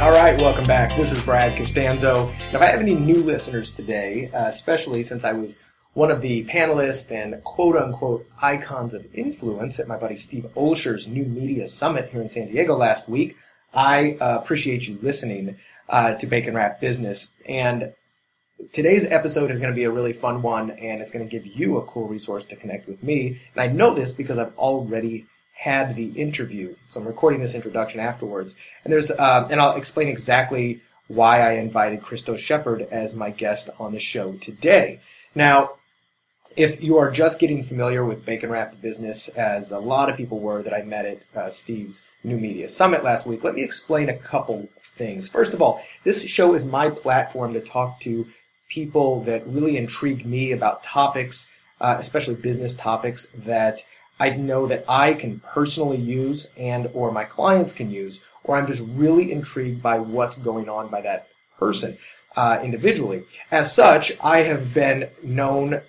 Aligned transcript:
All 0.00 0.12
right, 0.12 0.38
welcome 0.38 0.64
back. 0.64 0.96
This 0.96 1.10
is 1.10 1.20
Brad 1.24 1.58
Costanzo. 1.58 2.28
And 2.28 2.54
if 2.54 2.62
I 2.62 2.66
have 2.66 2.78
any 2.78 2.94
new 2.94 3.16
listeners 3.16 3.74
today, 3.74 4.30
uh, 4.32 4.46
especially 4.46 5.02
since 5.02 5.24
I 5.24 5.32
was 5.32 5.58
one 5.94 6.12
of 6.12 6.20
the 6.20 6.44
panelists 6.44 7.10
and 7.10 7.42
quote 7.42 7.76
unquote 7.76 8.24
icons 8.40 8.94
of 8.94 9.04
influence 9.12 9.80
at 9.80 9.88
my 9.88 9.96
buddy 9.96 10.14
Steve 10.14 10.46
Olsher's 10.54 11.08
new 11.08 11.24
media 11.24 11.66
summit 11.66 12.10
here 12.10 12.20
in 12.20 12.28
San 12.28 12.46
Diego 12.46 12.76
last 12.76 13.08
week, 13.08 13.36
I 13.74 14.16
uh, 14.20 14.38
appreciate 14.40 14.86
you 14.86 15.00
listening 15.02 15.56
uh, 15.88 16.14
to 16.14 16.28
Bacon 16.28 16.54
Wrapped 16.54 16.80
Business. 16.80 17.30
And 17.48 17.92
today's 18.72 19.04
episode 19.04 19.50
is 19.50 19.58
going 19.58 19.72
to 19.72 19.76
be 19.76 19.84
a 19.84 19.90
really 19.90 20.12
fun 20.12 20.42
one, 20.42 20.70
and 20.70 21.02
it's 21.02 21.10
going 21.10 21.28
to 21.28 21.30
give 21.30 21.44
you 21.44 21.76
a 21.76 21.84
cool 21.84 22.06
resource 22.06 22.44
to 22.44 22.56
connect 22.56 22.86
with 22.86 23.02
me. 23.02 23.40
And 23.56 23.62
I 23.62 23.66
know 23.66 23.94
this 23.94 24.12
because 24.12 24.38
I've 24.38 24.56
already 24.58 25.26
had 25.58 25.96
the 25.96 26.10
interview. 26.10 26.76
So 26.88 27.00
I'm 27.00 27.06
recording 27.06 27.40
this 27.40 27.56
introduction 27.56 27.98
afterwards. 27.98 28.54
And 28.84 28.92
there's, 28.92 29.10
uh, 29.10 29.48
and 29.50 29.60
I'll 29.60 29.76
explain 29.76 30.06
exactly 30.06 30.80
why 31.08 31.40
I 31.40 31.54
invited 31.54 32.00
Christos 32.00 32.40
Shepherd 32.40 32.82
as 32.92 33.16
my 33.16 33.30
guest 33.30 33.68
on 33.80 33.92
the 33.92 33.98
show 33.98 34.34
today. 34.34 35.00
Now, 35.34 35.70
if 36.56 36.80
you 36.82 36.96
are 36.98 37.10
just 37.10 37.40
getting 37.40 37.64
familiar 37.64 38.04
with 38.04 38.24
Bacon 38.24 38.50
Wrapped 38.50 38.80
Business, 38.80 39.26
as 39.30 39.72
a 39.72 39.80
lot 39.80 40.08
of 40.08 40.16
people 40.16 40.38
were 40.38 40.62
that 40.62 40.72
I 40.72 40.82
met 40.82 41.06
at 41.06 41.18
uh, 41.34 41.50
Steve's 41.50 42.06
New 42.22 42.38
Media 42.38 42.68
Summit 42.68 43.02
last 43.02 43.26
week, 43.26 43.42
let 43.42 43.56
me 43.56 43.64
explain 43.64 44.08
a 44.08 44.16
couple 44.16 44.68
things. 44.78 45.28
First 45.28 45.54
of 45.54 45.60
all, 45.60 45.82
this 46.04 46.22
show 46.22 46.54
is 46.54 46.66
my 46.66 46.88
platform 46.88 47.52
to 47.54 47.60
talk 47.60 48.00
to 48.02 48.28
people 48.68 49.22
that 49.22 49.44
really 49.44 49.76
intrigue 49.76 50.24
me 50.24 50.52
about 50.52 50.84
topics, 50.84 51.50
uh, 51.80 51.96
especially 51.98 52.36
business 52.36 52.74
topics 52.74 53.26
that 53.34 53.82
I 54.20 54.30
know 54.30 54.66
that 54.66 54.84
I 54.88 55.14
can 55.14 55.40
personally 55.40 55.98
use 55.98 56.48
and 56.56 56.88
or 56.94 57.12
my 57.12 57.24
clients 57.24 57.72
can 57.72 57.90
use, 57.90 58.22
or 58.44 58.56
I'm 58.56 58.66
just 58.66 58.82
really 58.82 59.30
intrigued 59.30 59.82
by 59.82 59.98
what's 59.98 60.36
going 60.36 60.68
on 60.68 60.88
by 60.88 61.02
that 61.02 61.28
person 61.58 61.98
uh, 62.36 62.60
individually. 62.62 63.24
As 63.50 63.74
such, 63.74 64.12
I 64.22 64.42
have 64.42 64.74
been 64.74 65.08
known 65.22 65.80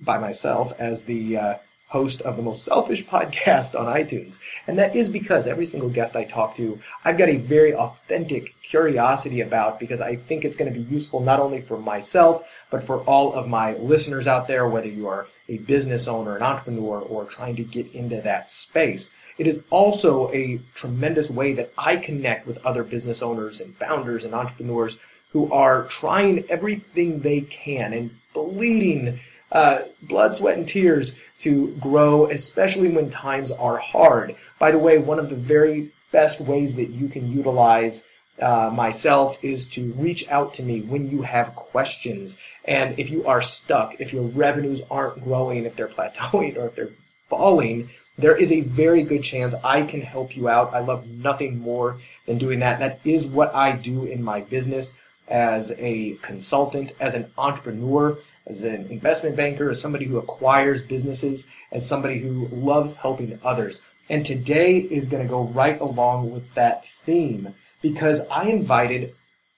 by 0.00 0.18
myself 0.18 0.78
as 0.78 1.04
the 1.04 1.36
uh, 1.36 1.54
host 1.88 2.20
of 2.22 2.36
the 2.36 2.42
most 2.42 2.64
selfish 2.64 3.04
podcast 3.14 3.78
on 3.78 3.86
iTunes. 3.86 4.38
And 4.66 4.78
that 4.78 4.96
is 4.96 5.08
because 5.08 5.46
every 5.46 5.66
single 5.66 5.88
guest 5.88 6.16
I 6.16 6.24
talk 6.24 6.56
to, 6.56 6.80
I've 7.04 7.18
got 7.18 7.28
a 7.28 7.36
very 7.36 7.74
authentic 7.74 8.60
curiosity 8.62 9.40
about 9.40 9.78
because 9.78 10.00
I 10.00 10.16
think 10.16 10.44
it's 10.44 10.56
going 10.56 10.72
to 10.72 10.78
be 10.78 10.84
useful 10.86 11.20
not 11.20 11.40
only 11.40 11.60
for 11.60 11.78
myself, 11.78 12.48
but 12.70 12.82
for 12.82 13.00
all 13.02 13.32
of 13.32 13.48
my 13.48 13.74
listeners 13.74 14.26
out 14.26 14.48
there, 14.48 14.68
whether 14.68 14.88
you 14.88 15.06
are 15.06 15.28
a 15.48 15.58
business 15.58 16.08
owner, 16.08 16.36
an 16.36 16.42
entrepreneur, 16.42 17.00
or 17.00 17.24
trying 17.24 17.56
to 17.56 17.64
get 17.64 17.92
into 17.94 18.20
that 18.20 18.50
space. 18.50 19.10
It 19.38 19.46
is 19.46 19.62
also 19.70 20.32
a 20.32 20.60
tremendous 20.74 21.28
way 21.30 21.52
that 21.54 21.72
I 21.76 21.96
connect 21.96 22.46
with 22.46 22.64
other 22.64 22.82
business 22.82 23.22
owners 23.22 23.60
and 23.60 23.74
founders 23.74 24.24
and 24.24 24.34
entrepreneurs 24.34 24.98
who 25.32 25.52
are 25.52 25.84
trying 25.84 26.44
everything 26.48 27.20
they 27.20 27.42
can 27.42 27.92
and 27.92 28.10
bleeding 28.32 29.20
uh, 29.52 29.82
blood, 30.02 30.34
sweat, 30.34 30.58
and 30.58 30.66
tears 30.66 31.14
to 31.40 31.68
grow, 31.76 32.26
especially 32.26 32.88
when 32.88 33.10
times 33.10 33.50
are 33.50 33.76
hard. 33.76 34.34
By 34.58 34.70
the 34.70 34.78
way, 34.78 34.98
one 34.98 35.18
of 35.18 35.28
the 35.28 35.36
very 35.36 35.90
best 36.10 36.40
ways 36.40 36.76
that 36.76 36.88
you 36.88 37.08
can 37.08 37.30
utilize 37.30 38.06
uh, 38.40 38.70
myself 38.72 39.42
is 39.42 39.66
to 39.70 39.92
reach 39.92 40.28
out 40.28 40.54
to 40.54 40.62
me 40.62 40.80
when 40.82 41.10
you 41.10 41.22
have 41.22 41.54
questions. 41.54 42.38
And 42.64 42.98
if 42.98 43.10
you 43.10 43.26
are 43.26 43.42
stuck, 43.42 44.00
if 44.00 44.12
your 44.12 44.24
revenues 44.24 44.82
aren't 44.90 45.22
growing, 45.24 45.64
if 45.64 45.76
they're 45.76 45.88
plateauing, 45.88 46.56
or 46.56 46.66
if 46.66 46.74
they're 46.74 46.90
falling, 47.28 47.90
there 48.18 48.36
is 48.36 48.52
a 48.52 48.62
very 48.62 49.02
good 49.02 49.22
chance 49.22 49.54
I 49.62 49.82
can 49.82 50.00
help 50.00 50.36
you 50.36 50.48
out. 50.48 50.74
I 50.74 50.80
love 50.80 51.06
nothing 51.08 51.58
more 51.58 51.98
than 52.26 52.38
doing 52.38 52.60
that. 52.60 52.78
That 52.78 53.00
is 53.04 53.26
what 53.26 53.54
I 53.54 53.72
do 53.72 54.04
in 54.04 54.22
my 54.22 54.40
business 54.40 54.94
as 55.28 55.72
a 55.78 56.14
consultant, 56.22 56.92
as 57.00 57.14
an 57.14 57.30
entrepreneur, 57.36 58.18
as 58.46 58.62
an 58.62 58.86
investment 58.90 59.36
banker, 59.36 59.70
as 59.70 59.80
somebody 59.80 60.06
who 60.06 60.18
acquires 60.18 60.82
businesses, 60.82 61.46
as 61.72 61.86
somebody 61.86 62.18
who 62.18 62.46
loves 62.48 62.94
helping 62.94 63.38
others. 63.44 63.82
And 64.08 64.24
today 64.24 64.78
is 64.78 65.08
going 65.08 65.22
to 65.22 65.28
go 65.28 65.44
right 65.44 65.80
along 65.80 66.30
with 66.30 66.54
that 66.54 66.86
theme 66.86 67.54
because 67.82 68.26
I 68.28 68.48
invited 68.48 69.14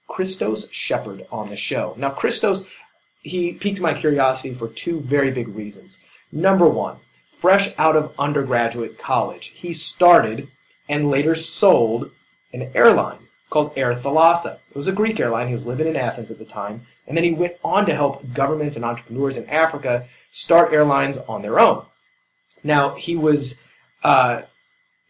Christos 0.07 0.69
Shepherd 0.71 1.25
on 1.31 1.49
the 1.49 1.55
show. 1.55 1.93
Now, 1.97 2.09
Christos, 2.09 2.65
he 3.21 3.53
piqued 3.53 3.79
my 3.79 3.93
curiosity 3.93 4.53
for 4.53 4.67
two 4.67 4.99
very 5.01 5.31
big 5.31 5.47
reasons. 5.49 6.01
Number 6.31 6.67
one, 6.67 6.97
fresh 7.31 7.69
out 7.77 7.95
of 7.95 8.13
undergraduate 8.19 8.97
college, 8.97 9.49
he 9.55 9.73
started 9.73 10.47
and 10.87 11.09
later 11.09 11.35
sold 11.35 12.11
an 12.51 12.71
airline 12.73 13.19
called 13.49 13.73
Air 13.75 13.93
Thalassa. 13.93 14.59
It 14.69 14.75
was 14.75 14.87
a 14.87 14.91
Greek 14.91 15.19
airline. 15.19 15.47
He 15.47 15.53
was 15.53 15.65
living 15.65 15.87
in 15.87 15.95
Athens 15.95 16.31
at 16.31 16.39
the 16.39 16.45
time. 16.45 16.81
And 17.07 17.17
then 17.17 17.23
he 17.23 17.31
went 17.31 17.53
on 17.63 17.85
to 17.87 17.95
help 17.95 18.33
governments 18.33 18.75
and 18.75 18.85
entrepreneurs 18.85 19.37
in 19.37 19.49
Africa 19.49 20.07
start 20.31 20.73
airlines 20.73 21.17
on 21.17 21.41
their 21.41 21.59
own. 21.59 21.85
Now, 22.63 22.95
he 22.95 23.15
was 23.15 23.59
uh, 24.03 24.43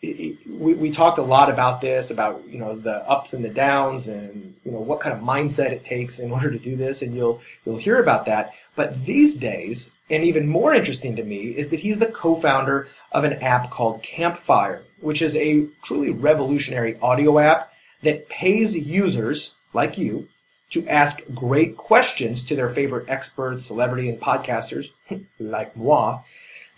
we, 0.01 0.37
we 0.47 0.91
talked 0.91 1.17
a 1.17 1.23
lot 1.23 1.49
about 1.49 1.81
this, 1.81 2.09
about 2.11 2.43
you 2.47 2.59
know 2.59 2.75
the 2.75 3.07
ups 3.09 3.33
and 3.33 3.43
the 3.43 3.49
downs, 3.49 4.07
and 4.07 4.55
you 4.63 4.71
know 4.71 4.79
what 4.79 5.01
kind 5.01 5.15
of 5.15 5.23
mindset 5.23 5.71
it 5.71 5.83
takes 5.83 6.19
in 6.19 6.31
order 6.37 6.51
to 6.51 6.59
do 6.59 6.75
this, 6.75 7.01
and 7.01 7.15
you'll 7.15 7.41
you'll 7.65 7.77
hear 7.77 8.01
about 8.01 8.25
that. 8.25 8.53
But 8.75 9.05
these 9.05 9.35
days, 9.35 9.91
and 10.09 10.23
even 10.23 10.47
more 10.47 10.73
interesting 10.73 11.15
to 11.17 11.23
me, 11.23 11.49
is 11.49 11.69
that 11.71 11.81
he's 11.81 11.99
the 11.99 12.05
co-founder 12.05 12.87
of 13.11 13.23
an 13.23 13.33
app 13.33 13.69
called 13.71 14.03
Campfire, 14.03 14.83
which 15.01 15.21
is 15.21 15.35
a 15.35 15.67
truly 15.83 16.11
revolutionary 16.11 16.97
audio 17.01 17.39
app 17.39 17.73
that 18.03 18.29
pays 18.29 18.77
users 18.77 19.55
like 19.73 19.97
you 19.97 20.29
to 20.69 20.87
ask 20.87 21.21
great 21.33 21.75
questions 21.75 22.43
to 22.45 22.55
their 22.55 22.69
favorite 22.69 23.09
experts, 23.09 23.65
celebrity, 23.65 24.07
and 24.07 24.21
podcasters 24.21 24.91
like 25.39 25.75
moi 25.75 26.21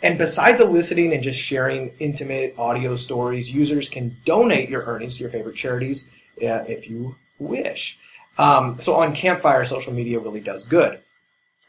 and 0.01 0.17
besides 0.17 0.59
eliciting 0.59 1.13
and 1.13 1.23
just 1.23 1.39
sharing 1.39 1.91
intimate 1.99 2.55
audio 2.57 2.95
stories, 2.95 3.51
users 3.51 3.89
can 3.89 4.17
donate 4.25 4.69
your 4.69 4.83
earnings 4.83 5.17
to 5.17 5.21
your 5.21 5.31
favorite 5.31 5.55
charities 5.55 6.09
uh, 6.41 6.63
if 6.67 6.89
you 6.89 7.15
wish. 7.39 7.97
Um, 8.37 8.79
so 8.81 8.95
on 8.95 9.15
Campfire, 9.15 9.65
social 9.65 9.93
media 9.93 10.19
really 10.19 10.39
does 10.39 10.65
good. 10.65 10.99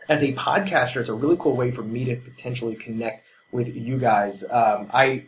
As 0.08 0.22
a 0.22 0.32
podcaster, 0.32 1.00
it's 1.00 1.08
a 1.08 1.14
really 1.14 1.36
cool 1.38 1.56
way 1.56 1.70
for 1.70 1.82
me 1.82 2.04
to 2.06 2.16
potentially 2.16 2.74
connect 2.74 3.24
with 3.50 3.74
you 3.74 3.98
guys. 3.98 4.44
Um, 4.44 4.90
I, 4.92 5.24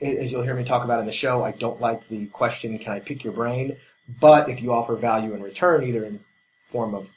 as 0.00 0.32
you'll 0.32 0.42
hear 0.42 0.54
me 0.54 0.64
talk 0.64 0.84
about 0.84 1.00
in 1.00 1.06
the 1.06 1.12
show, 1.12 1.44
I 1.44 1.52
don't 1.52 1.80
like 1.80 2.08
the 2.08 2.26
question, 2.26 2.78
"Can 2.78 2.92
I 2.92 3.00
pick 3.00 3.24
your 3.24 3.32
brain?" 3.32 3.76
But 4.20 4.48
if 4.48 4.60
you 4.60 4.72
offer 4.72 4.96
value 4.96 5.34
in 5.34 5.42
return, 5.42 5.84
either 5.84 6.04
in 6.04 6.20
form 6.58 6.94
of 6.94 7.08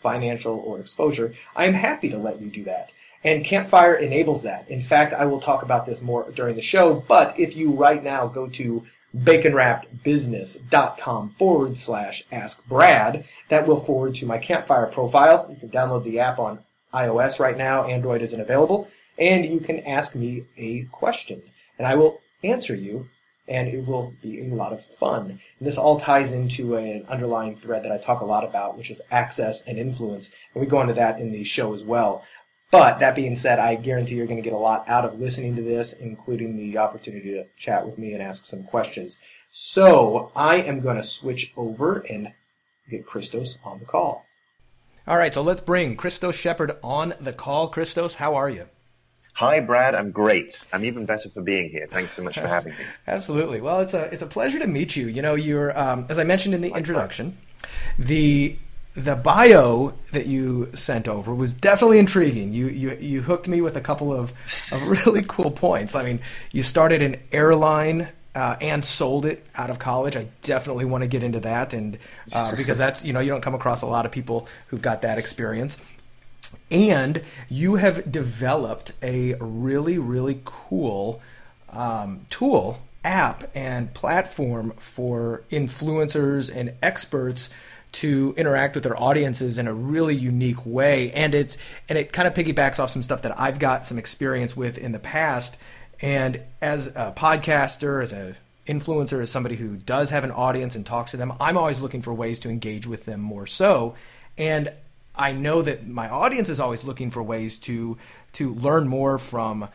financial 0.00 0.58
or 0.58 0.80
exposure, 0.80 1.34
I 1.54 1.66
am 1.66 1.74
happy 1.74 2.10
to 2.10 2.18
let 2.18 2.40
you 2.40 2.48
do 2.48 2.64
that. 2.64 2.90
And 3.22 3.44
Campfire 3.44 3.94
enables 3.94 4.44
that. 4.44 4.70
In 4.70 4.80
fact, 4.80 5.12
I 5.12 5.26
will 5.26 5.40
talk 5.40 5.62
about 5.62 5.84
this 5.86 6.00
more 6.00 6.30
during 6.30 6.56
the 6.56 6.62
show, 6.62 7.04
but 7.06 7.38
if 7.38 7.54
you 7.54 7.72
right 7.72 8.02
now 8.02 8.26
go 8.26 8.46
to 8.48 8.86
baconwrappedbusiness.com 9.16 11.30
forward 11.30 11.76
slash 11.76 12.22
ask 12.32 12.64
Brad, 12.66 13.24
that 13.48 13.66
will 13.66 13.80
forward 13.80 14.14
to 14.16 14.26
my 14.26 14.38
Campfire 14.38 14.86
profile. 14.86 15.46
You 15.50 15.56
can 15.56 15.68
download 15.68 16.04
the 16.04 16.20
app 16.20 16.38
on 16.38 16.60
iOS 16.94 17.40
right 17.40 17.58
now. 17.58 17.84
Android 17.84 18.22
isn't 18.22 18.40
available. 18.40 18.88
And 19.18 19.44
you 19.44 19.60
can 19.60 19.80
ask 19.80 20.14
me 20.14 20.44
a 20.56 20.84
question 20.84 21.42
and 21.78 21.86
I 21.86 21.94
will 21.94 22.22
answer 22.42 22.74
you 22.74 23.08
and 23.48 23.68
it 23.68 23.86
will 23.86 24.14
be 24.22 24.40
a 24.40 24.54
lot 24.54 24.72
of 24.72 24.82
fun. 24.84 25.40
And 25.58 25.66
this 25.66 25.76
all 25.76 25.98
ties 25.98 26.32
into 26.32 26.76
an 26.76 27.04
underlying 27.08 27.56
thread 27.56 27.82
that 27.82 27.90
I 27.90 27.98
talk 27.98 28.20
a 28.20 28.24
lot 28.24 28.44
about, 28.44 28.78
which 28.78 28.90
is 28.90 29.02
access 29.10 29.66
and 29.66 29.76
influence. 29.76 30.30
And 30.54 30.60
we 30.60 30.68
go 30.68 30.80
into 30.80 30.94
that 30.94 31.18
in 31.18 31.32
the 31.32 31.42
show 31.42 31.74
as 31.74 31.82
well. 31.82 32.24
But 32.70 33.00
that 33.00 33.16
being 33.16 33.34
said, 33.34 33.58
I 33.58 33.74
guarantee 33.74 34.14
you're 34.14 34.26
going 34.26 34.36
to 34.36 34.42
get 34.42 34.52
a 34.52 34.58
lot 34.58 34.88
out 34.88 35.04
of 35.04 35.18
listening 35.18 35.56
to 35.56 35.62
this, 35.62 35.92
including 35.92 36.56
the 36.56 36.78
opportunity 36.78 37.32
to 37.32 37.46
chat 37.58 37.84
with 37.84 37.98
me 37.98 38.12
and 38.12 38.22
ask 38.22 38.46
some 38.46 38.62
questions. 38.62 39.18
So 39.50 40.30
I 40.36 40.56
am 40.56 40.80
going 40.80 40.96
to 40.96 41.02
switch 41.02 41.52
over 41.56 41.98
and 41.98 42.32
get 42.88 43.06
Christos 43.06 43.58
on 43.64 43.80
the 43.80 43.84
call. 43.84 44.24
All 45.06 45.16
right, 45.16 45.34
so 45.34 45.42
let's 45.42 45.60
bring 45.60 45.96
Christos 45.96 46.36
Shepherd 46.36 46.76
on 46.82 47.14
the 47.20 47.32
call. 47.32 47.68
Christos, 47.68 48.16
how 48.16 48.36
are 48.36 48.48
you? 48.48 48.66
Hi, 49.34 49.58
Brad. 49.58 49.94
I'm 49.94 50.12
great. 50.12 50.62
I'm 50.72 50.84
even 50.84 51.06
better 51.06 51.30
for 51.30 51.40
being 51.40 51.70
here. 51.70 51.86
Thanks 51.88 52.14
so 52.14 52.22
much 52.22 52.38
for 52.38 52.46
having 52.46 52.74
me. 52.74 52.84
Absolutely. 53.06 53.60
Well, 53.60 53.80
it's 53.80 53.94
a 53.94 54.12
it's 54.12 54.22
a 54.22 54.26
pleasure 54.26 54.58
to 54.58 54.66
meet 54.66 54.96
you. 54.96 55.06
You 55.06 55.22
know, 55.22 55.34
you're 55.34 55.76
um, 55.78 56.06
as 56.08 56.18
I 56.18 56.24
mentioned 56.24 56.54
in 56.54 56.60
the 56.60 56.72
introduction, 56.74 57.38
the 57.98 58.58
the 58.94 59.14
bio 59.14 59.94
that 60.12 60.26
you 60.26 60.68
sent 60.74 61.06
over 61.06 61.34
was 61.34 61.52
definitely 61.52 61.98
intriguing. 61.98 62.52
You 62.52 62.66
you 62.66 62.96
you 63.00 63.22
hooked 63.22 63.46
me 63.46 63.60
with 63.60 63.76
a 63.76 63.80
couple 63.80 64.12
of 64.12 64.32
of 64.72 64.82
really 65.06 65.22
cool 65.26 65.50
points. 65.50 65.94
I 65.94 66.04
mean, 66.04 66.20
you 66.52 66.62
started 66.62 67.00
an 67.02 67.16
airline 67.30 68.08
uh, 68.34 68.56
and 68.60 68.84
sold 68.84 69.26
it 69.26 69.44
out 69.56 69.70
of 69.70 69.78
college. 69.78 70.16
I 70.16 70.26
definitely 70.42 70.84
want 70.84 71.02
to 71.02 71.08
get 71.08 71.22
into 71.22 71.40
that, 71.40 71.72
and 71.72 71.98
uh, 72.32 72.54
because 72.56 72.78
that's 72.78 73.04
you 73.04 73.12
know 73.12 73.20
you 73.20 73.30
don't 73.30 73.42
come 73.42 73.54
across 73.54 73.82
a 73.82 73.86
lot 73.86 74.06
of 74.06 74.12
people 74.12 74.48
who've 74.68 74.82
got 74.82 75.02
that 75.02 75.18
experience. 75.18 75.76
And 76.70 77.22
you 77.48 77.76
have 77.76 78.10
developed 78.10 78.92
a 79.02 79.34
really 79.34 79.98
really 79.98 80.40
cool 80.44 81.22
um, 81.68 82.26
tool, 82.28 82.80
app, 83.04 83.48
and 83.54 83.94
platform 83.94 84.72
for 84.78 85.44
influencers 85.52 86.50
and 86.52 86.74
experts 86.82 87.50
to 87.92 88.34
interact 88.36 88.74
with 88.74 88.84
their 88.84 89.00
audiences 89.00 89.58
in 89.58 89.66
a 89.66 89.74
really 89.74 90.14
unique 90.14 90.64
way. 90.64 91.10
And 91.12 91.34
it's 91.34 91.56
and 91.88 91.98
it 91.98 92.12
kind 92.12 92.28
of 92.28 92.34
piggybacks 92.34 92.78
off 92.78 92.90
some 92.90 93.02
stuff 93.02 93.22
that 93.22 93.38
I've 93.38 93.58
got 93.58 93.86
some 93.86 93.98
experience 93.98 94.56
with 94.56 94.78
in 94.78 94.92
the 94.92 94.98
past. 94.98 95.56
And 96.00 96.40
as 96.60 96.86
a 96.88 97.12
podcaster 97.16 98.02
as 98.02 98.12
an 98.12 98.36
influencer 98.66 99.20
as 99.20 99.30
somebody 99.30 99.56
who 99.56 99.76
does 99.76 100.10
have 100.10 100.22
an 100.24 100.30
audience 100.30 100.76
and 100.76 100.86
talks 100.86 101.10
to 101.10 101.16
them 101.16 101.32
I'm 101.40 101.58
always 101.58 101.80
looking 101.80 102.02
for 102.02 102.14
ways 102.14 102.38
to 102.40 102.50
engage 102.50 102.86
with 102.86 103.04
them 103.04 103.20
more 103.20 103.46
so. 103.46 103.94
And 104.38 104.72
I 105.16 105.32
know 105.32 105.62
that 105.62 105.86
my 105.86 106.08
audience 106.08 106.48
is 106.48 106.60
always 106.60 106.84
looking 106.84 107.10
for 107.10 107.22
ways 107.22 107.58
to 107.60 107.98
to 108.34 108.54
learn 108.54 108.88
more 108.88 109.18
from 109.18 109.68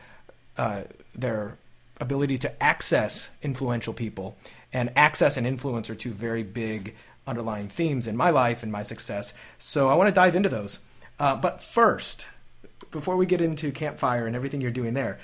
uh, 0.56 0.82
their 1.14 1.58
ability 2.00 2.38
to 2.38 2.62
access 2.62 3.30
influential 3.42 3.94
people. 3.94 4.36
And 4.72 4.90
access 4.96 5.36
an 5.36 5.44
influencer 5.44 5.98
to 6.00 6.12
very 6.12 6.42
big 6.42 6.94
underlying 7.26 7.68
themes 7.68 8.06
in 8.06 8.16
my 8.16 8.30
life 8.30 8.62
and 8.62 8.70
my 8.70 8.82
success. 8.82 9.34
So 9.58 9.88
I 9.88 9.94
want 9.94 10.08
to 10.08 10.14
dive 10.14 10.36
into 10.36 10.48
those. 10.48 10.80
Uh, 11.18 11.36
but 11.36 11.62
first, 11.62 12.26
before 12.90 13.16
we 13.16 13.26
get 13.26 13.40
into 13.40 13.72
campfire 13.72 14.26
and 14.26 14.36
everything 14.36 14.60
you're 14.60 14.70
doing 14.70 14.94
there, 14.94 15.18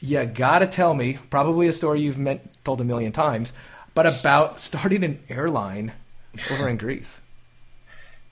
you 0.00 0.24
gotta 0.26 0.66
tell 0.66 0.94
me 0.94 1.18
probably 1.30 1.68
a 1.68 1.72
story 1.72 2.00
you've 2.00 2.18
meant, 2.18 2.42
told 2.64 2.80
a 2.80 2.84
million 2.84 3.12
times, 3.12 3.52
but 3.94 4.06
about 4.06 4.60
starting 4.60 5.04
an 5.04 5.18
airline 5.28 5.92
over 6.50 6.68
in 6.68 6.76
Greece. 6.76 7.20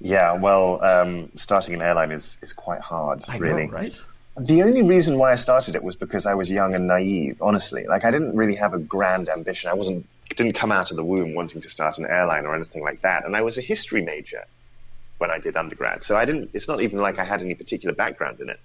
Yeah, 0.00 0.34
well, 0.34 0.82
um, 0.84 1.30
starting 1.36 1.74
an 1.74 1.82
airline 1.82 2.10
is 2.10 2.36
is 2.42 2.52
quite 2.52 2.80
hard, 2.80 3.24
I 3.28 3.38
really. 3.38 3.66
know, 3.66 3.72
right? 3.72 3.94
The 4.36 4.62
only 4.62 4.82
reason 4.82 5.16
why 5.16 5.32
I 5.32 5.36
started 5.36 5.76
it 5.76 5.82
was 5.84 5.94
because 5.94 6.26
I 6.26 6.34
was 6.34 6.50
young 6.50 6.74
and 6.74 6.88
naive, 6.88 7.40
honestly. 7.40 7.86
Like 7.86 8.04
I 8.04 8.10
didn't 8.10 8.36
really 8.36 8.56
have 8.56 8.74
a 8.74 8.78
grand 8.78 9.28
ambition. 9.28 9.70
I 9.70 9.74
wasn't 9.74 10.04
didn't 10.36 10.54
come 10.54 10.72
out 10.72 10.90
of 10.90 10.96
the 10.96 11.04
womb 11.04 11.34
wanting 11.34 11.60
to 11.62 11.68
start 11.68 11.98
an 11.98 12.06
airline 12.06 12.46
or 12.46 12.54
anything 12.54 12.82
like 12.82 13.00
that. 13.02 13.24
And 13.24 13.34
I 13.36 13.42
was 13.42 13.58
a 13.58 13.62
history 13.62 14.02
major 14.02 14.44
when 15.18 15.30
I 15.30 15.38
did 15.38 15.56
undergrad. 15.56 16.02
So 16.02 16.16
I 16.16 16.24
didn't 16.24 16.50
it's 16.54 16.68
not 16.68 16.80
even 16.82 16.98
like 16.98 17.18
I 17.18 17.24
had 17.24 17.40
any 17.40 17.54
particular 17.54 17.94
background 17.94 18.40
in 18.40 18.48
it. 18.50 18.60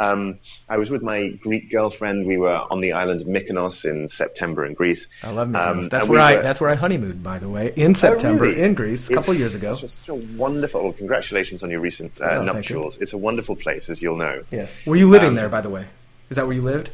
Um, 0.00 0.38
I 0.70 0.78
was 0.78 0.90
with 0.90 1.02
my 1.02 1.28
Greek 1.42 1.70
girlfriend. 1.70 2.26
We 2.26 2.38
were 2.38 2.54
on 2.70 2.80
the 2.80 2.92
island 2.94 3.20
of 3.20 3.26
Mykonos 3.26 3.84
in 3.84 4.08
September 4.08 4.64
in 4.64 4.72
Greece. 4.72 5.06
I 5.22 5.30
love 5.30 5.48
Mykonos. 5.48 5.66
Um, 5.84 5.88
that's 5.90 6.08
where 6.08 6.18
we 6.18 6.24
I 6.24 6.36
were- 6.36 6.42
that's 6.42 6.60
where 6.62 6.70
I 6.70 6.74
honeymooned, 6.74 7.22
by 7.22 7.38
the 7.38 7.48
way, 7.48 7.72
in 7.76 7.94
September 7.94 8.46
Oh, 8.46 8.48
really? 8.48 8.62
in 8.62 8.74
Greece 8.74 9.10
a 9.10 9.14
couple 9.14 9.34
years 9.34 9.54
ago. 9.54 9.76
Just 9.76 10.08
a 10.08 10.14
wonderful. 10.14 10.82
Well, 10.82 10.92
congratulations 10.94 11.62
on 11.62 11.70
your 11.70 11.80
recent 11.80 12.18
uh, 12.20 12.24
Oh, 12.24 12.28
thank 12.28 12.40
you. 12.70 12.76
nuptials. 12.76 13.00
It's 13.02 13.12
a 13.12 13.18
wonderful 13.18 13.54
place, 13.54 13.90
as 13.90 14.00
you'll 14.00 14.16
know. 14.16 14.42
Yes. 14.50 14.78
Were 14.86 14.96
you 14.96 15.08
living 15.08 15.28
Um, 15.28 15.34
there, 15.34 15.50
by 15.50 15.60
the 15.60 15.68
way? 15.70 15.84
Is 16.30 16.36
that 16.36 16.46
where 16.46 16.56
you 16.56 16.62
lived? 16.62 16.88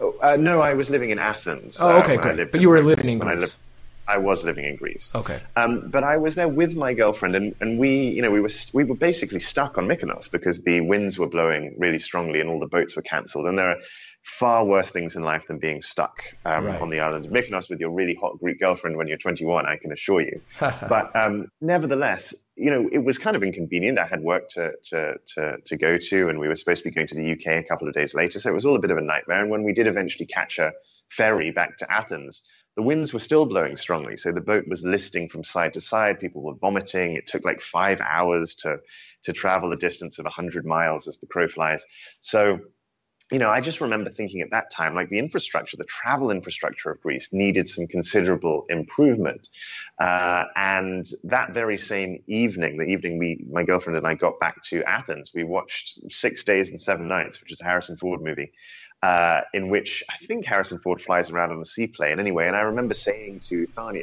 Oh, 0.00 0.14
uh, 0.22 0.36
no, 0.36 0.60
I 0.60 0.74
was 0.74 0.90
living 0.90 1.10
in 1.10 1.18
Athens. 1.18 1.76
Oh, 1.78 1.96
uh, 1.96 2.00
okay, 2.00 2.14
I 2.14 2.16
great. 2.16 2.50
But 2.52 2.60
you 2.60 2.68
were 2.70 2.82
living 2.82 3.08
in 3.10 3.22
I 3.22 3.32
Greece. 3.32 3.40
lived- 3.40 3.56
I 4.08 4.18
was 4.18 4.42
living 4.42 4.64
in 4.64 4.74
Greece. 4.74 5.12
Okay. 5.14 5.40
Um, 5.54 5.88
but 5.88 6.02
I 6.02 6.16
was 6.16 6.34
there 6.34 6.48
with 6.48 6.74
my 6.74 6.94
girlfriend, 6.94 7.36
and, 7.36 7.54
and 7.60 7.78
we, 7.78 8.08
you 8.08 8.22
know, 8.22 8.30
we 8.32 8.40
were 8.40 8.50
we 8.72 8.82
were 8.82 8.96
basically 8.96 9.38
stuck 9.38 9.78
on 9.78 9.86
Mykonos 9.86 10.28
because 10.28 10.62
the 10.62 10.80
winds 10.80 11.16
were 11.16 11.28
blowing 11.28 11.76
really 11.78 12.00
strongly, 12.00 12.40
and 12.40 12.50
all 12.50 12.58
the 12.58 12.66
boats 12.66 12.96
were 12.96 13.02
cancelled. 13.02 13.46
And 13.46 13.56
there 13.56 13.68
are 13.70 13.76
far 14.22 14.64
worse 14.64 14.90
things 14.90 15.16
in 15.16 15.22
life 15.22 15.46
than 15.48 15.58
being 15.58 15.82
stuck 15.82 16.22
um, 16.44 16.64
Right. 16.64 16.80
on 16.80 16.88
the 16.88 17.00
island 17.00 17.26
of 17.26 17.32
Mykonos 17.32 17.70
with 17.70 17.80
your 17.80 17.90
really 17.90 18.14
hot 18.14 18.38
Greek 18.38 18.60
girlfriend 18.60 18.96
when 18.96 19.06
you're 19.08 19.16
21. 19.18 19.66
I 19.66 19.76
can 19.76 19.92
assure 19.92 20.20
you. 20.20 20.40
but 20.60 21.10
um, 21.14 21.48
nevertheless, 21.60 22.34
you 22.56 22.70
know, 22.70 22.88
it 22.92 22.98
was 23.04 23.18
kind 23.18 23.34
of 23.36 23.42
inconvenient. 23.42 23.98
I 23.98 24.06
had 24.06 24.20
work 24.20 24.48
to, 24.50 24.72
to 24.90 25.14
to 25.34 25.56
to 25.64 25.76
go 25.76 25.96
to, 25.96 26.28
and 26.28 26.38
we 26.38 26.48
were 26.48 26.56
supposed 26.56 26.82
to 26.82 26.88
be 26.90 26.94
going 26.94 27.06
to 27.08 27.14
the 27.14 27.32
UK 27.32 27.64
a 27.64 27.66
couple 27.66 27.88
of 27.88 27.94
days 27.94 28.14
later, 28.14 28.38
so 28.38 28.50
it 28.50 28.54
was 28.54 28.66
all 28.66 28.76
a 28.76 28.80
bit 28.80 28.90
of 28.90 28.98
a 28.98 29.02
nightmare. 29.02 29.40
And 29.40 29.50
when 29.50 29.62
we 29.64 29.72
did 29.72 29.86
eventually 29.86 30.26
catch 30.26 30.58
a 30.58 30.72
ferry 31.10 31.50
back 31.50 31.78
to 31.78 31.92
Athens, 31.92 32.42
the 32.76 32.82
winds 32.82 33.12
were 33.12 33.20
still 33.20 33.46
blowing 33.46 33.76
strongly. 33.76 34.16
So 34.16 34.30
the 34.32 34.40
boat 34.40 34.64
was 34.68 34.82
listing 34.82 35.28
from 35.28 35.42
side 35.42 35.74
to 35.74 35.80
side. 35.80 36.20
People 36.20 36.42
were 36.42 36.54
vomiting. 36.54 37.16
It 37.16 37.26
took 37.26 37.44
like 37.44 37.60
five 37.62 38.00
hours 38.00 38.54
to 38.56 38.78
to 39.24 39.32
travel 39.32 39.72
a 39.72 39.76
distance 39.76 40.18
of 40.18 40.24
100 40.24 40.64
miles 40.66 41.08
as 41.08 41.18
the 41.18 41.26
crow 41.26 41.48
flies. 41.48 41.84
So 42.20 42.58
you 43.32 43.38
know, 43.38 43.50
I 43.50 43.60
just 43.60 43.80
remember 43.80 44.10
thinking 44.10 44.40
at 44.42 44.50
that 44.52 44.70
time, 44.70 44.94
like 44.94 45.10
the 45.10 45.18
infrastructure, 45.18 45.76
the 45.76 45.84
travel 45.84 46.30
infrastructure 46.30 46.90
of 46.90 47.00
Greece 47.02 47.32
needed 47.32 47.68
some 47.68 47.86
considerable 47.88 48.66
improvement. 48.70 49.48
Uh, 50.00 50.44
and 50.56 51.06
that 51.24 51.54
very 51.54 51.78
same 51.78 52.22
evening, 52.28 52.78
the 52.78 52.84
evening 52.84 53.18
we, 53.18 53.44
my 53.50 53.64
girlfriend 53.64 53.98
and 53.98 54.06
I 54.06 54.14
got 54.14 54.40
back 54.40 54.56
to 54.70 54.82
Athens, 54.84 55.32
we 55.34 55.44
watched 55.44 56.00
Six 56.12 56.44
Days 56.44 56.70
and 56.70 56.80
Seven 56.80 57.08
Nights, 57.08 57.40
which 57.40 57.52
is 57.52 57.60
a 57.60 57.64
Harrison 57.64 57.98
Ford 57.98 58.22
movie, 58.22 58.52
uh, 59.02 59.42
in 59.54 59.70
which 59.70 60.04
I 60.10 60.16
think 60.26 60.46
Harrison 60.46 60.80
Ford 60.82 61.02
flies 61.02 61.30
around 61.30 61.52
on 61.52 61.60
a 61.60 61.66
seaplane 61.66 62.20
anyway. 62.20 62.48
And 62.48 62.56
I 62.56 62.62
remember 62.62 62.94
saying 62.94 63.42
to 63.50 63.66
Thania, 63.76 64.02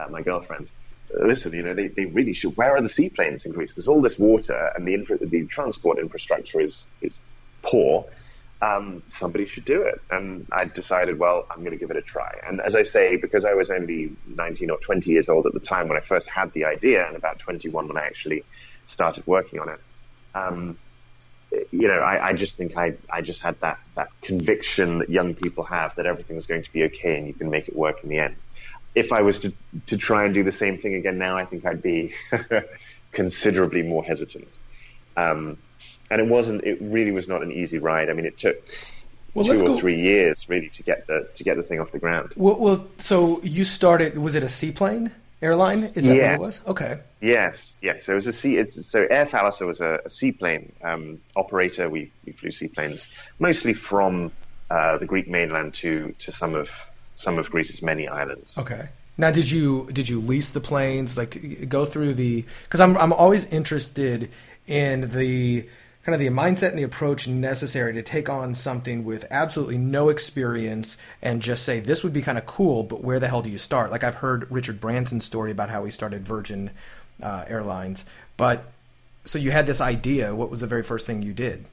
uh, 0.00 0.08
my 0.10 0.22
girlfriend, 0.22 0.68
listen, 1.12 1.54
you 1.54 1.62
know, 1.62 1.74
they, 1.74 1.88
they 1.96 2.06
really 2.14 2.34
should. 2.34 2.54
Where 2.56 2.76
are 2.76 2.82
the 2.82 2.90
seaplanes 2.90 3.46
in 3.46 3.52
Greece? 3.52 3.74
There's 3.76 3.88
all 3.88 4.02
this 4.02 4.18
water, 4.18 4.70
and 4.76 4.88
the 4.88 4.94
infra- 4.94 5.18
the 5.20 5.46
transport 5.48 5.98
infrastructure 6.00 6.60
is 6.60 6.88
is 7.02 7.20
poor. 7.64 8.06
Um, 8.62 9.02
somebody 9.08 9.46
should 9.46 9.64
do 9.64 9.82
it, 9.82 10.00
and 10.08 10.46
I 10.52 10.66
decided, 10.66 11.18
well, 11.18 11.46
I'm 11.50 11.58
going 11.58 11.72
to 11.72 11.76
give 11.76 11.90
it 11.90 11.96
a 11.96 12.02
try. 12.02 12.38
And 12.46 12.60
as 12.60 12.76
I 12.76 12.84
say, 12.84 13.16
because 13.16 13.44
I 13.44 13.54
was 13.54 13.70
only 13.70 14.12
19 14.26 14.70
or 14.70 14.78
20 14.78 15.10
years 15.10 15.28
old 15.28 15.46
at 15.46 15.52
the 15.52 15.60
time 15.60 15.88
when 15.88 15.98
I 15.98 16.00
first 16.00 16.28
had 16.28 16.52
the 16.52 16.66
idea, 16.66 17.04
and 17.06 17.16
about 17.16 17.40
21 17.40 17.88
when 17.88 17.96
I 17.96 18.06
actually 18.06 18.44
started 18.86 19.26
working 19.26 19.58
on 19.58 19.68
it. 19.68 19.80
Um, 20.34 20.78
you 21.70 21.88
know, 21.88 21.98
I, 21.98 22.28
I 22.28 22.32
just 22.32 22.56
think 22.56 22.76
I, 22.76 22.94
I 23.10 23.20
just 23.20 23.42
had 23.42 23.60
that, 23.60 23.78
that 23.94 24.08
conviction 24.22 24.98
that 24.98 25.10
young 25.10 25.34
people 25.34 25.64
have 25.64 25.94
that 25.96 26.06
everything's 26.06 26.46
going 26.46 26.62
to 26.62 26.72
be 26.72 26.84
okay 26.84 27.16
and 27.16 27.26
you 27.26 27.34
can 27.34 27.50
make 27.50 27.68
it 27.68 27.76
work 27.76 28.02
in 28.02 28.08
the 28.08 28.18
end. 28.18 28.36
If 28.94 29.12
I 29.12 29.22
was 29.22 29.40
to, 29.40 29.52
to 29.86 29.96
try 29.96 30.24
and 30.24 30.34
do 30.34 30.42
the 30.42 30.52
same 30.52 30.78
thing 30.78 30.94
again 30.94 31.18
now, 31.18 31.36
I 31.36 31.44
think 31.44 31.66
I'd 31.66 31.82
be 31.82 32.14
considerably 33.12 33.82
more 33.82 34.04
hesitant. 34.04 34.48
Um, 35.16 35.58
and 36.12 36.20
it 36.20 36.28
wasn't, 36.28 36.62
it 36.64 36.78
really 36.80 37.10
was 37.10 37.26
not 37.26 37.42
an 37.42 37.50
easy 37.50 37.78
ride. 37.78 38.10
I 38.10 38.12
mean, 38.12 38.26
it 38.26 38.36
took 38.38 38.56
Well, 39.34 39.46
two 39.46 39.62
or 39.62 39.66
go- 39.66 39.78
three 39.78 40.00
years 40.00 40.48
really 40.48 40.68
to 40.70 40.82
get 40.82 41.06
the, 41.06 41.28
to 41.34 41.42
get 41.42 41.56
the 41.56 41.62
thing 41.62 41.80
off 41.80 41.90
the 41.90 41.98
ground. 41.98 42.32
Well, 42.36 42.58
well, 42.58 42.86
so 42.98 43.40
you 43.42 43.64
started. 43.64 44.18
Was 44.18 44.34
it 44.34 44.42
a 44.42 44.48
seaplane 44.48 45.10
airline? 45.40 45.90
Is 45.94 46.04
that 46.04 46.16
what 46.16 46.34
it 46.34 46.38
was? 46.38 46.68
Okay. 46.68 46.98
Yes, 47.20 47.78
yes. 47.82 48.04
So 48.04 48.12
it 48.12 48.16
was 48.16 48.26
a 48.26 48.32
sea. 48.32 48.58
It's, 48.58 48.74
so 48.86 49.06
Air 49.10 49.26
Thalassa 49.26 49.66
was 49.66 49.80
a, 49.80 50.00
a 50.04 50.10
seaplane 50.10 50.72
um, 50.82 51.20
operator. 51.34 51.88
We, 51.88 52.10
we 52.26 52.32
flew 52.32 52.52
seaplanes 52.52 53.08
mostly 53.38 53.74
from 53.74 54.32
uh, 54.70 54.98
the 54.98 55.06
Greek 55.06 55.28
mainland 55.28 55.74
to 55.74 56.14
to 56.18 56.32
some 56.32 56.54
of 56.54 56.68
some 57.14 57.38
of 57.38 57.50
Greece's 57.50 57.82
many 57.82 58.08
islands. 58.08 58.58
Okay. 58.58 58.88
Now, 59.18 59.30
did 59.30 59.50
you 59.50 59.88
did 59.92 60.08
you 60.08 60.20
lease 60.20 60.50
the 60.52 60.60
planes? 60.60 61.18
Like, 61.18 61.68
go 61.68 61.84
through 61.84 62.14
the 62.14 62.44
because 62.64 62.80
I'm 62.80 62.96
I'm 62.96 63.12
always 63.12 63.44
interested 63.52 64.30
in 64.66 65.10
the 65.10 65.68
kind 66.04 66.14
of 66.14 66.20
the 66.20 66.28
mindset 66.28 66.70
and 66.70 66.78
the 66.78 66.82
approach 66.82 67.28
necessary 67.28 67.92
to 67.92 68.02
take 68.02 68.28
on 68.28 68.54
something 68.54 69.04
with 69.04 69.24
absolutely 69.30 69.78
no 69.78 70.08
experience 70.08 70.98
and 71.20 71.40
just 71.40 71.62
say 71.62 71.78
this 71.78 72.02
would 72.02 72.12
be 72.12 72.22
kind 72.22 72.38
of 72.38 72.46
cool, 72.46 72.82
but 72.82 73.02
where 73.02 73.20
the 73.20 73.28
hell 73.28 73.42
do 73.42 73.50
you 73.50 73.58
start? 73.58 73.90
Like 73.90 74.02
I've 74.02 74.16
heard 74.16 74.50
Richard 74.50 74.80
Branson's 74.80 75.24
story 75.24 75.52
about 75.52 75.70
how 75.70 75.84
he 75.84 75.90
started 75.90 76.26
Virgin 76.26 76.70
uh, 77.22 77.44
Airlines, 77.46 78.04
but 78.36 78.64
so 79.24 79.38
you 79.38 79.52
had 79.52 79.66
this 79.66 79.80
idea. 79.80 80.34
What 80.34 80.50
was 80.50 80.60
the 80.60 80.66
very 80.66 80.82
first 80.82 81.06
thing 81.06 81.22
you 81.22 81.32
did? 81.32 81.64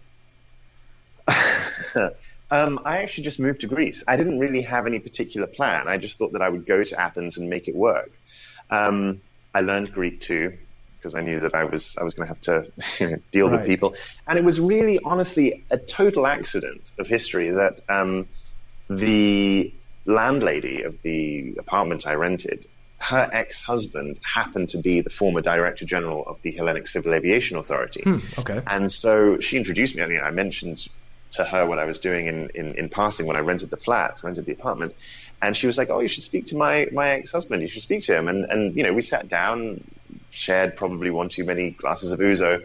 Um, 2.52 2.80
I 2.84 3.04
actually 3.04 3.26
just 3.26 3.40
moved 3.40 3.62
to 3.62 3.68
Greece. 3.68 4.04
I 4.08 4.18
didn't 4.18 4.40
really 4.40 4.64
have 4.64 4.88
any 4.88 4.98
particular 4.98 5.46
plan. 5.46 5.88
I 5.88 5.98
just 5.98 6.18
thought 6.18 6.34
that 6.34 6.42
I 6.42 6.50
would 6.50 6.66
go 6.66 6.84
to 6.84 7.00
Athens 7.00 7.38
and 7.38 7.48
make 7.48 7.68
it 7.68 7.76
work. 7.76 8.10
Um, 8.72 9.22
I 9.54 9.62
learned 9.62 9.94
Greek 9.94 10.20
too 10.20 10.58
because 11.00 11.16
I 11.16 11.22
knew 11.22 11.40
that 11.40 11.56
I 11.56 11.64
was 11.64 11.96
I 11.98 12.04
was 12.04 12.14
going 12.14 12.28
to 12.28 12.34
have 12.34 12.42
to 12.42 12.72
you 13.00 13.12
know, 13.12 13.18
deal 13.32 13.50
with 13.50 13.66
people, 13.66 13.96
and 14.28 14.38
it 14.38 14.44
was 14.44 14.60
really 14.60 15.00
honestly 15.04 15.64
a 15.70 15.78
total 15.78 16.28
accident 16.28 16.82
of 17.00 17.08
history 17.08 17.52
that 17.52 17.82
um, 17.90 18.28
the 18.90 19.74
landlady 20.06 20.84
of 20.84 21.02
the 21.04 21.56
apartment 21.60 22.08
I 22.08 22.14
rented, 22.14 22.68
her 22.98 23.30
ex-husband 23.32 24.20
happened 24.24 24.70
to 24.70 24.78
be 24.80 25.02
the 25.02 25.10
former 25.10 25.42
director 25.42 25.86
general 25.86 26.24
of 26.26 26.42
the 26.42 26.52
Hellenic 26.52 26.88
Civil 26.88 27.14
Aviation 27.14 27.58
Authority. 27.58 28.04
Okay. 28.38 28.62
And 28.68 28.92
so 28.92 29.40
she 29.40 29.58
introduced 29.58 29.96
me. 29.96 30.04
I 30.04 30.08
mean, 30.08 30.22
I 30.22 30.32
mentioned 30.32 30.88
to 31.34 31.44
her 31.46 31.66
what 31.66 31.80
I 31.80 31.86
was 31.86 32.00
doing 32.00 32.28
in, 32.28 32.50
in, 32.56 32.76
in 32.76 32.90
passing 32.90 33.26
when 33.26 33.36
I 33.36 33.40
rented 33.40 33.70
the 33.70 33.78
flat, 33.78 34.18
rented 34.24 34.46
the 34.46 34.52
apartment. 34.52 34.96
And 35.42 35.56
she 35.56 35.68
was 35.68 35.78
like, 35.78 35.90
"Oh, 35.90 36.02
you 36.02 36.10
should 36.10 36.24
speak 36.24 36.48
to 36.48 36.58
my, 36.58 36.88
my 36.92 37.12
ex-husband. 37.12 37.62
You 37.62 37.70
should 37.70 37.84
speak 37.84 38.04
to 38.06 38.18
him." 38.18 38.28
And 38.28 38.44
and 38.46 38.76
you 38.76 38.84
know, 38.84 38.92
we 38.92 39.02
sat 39.02 39.30
down, 39.30 39.82
shared 40.32 40.76
probably 40.76 41.12
one 41.12 41.30
too 41.30 41.44
many 41.44 41.72
glasses 41.72 42.12
of 42.12 42.20
ouzo, 42.20 42.64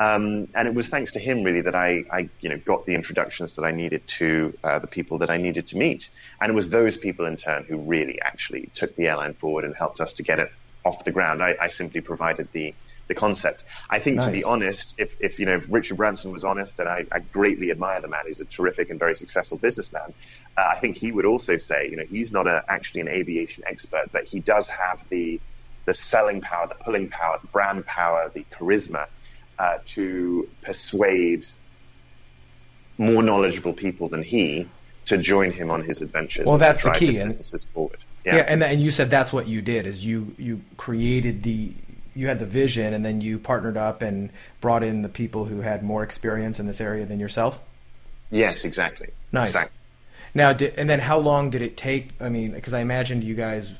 um, 0.00 0.48
and 0.54 0.66
it 0.66 0.74
was 0.74 0.88
thanks 0.88 1.12
to 1.12 1.18
him 1.18 1.42
really 1.42 1.60
that 1.60 1.74
I, 1.74 2.04
I 2.10 2.28
you 2.40 2.48
know 2.48 2.56
got 2.58 2.86
the 2.86 2.94
introductions 2.94 3.54
that 3.56 3.64
I 3.64 3.70
needed 3.70 4.06
to 4.18 4.56
uh, 4.64 4.78
the 4.78 4.86
people 4.86 5.18
that 5.18 5.30
I 5.30 5.36
needed 5.36 5.66
to 5.68 5.76
meet. 5.76 6.08
And 6.40 6.50
it 6.50 6.54
was 6.54 6.70
those 6.70 6.96
people 6.96 7.26
in 7.26 7.36
turn 7.36 7.64
who 7.64 7.76
really 7.76 8.18
actually 8.22 8.70
took 8.74 8.96
the 8.96 9.08
airline 9.08 9.34
forward 9.34 9.66
and 9.66 9.74
helped 9.76 10.00
us 10.00 10.14
to 10.14 10.22
get 10.22 10.38
it 10.38 10.50
off 10.86 11.04
the 11.04 11.12
ground. 11.12 11.42
I, 11.42 11.54
I 11.60 11.66
simply 11.66 12.00
provided 12.00 12.48
the 12.52 12.74
the 13.08 13.14
concept. 13.14 13.64
I 13.90 13.98
think, 13.98 14.16
nice. 14.16 14.26
to 14.26 14.32
be 14.32 14.44
honest, 14.44 14.94
if, 14.98 15.10
if 15.20 15.38
you 15.38 15.44
know 15.44 15.56
if 15.56 15.64
Richard 15.68 15.98
Branson 15.98 16.32
was 16.32 16.44
honest, 16.44 16.78
and 16.78 16.88
I, 16.88 17.04
I, 17.12 17.18
greatly 17.18 17.70
admire 17.70 18.00
the 18.00 18.08
man, 18.08 18.22
he's 18.26 18.40
a 18.40 18.44
terrific 18.46 18.88
and 18.88 18.98
very 18.98 19.16
successful 19.16 19.58
businessman. 19.58 20.14
Uh, 20.56 20.70
I 20.74 20.78
think 20.78 20.96
he 20.96 21.10
would 21.12 21.26
also 21.26 21.56
say, 21.56 21.88
you 21.90 21.96
know, 21.96 22.04
he's 22.08 22.30
not 22.32 22.46
a, 22.46 22.64
actually 22.68 23.02
an 23.02 23.08
aviation 23.08 23.64
expert, 23.66 24.10
but 24.12 24.24
he 24.24 24.38
does 24.38 24.68
have 24.68 25.00
the 25.10 25.40
the 25.84 25.94
selling 25.94 26.40
power, 26.40 26.66
the 26.68 26.74
pulling 26.74 27.08
power, 27.08 27.38
the 27.40 27.48
brand 27.48 27.86
power, 27.86 28.30
the 28.32 28.44
charisma 28.52 29.06
uh, 29.58 29.78
to 29.86 30.48
persuade 30.62 31.46
more 32.98 33.22
knowledgeable 33.22 33.72
people 33.72 34.08
than 34.08 34.22
he 34.22 34.68
to 35.06 35.18
join 35.18 35.50
him 35.50 35.70
on 35.70 35.82
his 35.82 36.02
adventures. 36.02 36.46
Well, 36.46 36.58
that's 36.58 36.82
the 36.82 36.90
key. 36.90 37.18
And, 37.18 37.28
businesses 37.28 37.64
forward. 37.64 37.98
Yeah, 38.24 38.36
yeah 38.36 38.42
and, 38.42 38.62
and 38.62 38.80
you 38.80 38.90
said 38.90 39.10
that's 39.10 39.32
what 39.32 39.48
you 39.48 39.62
did 39.62 39.86
is 39.86 40.04
you 40.04 40.34
you 40.38 40.60
created 40.76 41.42
the 41.42 41.72
you 42.14 42.28
had 42.28 42.38
the 42.38 42.46
vision 42.46 42.92
and 42.92 43.04
then 43.04 43.20
you 43.20 43.38
partnered 43.38 43.76
up 43.76 44.02
and 44.02 44.30
brought 44.60 44.82
in 44.82 45.02
the 45.02 45.08
people 45.08 45.46
who 45.46 45.60
had 45.60 45.82
more 45.82 46.02
experience 46.02 46.60
in 46.60 46.66
this 46.66 46.80
area 46.80 47.06
than 47.06 47.18
yourself. 47.18 47.58
Yes, 48.30 48.64
exactly. 48.64 49.08
Nice. 49.32 49.48
Exactly. 49.48 49.76
Now, 50.34 50.52
did, 50.52 50.74
and 50.76 50.88
then 50.88 51.00
how 51.00 51.18
long 51.18 51.50
did 51.50 51.62
it 51.62 51.76
take? 51.76 52.10
I 52.20 52.28
mean, 52.28 52.52
because 52.52 52.74
I 52.74 52.80
imagined 52.80 53.24
you 53.24 53.34
guys, 53.34 53.72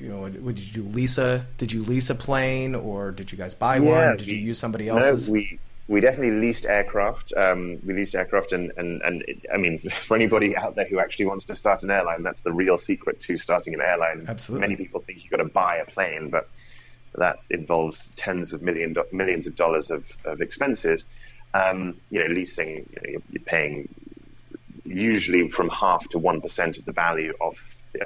you 0.00 0.08
know, 0.08 0.20
what 0.20 0.54
did 0.54 0.64
you 0.64 0.82
do? 0.82 0.88
Lease 0.88 1.16
Did 1.16 1.72
you 1.72 1.82
lease 1.82 2.08
a 2.10 2.14
plane, 2.14 2.74
or 2.74 3.10
did 3.10 3.32
you 3.32 3.38
guys 3.38 3.54
buy 3.54 3.76
yeah, 3.76 4.08
one? 4.08 4.16
Did 4.16 4.28
we, 4.28 4.34
you 4.34 4.38
use 4.38 4.58
somebody 4.58 4.88
else's? 4.88 5.28
No, 5.28 5.32
we 5.32 5.58
we 5.88 6.00
definitely 6.00 6.38
leased 6.38 6.66
aircraft. 6.66 7.32
Um, 7.36 7.78
we 7.84 7.94
leased 7.94 8.14
aircraft, 8.14 8.52
and 8.52 8.70
and 8.76 9.02
and 9.02 9.22
it, 9.22 9.44
I 9.52 9.56
mean, 9.56 9.78
for 10.06 10.14
anybody 10.14 10.56
out 10.56 10.76
there 10.76 10.86
who 10.86 11.00
actually 11.00 11.26
wants 11.26 11.46
to 11.46 11.56
start 11.56 11.82
an 11.82 11.90
airline, 11.90 12.22
that's 12.22 12.42
the 12.42 12.52
real 12.52 12.78
secret 12.78 13.20
to 13.22 13.38
starting 13.38 13.74
an 13.74 13.80
airline. 13.80 14.26
Absolutely. 14.28 14.68
Many 14.68 14.76
people 14.76 15.00
think 15.00 15.22
you've 15.22 15.30
got 15.30 15.38
to 15.38 15.46
buy 15.46 15.76
a 15.76 15.86
plane, 15.86 16.30
but 16.30 16.48
that 17.16 17.38
involves 17.50 18.08
tens 18.14 18.52
of 18.52 18.62
million 18.62 18.92
do- 18.92 19.04
millions 19.10 19.46
of 19.46 19.56
dollars 19.56 19.90
of, 19.90 20.04
of 20.24 20.40
expenses. 20.40 21.04
Um, 21.54 21.98
you 22.10 22.20
know, 22.20 22.32
leasing, 22.32 22.68
you 22.68 22.96
know, 22.96 23.08
you're, 23.08 23.22
you're, 23.30 23.42
paying 23.42 23.88
usually 24.84 25.48
from 25.48 25.70
half 25.70 26.06
to 26.10 26.18
one 26.18 26.42
percent 26.42 26.76
of 26.76 26.84
the 26.84 26.92
value 26.92 27.32
of 27.40 27.56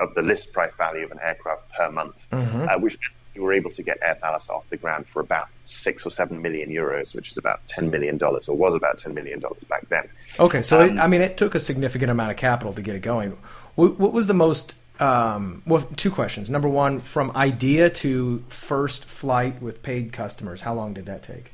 of 0.00 0.14
the 0.14 0.22
list 0.22 0.52
price 0.52 0.72
value 0.74 1.04
of 1.04 1.10
an 1.12 1.20
aircraft 1.22 1.70
per 1.72 1.90
month, 1.90 2.16
mm-hmm. 2.30 2.68
uh, 2.68 2.78
which 2.78 2.98
we 3.34 3.40
were 3.40 3.52
able 3.52 3.70
to 3.70 3.82
get 3.82 3.98
Air 4.02 4.18
Thalassa 4.22 4.50
off 4.50 4.68
the 4.68 4.76
ground 4.76 5.06
for 5.06 5.20
about 5.20 5.48
six 5.64 6.04
or 6.04 6.10
seven 6.10 6.42
million 6.42 6.68
euros, 6.68 7.14
which 7.14 7.30
is 7.30 7.36
about 7.36 7.66
ten 7.68 7.90
million 7.90 8.18
dollars, 8.18 8.48
or 8.48 8.56
was 8.56 8.74
about 8.74 8.98
ten 8.98 9.14
million 9.14 9.40
dollars 9.40 9.62
back 9.64 9.88
then. 9.88 10.08
Okay, 10.38 10.62
so 10.62 10.82
um, 10.82 10.98
it, 10.98 11.00
I 11.00 11.06
mean, 11.06 11.22
it 11.22 11.36
took 11.36 11.54
a 11.54 11.60
significant 11.60 12.10
amount 12.10 12.30
of 12.30 12.36
capital 12.36 12.72
to 12.74 12.82
get 12.82 12.94
it 12.94 13.00
going. 13.00 13.36
What, 13.74 13.98
what 13.98 14.12
was 14.12 14.26
the 14.26 14.34
most 14.34 14.74
um, 15.00 15.62
well, 15.66 15.82
two 15.96 16.10
questions. 16.10 16.48
Number 16.48 16.68
one, 16.68 17.00
from 17.00 17.32
idea 17.34 17.90
to 17.90 18.38
first 18.48 19.04
flight 19.06 19.60
with 19.60 19.82
paid 19.82 20.12
customers, 20.12 20.60
how 20.60 20.74
long 20.74 20.94
did 20.94 21.06
that 21.06 21.22
take? 21.22 21.52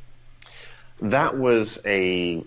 That 1.00 1.38
was 1.38 1.78
a. 1.86 2.42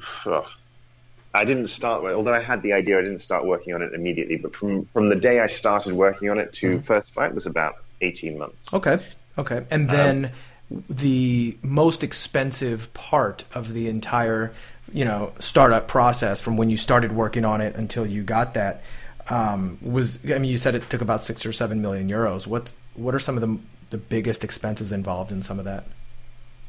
I 1.33 1.45
didn't 1.45 1.67
start, 1.67 2.03
although 2.03 2.33
I 2.33 2.39
had 2.39 2.61
the 2.61 2.73
idea, 2.73 2.99
I 2.99 3.01
didn't 3.01 3.19
start 3.19 3.45
working 3.45 3.73
on 3.73 3.81
it 3.81 3.93
immediately. 3.93 4.37
But 4.37 4.55
from, 4.55 4.85
from 4.87 5.09
the 5.09 5.15
day 5.15 5.39
I 5.39 5.47
started 5.47 5.93
working 5.93 6.29
on 6.29 6.39
it 6.39 6.53
to 6.53 6.77
mm. 6.77 6.83
first 6.83 7.13
flight 7.13 7.33
was 7.33 7.45
about 7.45 7.75
18 8.01 8.37
months. 8.37 8.73
Okay. 8.73 8.99
Okay. 9.37 9.65
And 9.71 9.89
um, 9.89 9.95
then 9.95 10.25
um, 10.25 10.83
the 10.89 11.57
most 11.61 12.03
expensive 12.03 12.93
part 12.93 13.45
of 13.53 13.73
the 13.73 13.87
entire, 13.87 14.51
you 14.91 15.05
know, 15.05 15.31
startup 15.39 15.87
process 15.87 16.41
from 16.41 16.57
when 16.57 16.69
you 16.69 16.77
started 16.77 17.13
working 17.13 17.45
on 17.45 17.61
it 17.61 17.75
until 17.75 18.05
you 18.05 18.23
got 18.23 18.53
that 18.55 18.81
um, 19.29 19.77
was 19.81 20.29
I 20.29 20.39
mean 20.39 20.51
you 20.51 20.57
said 20.57 20.75
it 20.75 20.89
took 20.89 21.01
about 21.01 21.23
six 21.23 21.45
or 21.45 21.53
seven 21.53 21.81
million 21.81 22.09
euros. 22.09 22.47
What 22.47 22.71
what 22.95 23.15
are 23.15 23.19
some 23.19 23.37
of 23.37 23.41
the 23.41 23.59
the 23.91 23.97
biggest 23.97 24.43
expenses 24.43 24.91
involved 24.91 25.31
in 25.31 25.43
some 25.43 25.59
of 25.59 25.65
that? 25.65 25.85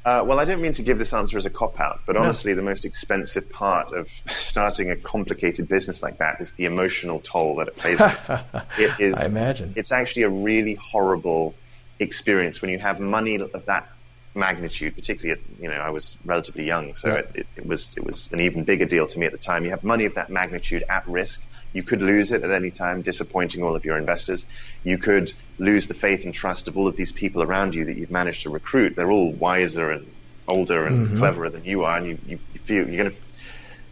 Uh, 0.05 0.25
well, 0.27 0.41
I 0.41 0.45
don't 0.45 0.61
mean 0.61 0.73
to 0.75 0.83
give 0.83 0.99
this 0.99 1.13
answer 1.13 1.39
as 1.39 1.47
a 1.47 1.51
cop 1.51 1.79
out, 1.79 2.01
but 2.07 2.17
honestly, 2.17 2.53
no. 2.53 2.57
the 2.57 2.63
most 2.63 2.85
expensive 2.85 3.49
part 3.51 3.93
of 3.93 4.09
starting 4.27 4.91
a 4.91 4.97
complicated 4.97 5.69
business 5.69 6.03
like 6.03 6.19
that 6.19 6.41
is 6.41 6.51
the 6.53 6.65
emotional 6.65 7.21
toll 7.21 7.57
that 7.57 7.69
it 7.69 7.77
plays. 7.77 8.01
it 8.79 9.01
is. 9.01 9.15
I 9.15 9.27
imagine 9.27 9.75
it's 9.77 9.93
actually 9.93 10.23
a 10.23 10.29
really 10.29 10.75
horrible 10.75 11.55
experience 12.01 12.61
when 12.61 12.71
you 12.73 12.81
have 12.81 12.99
money 12.99 13.37
of 13.37 13.65
that 13.67 13.89
magnitude. 14.35 14.97
Particularly, 14.97 15.41
at, 15.41 15.63
you 15.63 15.69
know, 15.69 15.77
I 15.77 15.91
was 15.91 16.17
relatively 16.25 16.65
young, 16.65 16.95
so 16.95 17.09
yeah. 17.09 17.19
it, 17.21 17.31
it, 17.35 17.47
it 17.59 17.67
was 17.67 17.97
it 17.97 18.05
was 18.05 18.33
an 18.33 18.41
even 18.41 18.65
bigger 18.65 18.87
deal 18.87 19.07
to 19.07 19.19
me 19.21 19.27
at 19.27 19.33
the 19.33 19.39
time. 19.39 19.63
You 19.63 19.71
have 19.71 19.85
money 19.85 20.05
of 20.07 20.15
that 20.15 20.31
magnitude 20.31 20.83
at 20.89 21.07
risk 21.07 21.43
you 21.73 21.83
could 21.83 22.03
lose 22.03 22.33
it 22.33 22.43
at 22.43 22.51
any 22.51 22.71
time, 22.71 23.03
disappointing 23.03 23.63
all 23.63 23.75
of 23.75 23.85
your 23.85 23.97
investors. 23.97 24.45
You 24.85 24.99
could 24.99 25.33
lose 25.59 25.89
the 25.89 25.95
faith 25.95 26.25
and 26.25 26.35
trust 26.35 26.69
of 26.69 26.77
all 26.77 26.87
of 26.87 26.97
these 26.97 27.13
people 27.13 27.43
around 27.43 27.75
you 27.75 27.85
that 27.87 27.97
you've 27.97 28.11
managed 28.11 28.43
to 28.43 28.51
recruit. 28.51 28.95
They're 28.97 29.11
all 29.11 29.33
wiser 29.33 29.91
and 29.91 30.07
older 30.49 30.87
and 30.87 31.07
mm-hmm. 31.07 31.19
cleverer 31.19 31.51
than 31.51 31.65
you 31.65 31.85
are, 31.85 31.97
and 31.97 32.07
you, 32.07 32.19
you, 32.27 32.39
you 32.53 32.61
feel 32.61 32.89
you're 32.89 33.05
going 33.05 33.15
to 33.15 33.23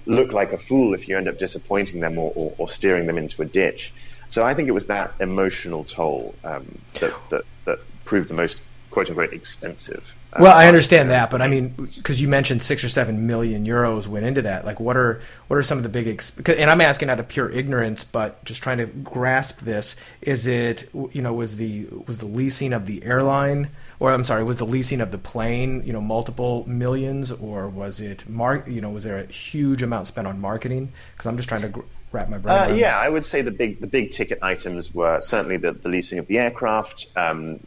look 0.07 0.33
like 0.33 0.53
a 0.53 0.59
fool 0.59 0.95
if 0.95 1.09
you 1.09 1.17
end 1.17 1.29
up 1.29 1.39
disappointing 1.39 2.01
them 2.01 2.19
or, 2.19 2.33
or, 2.35 2.55
or, 2.59 2.69
steering 2.69 3.07
them 3.07 3.19
into 3.19 3.43
a 3.43 3.45
ditch. 3.45 3.93
So 4.29 4.45
I 4.45 4.55
think 4.55 4.69
it 4.69 4.73
was 4.73 4.87
that 4.87 5.13
emotional 5.21 5.85
toll 5.85 6.35
um, 6.45 6.79
that, 7.01 7.15
that, 7.31 7.45
that 7.65 7.79
proved 8.05 8.29
the 8.29 8.35
most 8.35 8.63
quote 8.91 9.09
unquote 9.09 9.33
expensive. 9.33 10.15
Uh, 10.33 10.39
well, 10.43 10.57
I 10.57 10.69
understand 10.69 11.11
that, 11.11 11.31
but 11.31 11.43
I 11.43 11.49
mean, 11.49 11.69
because 11.97 12.21
you 12.21 12.29
mentioned 12.29 12.63
six 12.63 12.85
or 12.85 12.89
seven 12.89 13.27
million 13.27 13.67
euros 13.67 14.07
went 14.07 14.25
into 14.25 14.43
that. 14.43 14.65
Like, 14.65 14.79
what 14.79 14.97
are 14.97 15.21
what 15.49 15.57
are 15.57 15.63
some 15.63 15.79
of 15.79 15.83
the 15.83 15.89
big? 15.89 16.07
Ex- 16.07 16.39
and 16.47 16.71
I'm 16.71 16.81
asking 16.81 17.11
out 17.11 17.19
of 17.19 17.27
pure 17.27 17.51
ignorance, 17.51 18.05
but 18.05 18.45
just 18.45 18.63
trying 18.63 18.79
to 18.79 18.87
grasp 18.87 19.61
this. 19.61 19.97
Is 20.23 20.47
it 20.47 20.89
you 20.93 21.21
know 21.21 21.33
was 21.33 21.57
the 21.57 21.89
was 22.07 22.19
the 22.19 22.27
leasing 22.27 22.73
of 22.73 22.87
the 22.87 23.03
airline, 23.05 23.71
or 23.99 24.13
I'm 24.13 24.25
sorry, 24.25 24.45
was 24.45 24.59
the 24.59 24.67
leasing 24.67 25.01
of 25.01 25.11
the 25.11 25.19
plane 25.19 25.83
you 25.85 25.93
know 25.93 26.01
multiple 26.01 26.65
millions, 26.69 27.33
or 27.33 27.69
was 27.69 28.01
it 28.01 28.29
mark 28.29 28.69
you 28.69 28.81
know 28.81 28.91
was 28.91 29.03
there 29.03 29.19
a 29.19 29.27
huge 29.27 29.83
amount 29.83 30.07
spent 30.07 30.29
on 30.29 30.41
marketing? 30.41 30.93
Because 31.13 31.27
I'm 31.27 31.37
just 31.37 31.49
trying 31.49 31.63
to. 31.63 31.69
Gr- 31.69 31.81
wrap 32.13 32.29
my 32.29 32.39
brain. 32.39 32.57
Uh, 32.57 32.75
yeah, 32.75 32.99
I 32.99 33.09
would 33.09 33.25
say 33.25 33.43
the 33.43 33.53
big 33.53 33.81
the 33.81 33.87
big 33.87 34.11
ticket 34.11 34.41
items 34.43 34.93
were 34.93 35.21
certainly 35.21 35.57
the, 35.59 35.73
the 35.73 35.89
leasing 35.89 36.19
of 36.19 36.27
the 36.27 36.39
aircraft, 36.39 37.07
um, 37.17 37.61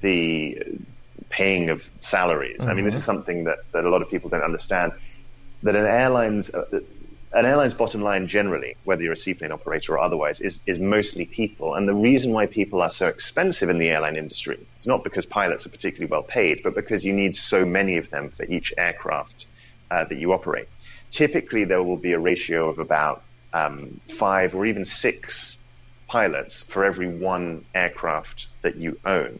the 0.00 0.62
paying 1.30 1.70
of 1.70 1.88
salaries. 2.02 2.58
Mm-hmm. 2.58 2.70
I 2.70 2.74
mean, 2.74 2.84
this 2.84 2.94
is 2.94 3.00
mm-hmm. 3.00 3.06
something 3.06 3.44
that, 3.44 3.60
that 3.72 3.84
a 3.84 3.88
lot 3.88 4.02
of 4.02 4.10
people 4.10 4.28
don't 4.28 4.42
understand. 4.42 4.92
That 5.62 5.76
an 5.76 5.86
airline's 5.86 6.50
uh, 6.52 6.80
an 7.32 7.46
airline's 7.46 7.74
bottom 7.74 8.02
line 8.02 8.26
generally, 8.26 8.76
whether 8.82 9.02
you're 9.02 9.12
a 9.12 9.16
seaplane 9.16 9.52
operator 9.52 9.94
or 9.94 10.00
otherwise, 10.00 10.40
is, 10.40 10.58
is 10.66 10.80
mostly 10.80 11.24
people. 11.24 11.76
And 11.76 11.88
the 11.88 11.94
reason 11.94 12.32
why 12.32 12.46
people 12.46 12.82
are 12.82 12.90
so 12.90 13.06
expensive 13.06 13.70
in 13.70 13.78
the 13.78 13.88
airline 13.88 14.16
industry 14.16 14.58
is 14.78 14.86
not 14.86 15.04
because 15.04 15.26
pilots 15.26 15.64
are 15.64 15.68
particularly 15.68 16.10
well 16.10 16.24
paid, 16.24 16.62
but 16.64 16.74
because 16.74 17.04
you 17.04 17.12
need 17.12 17.36
so 17.36 17.64
many 17.64 17.98
of 17.98 18.10
them 18.10 18.30
for 18.30 18.44
each 18.46 18.74
aircraft 18.76 19.46
uh, 19.92 20.04
that 20.04 20.18
you 20.18 20.32
operate. 20.32 20.68
Typically, 21.12 21.64
there 21.64 21.82
will 21.82 21.96
be 21.96 22.14
a 22.14 22.18
ratio 22.18 22.68
of 22.68 22.80
about 22.80 23.22
um, 23.52 24.00
five 24.16 24.54
or 24.56 24.66
even 24.66 24.84
six 24.84 25.60
pilots 26.08 26.64
for 26.64 26.84
every 26.84 27.06
one 27.06 27.64
aircraft 27.76 28.48
that 28.62 28.74
you 28.74 28.98
own. 29.04 29.38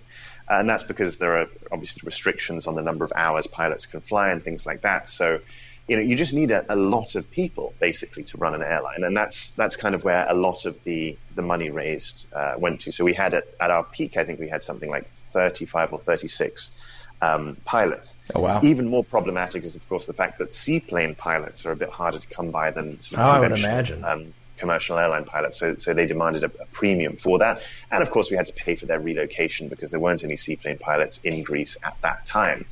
And 0.50 0.68
that's 0.68 0.82
because 0.82 1.18
there 1.18 1.38
are 1.38 1.46
obviously 1.70 2.02
restrictions 2.04 2.66
on 2.66 2.74
the 2.74 2.82
number 2.82 3.04
of 3.04 3.12
hours 3.14 3.46
pilots 3.46 3.86
can 3.86 4.00
fly 4.00 4.30
and 4.30 4.42
things 4.42 4.66
like 4.66 4.82
that. 4.82 5.08
So, 5.08 5.40
you 5.86 5.96
know, 5.96 6.02
you 6.02 6.16
just 6.16 6.34
need 6.34 6.50
a, 6.50 6.64
a 6.72 6.76
lot 6.76 7.14
of 7.14 7.30
people 7.30 7.72
basically 7.78 8.24
to 8.24 8.36
run 8.36 8.54
an 8.54 8.62
airline, 8.62 9.04
and 9.04 9.16
that's 9.16 9.50
that's 9.52 9.76
kind 9.76 9.94
of 9.94 10.02
where 10.04 10.26
a 10.28 10.34
lot 10.34 10.66
of 10.66 10.82
the 10.84 11.16
the 11.36 11.42
money 11.42 11.70
raised 11.70 12.26
uh, 12.32 12.54
went 12.58 12.80
to. 12.82 12.92
So 12.92 13.04
we 13.04 13.14
had 13.14 13.32
at, 13.34 13.44
at 13.60 13.70
our 13.70 13.84
peak, 13.84 14.16
I 14.16 14.24
think 14.24 14.40
we 14.40 14.48
had 14.48 14.62
something 14.62 14.90
like 14.90 15.08
35 15.08 15.92
or 15.92 15.98
36 15.98 16.78
um, 17.22 17.56
pilots. 17.64 18.14
Oh, 18.34 18.40
wow. 18.40 18.60
Even 18.62 18.88
more 18.88 19.04
problematic 19.04 19.64
is, 19.64 19.76
of 19.76 19.88
course, 19.88 20.06
the 20.06 20.12
fact 20.12 20.38
that 20.38 20.52
seaplane 20.54 21.14
pilots 21.14 21.66
are 21.66 21.72
a 21.72 21.76
bit 21.76 21.90
harder 21.90 22.18
to 22.18 22.26
come 22.26 22.50
by 22.50 22.70
than 22.70 23.00
sort 23.02 23.20
of 23.20 23.26
oh, 23.26 23.30
I 23.30 23.40
would 23.40 23.52
imagine. 23.52 24.04
Um, 24.04 24.34
commercial 24.60 24.98
airline 24.98 25.24
pilots. 25.24 25.58
So, 25.58 25.74
so 25.76 25.94
they 25.94 26.06
demanded 26.06 26.44
a, 26.44 26.52
a, 26.60 26.66
premium 26.66 27.16
for 27.16 27.38
that. 27.38 27.62
And 27.90 28.02
of 28.02 28.10
course, 28.10 28.30
we 28.30 28.36
had 28.36 28.46
to 28.46 28.52
pay 28.52 28.76
for 28.76 28.86
their 28.86 29.00
relocation 29.00 29.68
because 29.68 29.90
there 29.90 29.98
weren't 29.98 30.22
any 30.22 30.36
seaplane 30.36 30.78
pilots 30.78 31.18
in 31.24 31.42
Greece 31.42 31.76
at 31.82 31.96
that 32.02 32.26
time. 32.26 32.66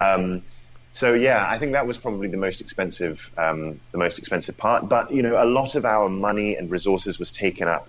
Um, 0.00 0.42
so 0.92 1.14
yeah, 1.14 1.46
I 1.48 1.58
think 1.58 1.72
that 1.72 1.86
was 1.86 1.98
probably 1.98 2.28
the 2.28 2.36
most 2.36 2.60
expensive, 2.60 3.30
um, 3.36 3.80
the 3.92 3.98
most 3.98 4.18
expensive 4.18 4.56
part. 4.56 4.88
But 4.88 5.10
you 5.10 5.22
know, 5.22 5.42
a 5.42 5.46
lot 5.46 5.74
of 5.74 5.84
our 5.84 6.08
money 6.08 6.56
and 6.56 6.70
resources 6.70 7.18
was 7.18 7.32
taken 7.32 7.68
up 7.68 7.88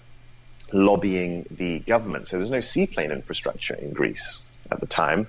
lobbying 0.73 1.45
the 1.51 1.79
government. 1.79 2.27
So 2.27 2.37
there's 2.37 2.51
no 2.51 2.61
seaplane 2.61 3.11
infrastructure 3.11 3.73
in 3.73 3.91
Greece 3.93 4.57
at 4.71 4.79
the 4.79 4.87
time. 4.87 5.27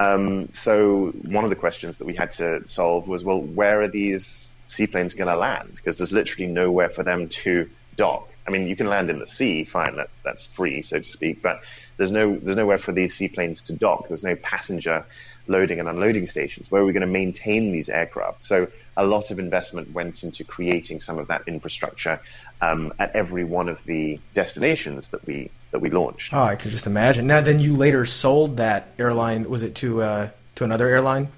Um, 0.00 0.52
so 0.52 1.08
one 1.22 1.44
of 1.44 1.50
the 1.50 1.56
questions 1.56 1.98
that 1.98 2.06
we 2.06 2.14
had 2.14 2.32
to 2.32 2.66
solve 2.66 3.08
was, 3.08 3.24
well, 3.24 3.40
where 3.40 3.80
are 3.80 3.88
these 3.88 4.53
seaplanes 4.66 5.14
going 5.14 5.30
to 5.30 5.36
land 5.36 5.72
because 5.74 5.98
there's 5.98 6.12
literally 6.12 6.50
nowhere 6.50 6.88
for 6.88 7.02
them 7.02 7.28
to 7.28 7.68
dock. 7.96 8.28
I 8.46 8.50
mean, 8.50 8.66
you 8.66 8.76
can 8.76 8.86
land 8.86 9.08
in 9.10 9.18
the 9.18 9.26
sea, 9.26 9.64
fine, 9.64 9.96
that, 9.96 10.10
that's 10.22 10.44
free, 10.44 10.82
so 10.82 10.98
to 10.98 11.04
speak, 11.04 11.40
but 11.42 11.62
there's 11.96 12.12
no 12.12 12.36
there's 12.36 12.56
nowhere 12.56 12.78
for 12.78 12.92
these 12.92 13.14
seaplanes 13.14 13.62
to 13.62 13.72
dock. 13.72 14.08
There's 14.08 14.24
no 14.24 14.36
passenger 14.36 15.06
loading 15.46 15.78
and 15.78 15.88
unloading 15.88 16.26
stations. 16.26 16.70
Where 16.70 16.82
are 16.82 16.84
we 16.84 16.92
going 16.92 17.02
to 17.02 17.06
maintain 17.06 17.72
these 17.72 17.88
aircraft? 17.88 18.42
So 18.42 18.68
a 18.96 19.06
lot 19.06 19.30
of 19.30 19.38
investment 19.38 19.92
went 19.92 20.24
into 20.24 20.44
creating 20.44 21.00
some 21.00 21.18
of 21.18 21.28
that 21.28 21.42
infrastructure 21.46 22.20
um, 22.60 22.92
at 22.98 23.14
every 23.14 23.44
one 23.44 23.68
of 23.68 23.82
the 23.84 24.18
destinations 24.34 25.08
that 25.08 25.24
we 25.26 25.50
that 25.70 25.80
we 25.80 25.90
launched. 25.90 26.32
Oh, 26.32 26.42
I 26.42 26.56
can 26.56 26.70
just 26.70 26.86
imagine. 26.86 27.26
Now, 27.26 27.40
then 27.40 27.60
you 27.60 27.74
later 27.74 28.04
sold 28.06 28.56
that 28.58 28.88
airline. 28.98 29.48
Was 29.48 29.62
it 29.62 29.74
to 29.76 30.02
uh, 30.02 30.28
to 30.56 30.64
another 30.64 30.88
airline? 30.88 31.28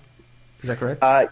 Is 0.63 0.69
that 0.69 0.79
correct? 0.79 1.03
Uh, 1.03 1.27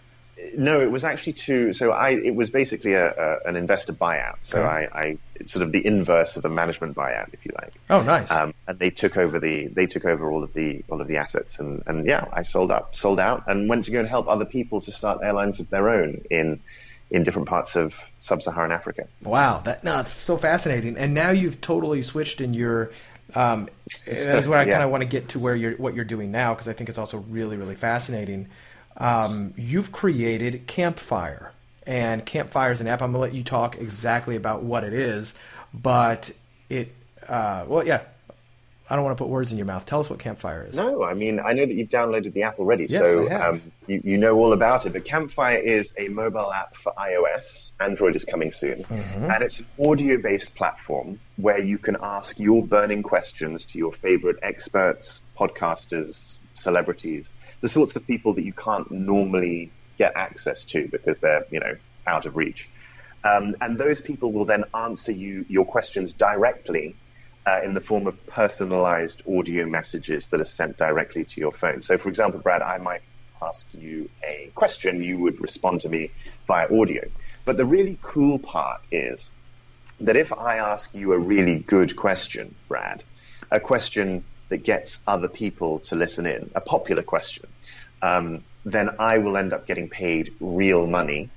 no, 0.57 0.81
it 0.81 0.91
was 0.91 1.03
actually 1.03 1.33
to. 1.33 1.73
So 1.73 1.91
I, 1.91 2.11
it 2.11 2.35
was 2.35 2.49
basically 2.49 2.93
a, 2.93 3.11
a 3.11 3.47
an 3.47 3.55
investor 3.55 3.93
buyout. 3.93 4.37
So 4.41 4.59
okay. 4.59 4.87
I, 4.91 4.99
I, 4.99 5.17
sort 5.47 5.63
of 5.63 5.71
the 5.71 5.85
inverse 5.85 6.37
of 6.37 6.45
a 6.45 6.49
management 6.49 6.95
buyout, 6.95 7.33
if 7.33 7.45
you 7.45 7.51
like. 7.61 7.73
Oh, 7.89 8.01
nice. 8.01 8.31
Um, 8.31 8.53
and 8.67 8.79
they 8.79 8.89
took 8.89 9.17
over 9.17 9.39
the, 9.39 9.67
they 9.67 9.85
took 9.85 10.05
over 10.05 10.31
all 10.31 10.43
of 10.43 10.53
the, 10.53 10.83
all 10.89 11.01
of 11.01 11.07
the 11.07 11.17
assets, 11.17 11.59
and 11.59 11.83
and 11.87 12.05
yeah, 12.05 12.25
I 12.31 12.43
sold 12.43 12.71
up, 12.71 12.95
sold 12.95 13.19
out, 13.19 13.43
and 13.47 13.69
went 13.69 13.85
to 13.85 13.91
go 13.91 13.99
and 13.99 14.07
help 14.07 14.27
other 14.27 14.45
people 14.45 14.81
to 14.81 14.91
start 14.91 15.21
airlines 15.23 15.59
of 15.59 15.69
their 15.69 15.89
own 15.89 16.21
in 16.29 16.59
in 17.11 17.23
different 17.23 17.47
parts 17.47 17.75
of 17.75 17.97
sub-Saharan 18.19 18.71
Africa. 18.71 19.07
Wow, 19.21 19.59
that 19.65 19.83
no, 19.83 19.99
it's 19.99 20.13
so 20.13 20.37
fascinating. 20.37 20.97
And 20.97 21.13
now 21.13 21.29
you've 21.29 21.61
totally 21.61 22.01
switched 22.01 22.41
in 22.41 22.53
your. 22.53 22.91
Um, 23.33 23.69
that's 24.05 24.47
what 24.47 24.59
I 24.59 24.63
yes. 24.65 24.73
kind 24.73 24.83
of 24.83 24.91
want 24.91 25.01
to 25.01 25.07
get 25.07 25.29
to 25.29 25.39
where 25.39 25.55
you're 25.55 25.73
what 25.73 25.95
you're 25.95 26.05
doing 26.05 26.31
now 26.31 26.53
because 26.53 26.67
I 26.67 26.73
think 26.73 26.89
it's 26.89 26.97
also 26.97 27.17
really 27.29 27.57
really 27.57 27.75
fascinating 27.75 28.47
um, 28.97 29.53
you've 29.57 29.91
created 29.91 30.67
Campfire. 30.67 31.51
And 31.87 32.25
Campfire 32.25 32.71
is 32.71 32.81
an 32.81 32.87
app. 32.87 33.01
I'm 33.01 33.11
going 33.11 33.21
to 33.21 33.27
let 33.27 33.33
you 33.33 33.43
talk 33.43 33.77
exactly 33.77 34.35
about 34.35 34.63
what 34.63 34.83
it 34.83 34.93
is. 34.93 35.35
But 35.73 36.31
it, 36.69 36.93
uh, 37.27 37.65
well, 37.67 37.85
yeah, 37.85 38.01
I 38.89 38.95
don't 38.95 39.03
want 39.03 39.17
to 39.17 39.23
put 39.23 39.29
words 39.29 39.51
in 39.51 39.57
your 39.57 39.65
mouth. 39.65 39.85
Tell 39.85 39.99
us 39.99 40.09
what 40.09 40.19
Campfire 40.19 40.67
is. 40.69 40.75
No, 40.75 41.03
I 41.03 41.15
mean, 41.15 41.39
I 41.39 41.53
know 41.53 41.65
that 41.65 41.73
you've 41.73 41.89
downloaded 41.89 42.33
the 42.33 42.43
app 42.43 42.59
already, 42.59 42.85
yes, 42.87 43.01
so 43.01 43.31
um, 43.31 43.61
you, 43.87 43.99
you, 44.03 44.17
know 44.17 44.37
all 44.37 44.53
about 44.53 44.85
it. 44.85 44.93
But 44.93 45.05
Campfire 45.05 45.57
is 45.57 45.93
a 45.97 46.07
mobile 46.07 46.51
app 46.53 46.75
for 46.75 46.93
iOS. 46.97 47.71
Android 47.79 48.15
is 48.15 48.25
coming 48.25 48.51
soon. 48.51 48.83
Mm-hmm. 48.83 49.31
And 49.31 49.43
it's 49.43 49.59
an 49.59 49.67
audio 49.83 50.17
based 50.17 50.55
platform 50.55 51.19
where 51.37 51.59
you 51.59 51.79
can 51.79 51.97
ask 52.01 52.39
your 52.39 52.63
burning 52.63 53.01
questions 53.01 53.65
to 53.65 53.77
your 53.77 53.91
favorite 53.91 54.37
experts, 54.43 55.21
podcasters, 55.37 56.37
celebrities 56.53 57.31
the 57.61 57.69
sorts 57.69 57.95
of 57.95 58.05
people 58.05 58.33
that 58.33 58.43
you 58.43 58.53
can't 58.53 58.89
normally 58.91 59.71
get 59.97 60.15
access 60.15 60.65
to 60.65 60.87
because 60.89 61.19
they're, 61.19 61.45
you 61.51 61.59
know, 61.59 61.75
out 62.07 62.25
of 62.25 62.35
reach. 62.35 62.69
Um, 63.23 63.55
and 63.61 63.77
those 63.77 64.01
people 64.01 64.31
will 64.31 64.45
then 64.45 64.65
answer 64.73 65.11
you 65.11 65.45
your 65.49 65.65
questions 65.65 66.13
directly 66.13 66.95
uh, 67.47 67.61
in 67.63 67.73
the 67.73 67.81
form 67.81 68.07
of 68.07 68.25
personalized 68.27 69.23
audio 69.27 69.65
messages 69.65 70.27
that 70.27 70.41
are 70.41 70.45
sent 70.45 70.77
directly 70.77 71.23
to 71.25 71.39
your 71.39 71.51
phone. 71.51 71.81
So, 71.81 71.97
for 71.97 72.09
example, 72.09 72.39
Brad, 72.39 72.61
I 72.61 72.77
might 72.77 73.01
ask 73.41 73.67
you 73.73 74.09
a 74.23 74.51
question, 74.55 75.03
you 75.03 75.17
would 75.19 75.41
respond 75.41 75.81
to 75.81 75.89
me 75.89 76.11
via 76.47 76.67
audio. 76.79 77.03
But 77.45 77.57
the 77.57 77.65
really 77.65 77.97
cool 78.01 78.39
part 78.39 78.81
is 78.91 79.29
that 79.99 80.15
if 80.15 80.33
I 80.33 80.57
ask 80.57 80.93
you 80.93 81.13
a 81.13 81.19
really 81.19 81.57
good 81.59 81.95
question, 81.95 82.55
Brad, 82.67 83.03
a 83.51 83.59
question 83.59 84.23
that 84.49 84.63
gets 84.63 84.99
other 85.07 85.27
people 85.27 85.79
to 85.79 85.95
listen 85.95 86.25
in, 86.25 86.49
a 86.55 86.61
popular 86.61 87.03
question, 87.03 87.47
um, 88.01 88.43
then 88.63 88.89
I 88.99 89.17
will 89.19 89.37
end 89.37 89.53
up 89.53 89.67
getting 89.67 89.89
paid 89.89 90.33
real 90.39 90.87
money. 90.87 91.29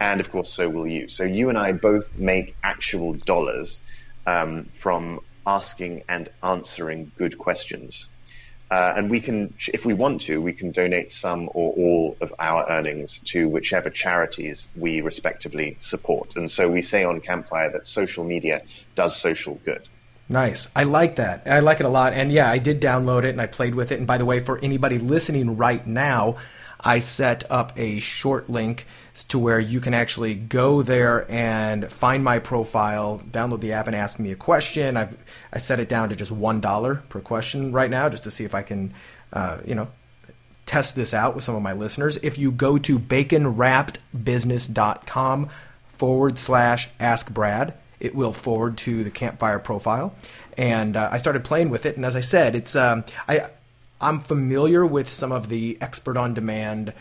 And 0.00 0.20
of 0.20 0.30
course, 0.30 0.52
so 0.52 0.68
will 0.68 0.86
you. 0.86 1.08
So 1.08 1.24
you 1.24 1.48
and 1.48 1.58
I 1.58 1.72
both 1.72 2.18
make 2.18 2.56
actual 2.62 3.14
dollars 3.14 3.80
um, 4.26 4.68
from 4.74 5.20
asking 5.46 6.04
and 6.08 6.28
answering 6.42 7.12
good 7.16 7.38
questions. 7.38 8.08
Uh, 8.70 8.94
and 8.96 9.10
we 9.10 9.20
can, 9.20 9.52
if 9.72 9.84
we 9.84 9.92
want 9.92 10.22
to, 10.22 10.40
we 10.40 10.54
can 10.54 10.72
donate 10.72 11.12
some 11.12 11.50
or 11.52 11.72
all 11.74 12.16
of 12.22 12.32
our 12.38 12.70
earnings 12.70 13.18
to 13.18 13.46
whichever 13.46 13.90
charities 13.90 14.66
we 14.74 15.02
respectively 15.02 15.76
support. 15.80 16.36
And 16.36 16.50
so 16.50 16.70
we 16.70 16.80
say 16.80 17.04
on 17.04 17.20
Campfire 17.20 17.70
that 17.72 17.86
social 17.86 18.24
media 18.24 18.62
does 18.94 19.14
social 19.14 19.60
good. 19.64 19.86
Nice. 20.28 20.70
I 20.74 20.84
like 20.84 21.16
that. 21.16 21.42
I 21.46 21.60
like 21.60 21.80
it 21.80 21.86
a 21.86 21.90
lot. 21.90 22.12
And 22.12 22.32
yeah, 22.32 22.50
I 22.50 22.58
did 22.58 22.80
download 22.80 23.24
it 23.24 23.30
and 23.30 23.40
I 23.40 23.46
played 23.46 23.74
with 23.74 23.92
it. 23.92 23.98
And 23.98 24.06
by 24.06 24.18
the 24.18 24.24
way, 24.24 24.40
for 24.40 24.58
anybody 24.58 24.98
listening 24.98 25.56
right 25.56 25.86
now, 25.86 26.36
I 26.84 26.98
set 26.98 27.48
up 27.50 27.72
a 27.76 28.00
short 28.00 28.50
link 28.50 28.86
to 29.28 29.38
where 29.38 29.60
you 29.60 29.80
can 29.80 29.94
actually 29.94 30.34
go 30.34 30.82
there 30.82 31.30
and 31.30 31.90
find 31.92 32.24
my 32.24 32.38
profile, 32.38 33.22
download 33.30 33.60
the 33.60 33.72
app, 33.72 33.86
and 33.86 33.94
ask 33.94 34.18
me 34.18 34.32
a 34.32 34.36
question. 34.36 34.96
I've 34.96 35.16
I 35.52 35.58
set 35.58 35.80
it 35.80 35.88
down 35.88 36.08
to 36.08 36.16
just 36.16 36.32
one 36.32 36.60
dollar 36.60 36.96
per 37.08 37.20
question 37.20 37.72
right 37.72 37.90
now, 37.90 38.08
just 38.08 38.24
to 38.24 38.30
see 38.30 38.44
if 38.44 38.54
I 38.54 38.62
can, 38.62 38.94
uh, 39.32 39.58
you 39.64 39.74
know, 39.74 39.88
test 40.66 40.96
this 40.96 41.14
out 41.14 41.34
with 41.34 41.44
some 41.44 41.54
of 41.54 41.62
my 41.62 41.72
listeners. 41.72 42.16
If 42.18 42.36
you 42.38 42.50
go 42.50 42.78
to 42.78 42.98
baconwrappedbusiness.com 42.98 45.48
forward 45.88 46.38
slash 46.38 46.88
ask 46.98 47.32
Brad, 47.32 47.74
it 48.02 48.16
will 48.16 48.32
forward 48.32 48.76
to 48.76 49.04
the 49.04 49.10
campfire 49.10 49.60
profile. 49.60 50.12
And 50.58 50.96
uh, 50.96 51.08
I 51.12 51.18
started 51.18 51.44
playing 51.44 51.70
with 51.70 51.86
it, 51.86 51.96
and 51.96 52.04
as 52.04 52.16
I 52.16 52.20
said, 52.20 52.54
it's 52.54 52.76
um, 52.76 53.04
I 53.26 53.48
I'm 54.00 54.18
familiar 54.18 54.84
with 54.84 55.10
some 55.10 55.30
of 55.30 55.48
the 55.48 55.78
expert 55.80 56.16
on 56.16 56.34
demand 56.34 56.92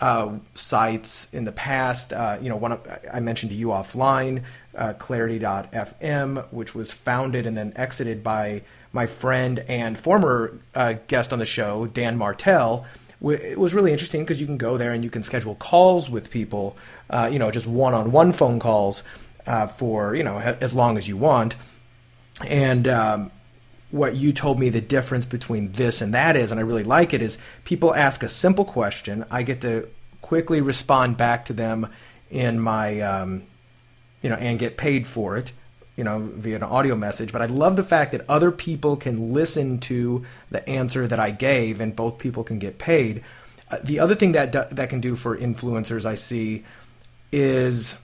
uh, 0.00 0.38
sites 0.54 1.32
in 1.32 1.44
the 1.44 1.52
past. 1.52 2.12
Uh, 2.12 2.38
you 2.40 2.50
know, 2.50 2.56
one 2.56 2.72
of, 2.72 2.98
I 3.12 3.20
mentioned 3.20 3.50
to 3.50 3.56
you 3.56 3.68
offline, 3.68 4.44
uh, 4.76 4.92
Clarity.fm, 4.92 6.46
which 6.52 6.74
was 6.74 6.92
founded 6.92 7.46
and 7.46 7.56
then 7.56 7.72
exited 7.74 8.22
by 8.22 8.62
my 8.92 9.06
friend 9.06 9.64
and 9.66 9.98
former 9.98 10.58
uh, 10.74 10.94
guest 11.08 11.32
on 11.32 11.38
the 11.38 11.46
show, 11.46 11.86
Dan 11.86 12.18
Martell. 12.18 12.84
It 13.22 13.58
was 13.58 13.74
really 13.74 13.92
interesting 13.92 14.22
because 14.22 14.40
you 14.40 14.46
can 14.46 14.56
go 14.56 14.76
there 14.76 14.92
and 14.92 15.04
you 15.04 15.10
can 15.10 15.22
schedule 15.22 15.54
calls 15.54 16.08
with 16.10 16.30
people, 16.30 16.76
uh, 17.10 17.28
you 17.30 17.38
know, 17.38 17.50
just 17.50 17.66
one-on-one 17.66 18.32
phone 18.32 18.58
calls 18.58 19.02
uh, 19.46 19.66
for 19.66 20.14
you 20.14 20.22
know 20.22 20.38
as 20.38 20.74
long 20.74 20.98
as 20.98 21.08
you 21.08 21.16
want. 21.16 21.56
And 22.46 22.88
um, 22.88 23.30
what 23.90 24.14
you 24.16 24.32
told 24.32 24.58
me 24.58 24.68
the 24.68 24.80
difference 24.80 25.26
between 25.26 25.72
this 25.72 26.00
and 26.00 26.14
that 26.14 26.36
is, 26.36 26.50
and 26.50 26.60
I 26.60 26.62
really 26.62 26.84
like 26.84 27.12
it, 27.12 27.22
is 27.22 27.38
people 27.64 27.94
ask 27.94 28.22
a 28.22 28.28
simple 28.28 28.64
question. 28.64 29.24
I 29.30 29.42
get 29.42 29.60
to 29.62 29.88
quickly 30.22 30.60
respond 30.60 31.16
back 31.16 31.46
to 31.46 31.52
them 31.52 31.88
in 32.30 32.60
my, 32.60 33.00
um, 33.00 33.42
you 34.22 34.30
know, 34.30 34.36
and 34.36 34.58
get 34.58 34.76
paid 34.76 35.06
for 35.06 35.36
it, 35.36 35.52
you 35.96 36.04
know, 36.04 36.20
via 36.20 36.56
an 36.56 36.62
audio 36.62 36.94
message. 36.94 37.32
But 37.32 37.42
I 37.42 37.46
love 37.46 37.76
the 37.76 37.84
fact 37.84 38.12
that 38.12 38.24
other 38.28 38.52
people 38.52 38.96
can 38.96 39.32
listen 39.32 39.78
to 39.80 40.24
the 40.50 40.66
answer 40.68 41.08
that 41.08 41.18
I 41.18 41.32
gave, 41.32 41.80
and 41.80 41.96
both 41.96 42.18
people 42.18 42.44
can 42.44 42.58
get 42.58 42.78
paid. 42.78 43.24
Uh, 43.70 43.78
the 43.82 43.98
other 43.98 44.14
thing 44.14 44.32
that 44.32 44.52
that 44.52 44.88
can 44.88 45.00
do 45.00 45.16
for 45.16 45.36
influencers, 45.36 46.04
I 46.04 46.14
see, 46.14 46.64
is 47.32 47.98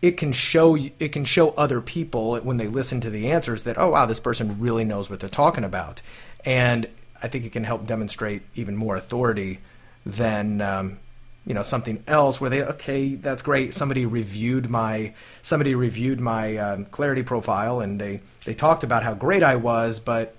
it 0.00 0.12
can 0.12 0.32
show 0.32 0.76
it 0.76 1.12
can 1.12 1.24
show 1.24 1.50
other 1.50 1.80
people 1.80 2.36
when 2.38 2.56
they 2.56 2.68
listen 2.68 3.00
to 3.00 3.10
the 3.10 3.30
answers 3.30 3.64
that 3.64 3.78
oh 3.78 3.90
wow 3.90 4.06
this 4.06 4.20
person 4.20 4.60
really 4.60 4.84
knows 4.84 5.10
what 5.10 5.20
they're 5.20 5.28
talking 5.28 5.64
about. 5.64 6.02
And 6.44 6.88
i 7.22 7.28
think 7.28 7.44
it 7.44 7.52
can 7.52 7.64
help 7.64 7.86
demonstrate 7.86 8.42
even 8.54 8.76
more 8.76 8.96
authority 8.96 9.58
than 10.06 10.60
um, 10.60 10.98
you 11.44 11.54
know 11.54 11.62
something 11.62 12.02
else 12.06 12.40
where 12.40 12.50
they 12.50 12.62
okay 12.62 13.14
that's 13.14 13.42
great. 13.42 13.72
Somebody 13.74 14.04
reviewed 14.06 14.68
my 14.68 15.14
somebody 15.42 15.74
reviewed 15.74 16.20
my 16.20 16.56
um, 16.58 16.84
clarity 16.86 17.22
profile 17.22 17.80
and 17.80 18.00
they 18.00 18.20
they 18.44 18.54
talked 18.54 18.84
about 18.84 19.02
how 19.02 19.14
great 19.14 19.42
i 19.42 19.56
was 19.56 19.98
but 19.98 20.34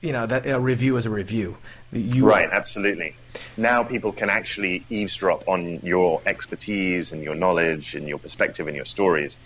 you 0.00 0.12
know 0.12 0.26
that 0.26 0.46
a 0.46 0.58
review 0.58 0.96
is 0.96 1.06
a 1.06 1.10
review. 1.10 1.58
You 1.92 2.26
right, 2.26 2.48
absolutely. 2.50 3.14
Now 3.56 3.82
people 3.82 4.12
can 4.12 4.30
actually 4.30 4.84
eavesdrop 4.88 5.46
on 5.46 5.80
your 5.82 6.22
expertise 6.26 7.12
and 7.12 7.22
your 7.22 7.34
knowledge 7.34 7.94
and 7.94 8.08
your 8.08 8.18
perspective 8.18 8.66
and 8.66 8.76
your 8.76 8.86
stories. 8.86 9.38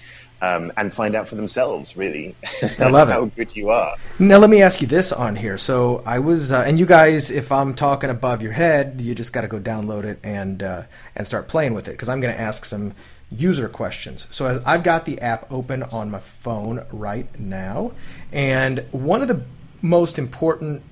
Um, 0.43 0.73
and 0.77 0.93
find 0.93 1.15
out 1.15 1.29
for 1.29 1.37
themselves, 1.37 1.97
really. 1.97 2.35
I 2.79 2.89
love 2.89 3.09
how 3.15 3.23
it. 3.23 3.37
good 3.37 3.57
you 3.57 3.71
are. 3.71 3.97
Now, 4.19 4.37
let 4.39 4.51
me 4.51 4.61
ask 4.61 4.83
you 4.83 4.87
this 4.87 5.11
on 5.11 5.37
here. 5.37 5.57
So, 5.57 6.03
I 6.05 6.19
was, 6.19 6.53
uh, 6.53 6.65
and 6.67 6.79
you 6.79 6.85
guys, 6.85 7.31
if 7.31 7.51
I'm 7.51 7.73
talking 7.73 8.11
above 8.11 8.43
your 8.43 8.53
head, 8.53 9.01
you 9.01 9.15
just 9.15 9.33
got 9.33 9.43
to 9.43 9.49
go 9.49 9.59
download 9.59 10.05
it 10.05 10.19
and 10.23 10.63
uh, 10.63 10.83
and 11.17 11.27
start 11.27 11.49
playing 11.49 11.73
with 11.73 11.89
it 11.89 11.93
because 11.93 12.11
I'm 12.11 12.21
going 12.21 12.35
to 12.35 12.41
ask 12.41 12.67
some 12.67 12.93
user 13.31 13.71
questions. 13.71 14.27
So, 14.33 14.61
I've 14.67 14.83
got 14.83 15.07
the 15.07 15.19
app 15.21 15.51
open 15.51 15.83
on 15.85 16.11
my 16.11 16.19
phone 16.19 16.85
right 16.93 17.41
now, 17.41 17.93
and 18.31 18.81
one 18.91 19.23
of 19.23 19.29
the 19.29 19.45
most 19.85 20.19
important 20.19 20.83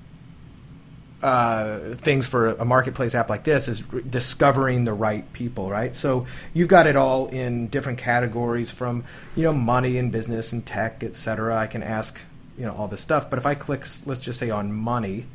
uh, 1.23 1.95
things 1.95 2.27
for 2.27 2.49
a 2.49 2.65
marketplace 2.65 3.15
app 3.15 3.29
like 3.29 3.43
this 3.43 3.67
is 3.67 3.81
discovering 4.09 4.83
the 4.83 4.93
right 4.93 5.31
people, 5.33 5.69
right? 5.69 5.95
So 5.95 6.27
you've 6.53 6.67
got 6.67 6.85
it 6.85 6.95
all 6.95 7.27
in 7.27 7.67
different 7.67 7.97
categories 7.97 8.69
from 8.69 9.03
you 9.35 9.43
know 9.43 9.53
money 9.53 9.97
and 9.97 10.11
business 10.11 10.53
and 10.53 10.63
tech, 10.65 11.03
etc. 11.03 11.57
I 11.57 11.65
can 11.65 11.81
ask 11.81 12.19
you 12.57 12.65
know 12.65 12.73
all 12.73 12.87
this 12.87 13.01
stuff, 13.01 13.29
but 13.29 13.39
if 13.39 13.45
I 13.45 13.55
click, 13.55 13.85
let's 14.05 14.19
just 14.19 14.37
say 14.37 14.49
on 14.49 14.71
money, 14.71 15.25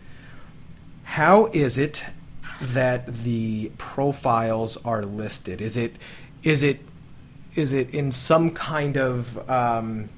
how 1.03 1.47
is 1.47 1.79
it 1.79 2.05
that 2.61 3.07
the 3.25 3.73
profiles 3.77 4.77
are 4.85 5.03
listed? 5.03 5.61
Is 5.61 5.77
it 5.77 5.97
is 6.43 6.63
it 6.63 6.81
is 7.57 7.73
it 7.73 7.91
in 7.91 8.13
some 8.13 8.51
kind 8.51 8.97
of 8.97 9.51
um, 9.51 10.11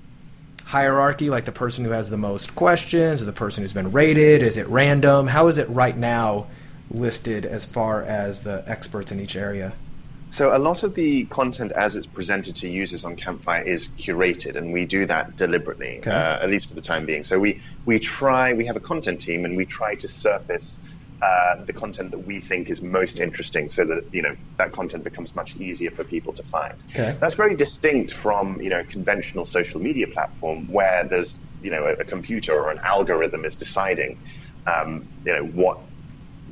hierarchy, 0.70 1.28
like 1.30 1.46
the 1.46 1.52
person 1.52 1.84
who 1.84 1.90
has 1.90 2.10
the 2.10 2.16
most 2.16 2.54
questions, 2.54 3.20
or 3.20 3.24
the 3.24 3.32
person 3.32 3.64
who's 3.64 3.72
been 3.72 3.90
rated? 3.90 4.40
Is 4.40 4.56
it 4.56 4.68
random? 4.68 5.26
How 5.26 5.48
is 5.48 5.58
it 5.58 5.68
right 5.68 5.96
now 5.96 6.46
listed 6.92 7.44
as 7.44 7.64
far 7.64 8.02
as 8.02 8.40
the 8.40 8.62
experts 8.68 9.10
in 9.10 9.18
each 9.18 9.34
area? 9.34 9.72
So 10.30 10.56
a 10.56 10.60
lot 10.60 10.84
of 10.84 10.94
the 10.94 11.24
content 11.24 11.72
as 11.72 11.96
it's 11.96 12.06
presented 12.06 12.54
to 12.56 12.68
users 12.68 13.04
on 13.04 13.16
Campfire 13.16 13.64
is 13.64 13.88
curated, 13.88 14.54
and 14.54 14.72
we 14.72 14.86
do 14.86 15.06
that 15.06 15.36
deliberately, 15.36 15.98
okay. 15.98 16.12
uh, 16.12 16.44
at 16.44 16.48
least 16.48 16.68
for 16.68 16.76
the 16.76 16.80
time 16.80 17.04
being. 17.04 17.24
So 17.24 17.40
we 17.40 17.60
we 17.84 17.98
try, 17.98 18.52
we 18.52 18.64
have 18.66 18.76
a 18.76 18.80
content 18.80 19.20
team, 19.20 19.44
and 19.44 19.56
we 19.56 19.66
try 19.66 19.96
to 19.96 20.06
surface 20.06 20.78
uh, 21.22 21.64
the 21.64 21.72
content 21.72 22.10
that 22.12 22.18
we 22.18 22.40
think 22.40 22.70
is 22.70 22.80
most 22.80 23.20
interesting, 23.20 23.68
so 23.68 23.84
that 23.84 24.04
you 24.12 24.22
know 24.22 24.34
that 24.58 24.72
content 24.72 25.04
becomes 25.04 25.34
much 25.34 25.56
easier 25.56 25.90
for 25.90 26.04
people 26.04 26.32
to 26.32 26.42
find. 26.44 26.74
Okay. 26.90 27.16
That's 27.20 27.34
very 27.34 27.56
distinct 27.56 28.12
from 28.12 28.60
you 28.60 28.70
know 28.70 28.84
conventional 28.84 29.44
social 29.44 29.80
media 29.80 30.06
platform 30.06 30.66
where 30.68 31.04
there's 31.04 31.36
you 31.62 31.70
know 31.70 31.84
a, 31.86 31.92
a 31.92 32.04
computer 32.04 32.54
or 32.54 32.70
an 32.70 32.80
algorithm 32.84 33.44
is 33.44 33.56
deciding 33.56 34.18
um, 34.66 35.06
you 35.24 35.32
know 35.32 35.44
what 35.44 35.78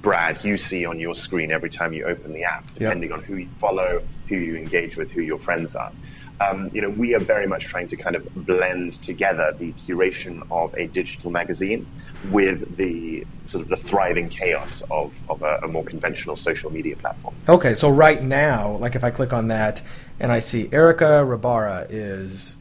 Brad 0.00 0.44
you 0.44 0.57
see 0.59 0.85
on 0.85 0.98
your 1.00 1.14
screen 1.14 1.50
every 1.50 1.70
time 1.70 1.92
you 1.92 2.04
open 2.04 2.33
the 2.33 2.44
app, 2.44 2.72
depending 2.74 3.11
yep. 3.11 3.18
on 3.18 3.24
who 3.24 3.37
you 3.37 3.48
follow, 3.61 4.02
who 4.28 4.37
you 4.37 4.57
engage 4.57 4.96
with, 4.96 5.11
who 5.11 5.22
your 5.22 5.38
friends 5.38 5.74
are. 5.74 5.92
Um, 6.40 6.70
you 6.72 6.81
know, 6.81 6.90
we 6.90 7.14
are 7.14 7.20
very 7.20 7.46
much 7.46 7.64
trying 7.64 7.88
to 7.88 7.96
kind 7.96 8.14
of 8.14 8.46
blend 8.46 9.03
together 9.03 9.55
the 9.59 9.72
curation 9.87 10.46
of 10.51 10.74
a 10.74 10.87
digital 10.87 11.31
magazine 11.31 11.87
with 12.31 12.77
the 12.77 13.27
sort 13.44 13.62
of 13.62 13.68
the 13.68 13.77
thriving 13.77 14.29
chaos 14.29 14.83
of, 14.90 15.14
of 15.29 15.42
a, 15.42 15.61
a, 15.62 15.68
more 15.68 15.85
conventional 15.85 16.37
social 16.37 16.70
media 16.70 16.96
platform. 16.96 17.35
Okay, 17.48 17.74
so 17.74 17.90
right 17.90 18.22
now, 18.22 18.77
like 18.77 18.94
if 18.94 19.03
I 19.03 19.11
click 19.11 19.33
on 19.33 19.48
that 19.48 19.83
and 20.20 20.31
I 20.31 20.38
see 20.38 20.68
Erica 20.72 21.24
Rabara 21.27 21.87
is 21.90 22.57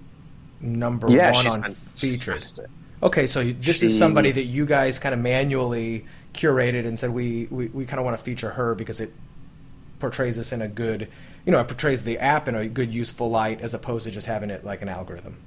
number 0.59 1.11
yeah, 1.11 1.31
one 1.31 1.47
on 1.47 1.73
features. 1.73 2.59
Okay, 3.03 3.27
so 3.27 3.43
this 3.43 3.77
she, 3.77 3.87
is 3.87 3.97
somebody 3.97 4.31
that 4.31 4.45
you 4.45 4.65
guys 4.65 4.97
kind 4.97 5.13
of 5.13 5.21
manually 5.21 6.05
curated 6.33 6.87
and 6.87 6.97
said 6.97 7.11
we, 7.11 7.47
we, 7.51 7.67
we 7.67 7.85
kind 7.85 7.99
of 7.99 8.05
want 8.05 8.17
to 8.17 8.23
feature 8.23 8.51
her 8.51 8.75
because 8.75 8.99
it 8.99 9.13
portrays 9.99 10.37
us 10.37 10.51
in 10.51 10.61
a 10.61 10.67
good, 10.67 11.09
you 11.47 11.53
know, 11.53 11.61
it 11.61 11.67
portrays 11.67 12.03
the 12.03 12.19
app 12.19 12.49
in 12.49 12.55
a 12.55 12.67
good, 12.67 12.93
useful 12.93 13.29
light 13.29 13.61
as 13.61 13.73
opposed 13.73 14.03
to 14.03 14.11
just 14.11 14.27
having 14.27 14.49
it 14.49 14.65
like 14.65 14.81
an 14.81 14.89
algorithm. 14.89 15.37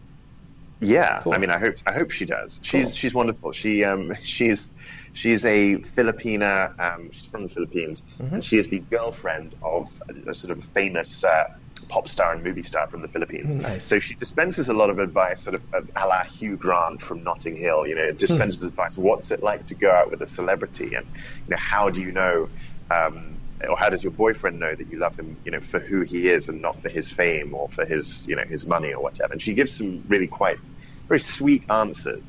Yeah, 0.80 1.20
cool. 1.20 1.34
I 1.34 1.38
mean, 1.38 1.50
I 1.50 1.58
hope 1.58 1.76
I 1.86 1.92
hope 1.92 2.10
she 2.10 2.24
does. 2.24 2.58
She's 2.62 2.86
cool. 2.86 2.94
she's 2.94 3.14
wonderful. 3.14 3.52
She 3.52 3.84
um 3.84 4.16
she's 4.24 4.70
she's 5.12 5.44
a 5.44 5.76
Filipina. 5.76 6.78
Um, 6.80 7.10
she's 7.12 7.26
from 7.26 7.42
the 7.42 7.50
Philippines, 7.50 8.02
mm-hmm. 8.18 8.36
and 8.36 8.44
she 8.44 8.56
is 8.56 8.68
the 8.68 8.78
girlfriend 8.78 9.54
of 9.62 9.90
a, 10.08 10.30
a 10.30 10.34
sort 10.34 10.56
of 10.56 10.64
famous 10.72 11.22
uh, 11.22 11.52
pop 11.88 12.08
star 12.08 12.32
and 12.32 12.42
movie 12.42 12.62
star 12.62 12.86
from 12.86 13.02
the 13.02 13.08
Philippines. 13.08 13.54
Nice. 13.54 13.84
So 13.84 13.98
she 13.98 14.14
dispenses 14.14 14.70
a 14.70 14.72
lot 14.72 14.88
of 14.88 14.98
advice, 14.98 15.42
sort 15.42 15.56
of 15.56 15.62
a 15.74 16.06
la 16.06 16.24
Hugh 16.24 16.56
Grant 16.56 17.02
from 17.02 17.22
Notting 17.22 17.56
Hill. 17.56 17.86
You 17.86 17.96
know, 17.96 18.12
dispenses 18.12 18.60
hmm. 18.60 18.68
advice. 18.68 18.96
What's 18.96 19.30
it 19.30 19.42
like 19.42 19.66
to 19.66 19.74
go 19.74 19.90
out 19.90 20.10
with 20.10 20.22
a 20.22 20.28
celebrity, 20.30 20.94
and 20.94 21.06
you 21.46 21.50
know, 21.50 21.58
how 21.58 21.90
do 21.90 22.00
you 22.00 22.10
know, 22.10 22.48
um, 22.90 23.36
or 23.68 23.76
how 23.76 23.88
does 23.88 24.02
your 24.02 24.12
boyfriend 24.12 24.58
know 24.58 24.74
that 24.74 24.90
you 24.90 24.98
love 24.98 25.18
him, 25.18 25.36
you 25.44 25.50
know, 25.50 25.60
for 25.60 25.78
who 25.78 26.02
he 26.02 26.28
is 26.28 26.48
and 26.48 26.62
not 26.62 26.80
for 26.82 26.88
his 26.88 27.10
fame 27.10 27.54
or 27.54 27.68
for 27.68 27.84
his, 27.84 28.26
you 28.26 28.36
know, 28.36 28.44
his 28.44 28.66
money 28.66 28.92
or 28.92 29.02
whatever. 29.02 29.32
And 29.32 29.42
she 29.42 29.54
gives 29.54 29.76
some 29.76 30.02
really 30.08 30.26
quite 30.26 30.58
very 31.08 31.20
sweet 31.20 31.68
answers 31.70 32.22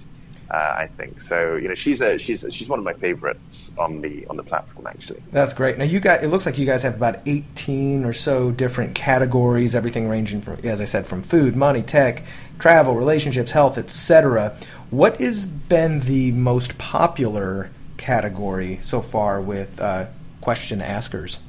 uh, 0.51 0.75
I 0.77 0.87
think 0.97 1.21
so. 1.21 1.55
You 1.55 1.69
know, 1.69 1.75
she's 1.75 2.01
a 2.01 2.17
she's 2.17 2.45
she's 2.51 2.67
one 2.67 2.77
of 2.77 2.83
my 2.83 2.93
favorites 2.93 3.71
on 3.77 4.01
the 4.01 4.27
on 4.27 4.35
the 4.35 4.43
platform 4.43 4.85
actually. 4.85 5.23
That's 5.31 5.53
great. 5.53 5.77
Now 5.77 5.85
you 5.85 6.01
got 6.01 6.23
it 6.23 6.27
looks 6.27 6.45
like 6.45 6.57
you 6.57 6.65
guys 6.65 6.83
have 6.83 6.95
about 6.95 7.19
eighteen 7.25 8.03
or 8.03 8.11
so 8.11 8.51
different 8.51 8.93
categories, 8.93 9.75
everything 9.75 10.09
ranging 10.09 10.41
from 10.41 10.57
as 10.65 10.81
I 10.81 10.85
said 10.85 11.05
from 11.05 11.23
food, 11.23 11.55
money, 11.55 11.81
tech, 11.81 12.23
travel, 12.59 12.95
relationships, 12.95 13.51
health, 13.51 13.77
etc. 13.77 14.57
What 14.89 15.21
has 15.21 15.45
been 15.45 16.01
the 16.01 16.33
most 16.33 16.77
popular 16.77 17.69
category 17.95 18.79
so 18.81 18.99
far 18.99 19.39
with 19.39 19.79
uh, 19.79 20.07
question 20.41 20.81
askers? 20.81 21.39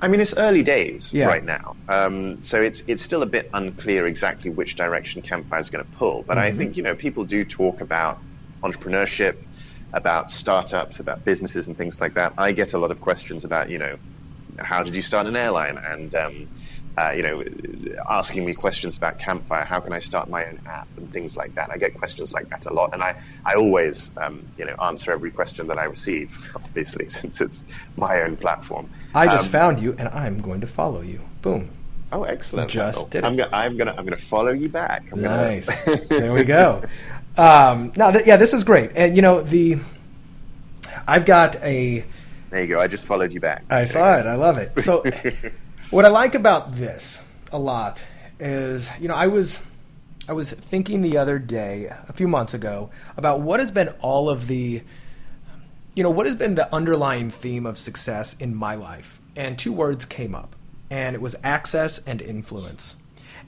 I 0.00 0.08
mean, 0.08 0.20
it's 0.20 0.36
early 0.36 0.64
days 0.64 1.12
yeah. 1.12 1.26
right 1.26 1.44
now, 1.44 1.76
um, 1.88 2.42
so 2.42 2.60
it's 2.60 2.82
it's 2.88 3.04
still 3.04 3.22
a 3.22 3.26
bit 3.26 3.48
unclear 3.54 4.06
exactly 4.06 4.50
which 4.50 4.74
direction 4.74 5.22
Campfire 5.22 5.60
is 5.60 5.70
going 5.70 5.84
to 5.84 5.90
pull. 5.92 6.24
But 6.24 6.38
mm-hmm. 6.38 6.54
I 6.54 6.58
think 6.58 6.76
you 6.76 6.82
know 6.82 6.96
people 6.96 7.24
do 7.24 7.44
talk 7.44 7.80
about 7.80 8.18
entrepreneurship, 8.64 9.36
about 9.92 10.32
startups, 10.32 10.98
about 10.98 11.24
businesses 11.24 11.68
and 11.68 11.76
things 11.76 12.00
like 12.00 12.14
that. 12.14 12.32
I 12.36 12.50
get 12.50 12.72
a 12.74 12.78
lot 12.78 12.90
of 12.90 13.00
questions 13.00 13.44
about 13.44 13.70
you 13.70 13.78
know 13.78 13.96
how 14.58 14.82
did 14.82 14.94
you 14.94 15.02
start 15.02 15.26
an 15.26 15.36
airline 15.36 15.78
and 15.78 16.14
um, 16.14 16.48
uh, 16.98 17.10
you 17.12 17.22
know, 17.22 17.42
asking 18.08 18.44
me 18.44 18.52
questions 18.52 18.96
about 18.96 19.18
Campfire. 19.18 19.64
How 19.64 19.80
can 19.80 19.92
I 19.92 19.98
start 19.98 20.28
my 20.28 20.44
own 20.44 20.60
app 20.66 20.88
and 20.96 21.10
things 21.12 21.36
like 21.36 21.54
that? 21.54 21.70
I 21.70 21.78
get 21.78 21.94
questions 21.94 22.32
like 22.32 22.50
that 22.50 22.66
a 22.66 22.72
lot, 22.72 22.92
and 22.92 23.02
I, 23.02 23.16
I 23.46 23.54
always, 23.54 24.10
um, 24.18 24.46
you 24.58 24.66
know, 24.66 24.74
answer 24.74 25.10
every 25.10 25.30
question 25.30 25.66
that 25.68 25.78
I 25.78 25.84
receive. 25.84 26.52
Obviously, 26.54 27.08
since 27.08 27.40
it's 27.40 27.64
my 27.96 28.22
own 28.22 28.36
platform. 28.36 28.90
I 29.14 29.26
just 29.26 29.46
um, 29.46 29.52
found 29.52 29.80
you, 29.80 29.94
and 29.98 30.08
I'm 30.08 30.40
going 30.40 30.60
to 30.60 30.66
follow 30.66 31.00
you. 31.00 31.22
Boom. 31.40 31.70
Oh, 32.12 32.24
excellent! 32.24 32.68
Just 32.68 33.10
did. 33.10 33.24
I'm, 33.24 33.36
gonna, 33.36 33.48
I'm 33.54 33.78
gonna, 33.78 33.94
I'm 33.96 34.04
gonna 34.04 34.18
follow 34.18 34.52
you 34.52 34.68
back. 34.68 35.04
I'm 35.12 35.22
nice. 35.22 35.82
Gonna... 35.82 36.04
there 36.10 36.32
we 36.34 36.44
go. 36.44 36.82
Um, 37.38 37.92
now, 37.96 38.10
th- 38.10 38.26
yeah, 38.26 38.36
this 38.36 38.52
is 38.52 38.64
great, 38.64 38.90
and 38.94 39.16
you 39.16 39.22
know 39.22 39.40
the. 39.40 39.78
I've 41.08 41.24
got 41.24 41.56
a. 41.62 42.04
There 42.50 42.60
you 42.60 42.66
go. 42.66 42.80
I 42.80 42.86
just 42.86 43.06
followed 43.06 43.32
you 43.32 43.40
back. 43.40 43.64
I 43.70 43.86
saw 43.86 44.18
it. 44.18 44.26
I 44.26 44.34
love 44.34 44.58
it. 44.58 44.78
So. 44.82 45.02
What 45.92 46.06
I 46.06 46.08
like 46.08 46.34
about 46.34 46.72
this 46.72 47.22
a 47.52 47.58
lot 47.58 48.02
is, 48.40 48.88
you 48.98 49.08
know, 49.08 49.14
I 49.14 49.26
was 49.26 49.60
I 50.26 50.32
was 50.32 50.50
thinking 50.50 51.02
the 51.02 51.18
other 51.18 51.38
day, 51.38 51.92
a 52.08 52.14
few 52.14 52.26
months 52.26 52.54
ago, 52.54 52.88
about 53.18 53.42
what 53.42 53.60
has 53.60 53.70
been 53.70 53.90
all 54.00 54.30
of 54.30 54.46
the 54.46 54.82
you 55.94 56.02
know, 56.02 56.08
what 56.08 56.24
has 56.24 56.34
been 56.34 56.54
the 56.54 56.74
underlying 56.74 57.28
theme 57.28 57.66
of 57.66 57.76
success 57.76 58.34
in 58.40 58.54
my 58.54 58.74
life? 58.74 59.20
And 59.36 59.58
two 59.58 59.74
words 59.74 60.06
came 60.06 60.34
up, 60.34 60.56
and 60.88 61.14
it 61.14 61.20
was 61.20 61.36
access 61.44 62.02
and 62.06 62.22
influence. 62.22 62.96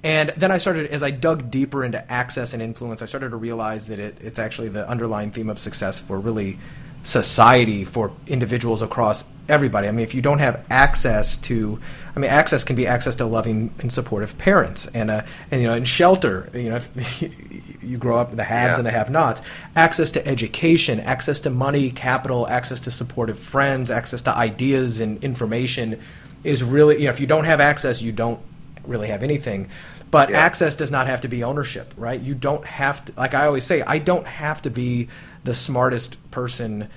And 0.03 0.29
then 0.37 0.51
I 0.51 0.59
started, 0.59 0.91
as 0.91 1.03
I 1.03 1.13
dug 1.13 1.51
deeper 1.51 1.83
into 1.83 2.13
access 2.13 2.53
and 2.53 2.61
influence, 2.61 3.01
I 3.01 3.07
started 3.07 3.31
to 3.31 3.37
realize 3.39 3.87
that 3.87 3.99
it, 3.99 4.19
it's 4.21 4.39
actually 4.39 4.69
the 4.69 4.87
underlying 4.87 5.31
theme 5.31 5.49
of 5.49 5.59
success 5.59 5.99
for 5.99 6.21
really 6.21 6.59
society 7.05 7.85
for 7.85 8.11
individuals 8.27 8.83
across 8.83 9.25
everybody. 9.49 9.87
I 9.89 9.93
mean, 9.93 10.05
if 10.05 10.15
you 10.15 10.23
don't 10.23 10.39
have 10.39 10.65
access 10.71 11.37
to, 11.39 11.79
I 12.17 12.19
mean, 12.19 12.31
access 12.31 12.65
can 12.65 12.77
be 12.77 12.87
access 12.87 13.15
to 13.17 13.27
loving 13.27 13.75
and 13.79 13.93
supportive 13.93 14.37
parents, 14.39 14.87
and 14.89 15.11
uh, 15.11 15.23
and 15.51 15.61
you 15.61 15.69
know, 15.69 15.75
in 15.75 15.85
shelter, 15.85 16.51
you 16.55 16.71
know, 16.71 16.77
if 16.77 17.83
you 17.83 17.99
grow 17.99 18.19
up 18.19 18.31
in 18.31 18.37
the 18.37 18.45
haves 18.45 18.73
yeah. 18.73 18.79
and 18.79 18.87
the 18.87 18.91
have-nots. 18.91 19.43
Access 19.77 20.13
to 20.13 20.27
education, 20.27 20.99
access 21.01 21.41
to 21.41 21.51
money, 21.51 21.91
capital, 21.91 22.49
access 22.49 22.81
to 22.81 22.91
supportive 22.91 23.39
friends, 23.39 23.91
access 23.91 24.23
to 24.23 24.35
ideas 24.35 25.01
and 25.01 25.23
information 25.23 26.01
is 26.43 26.63
really, 26.63 26.99
you 26.99 27.05
know, 27.05 27.11
if 27.11 27.21
you 27.21 27.27
don't 27.27 27.45
have 27.45 27.61
access, 27.61 28.03
you 28.03 28.13
don't 28.13 28.41
really 28.85 29.09
have 29.09 29.23
anything. 29.23 29.69
But 30.11 30.31
yeah. 30.31 30.39
access 30.39 30.77
does 30.77 30.91
not 30.93 31.07
have 31.09 31.23
to 31.23 31.29
be 31.29 31.43
ownership, 31.43 31.93
right? 31.97 32.21
You 32.21 32.35
don't 32.35 32.65
have 32.65 33.05
to, 33.07 33.13
like 33.17 33.35
I 33.35 33.47
always 33.47 33.65
say, 33.65 33.83
I 33.83 33.99
don't 33.99 34.27
have 34.27 34.63
to 34.63 34.71
be 34.71 35.09
the 35.45 35.55
smartest 35.55 36.31
person 36.31 36.89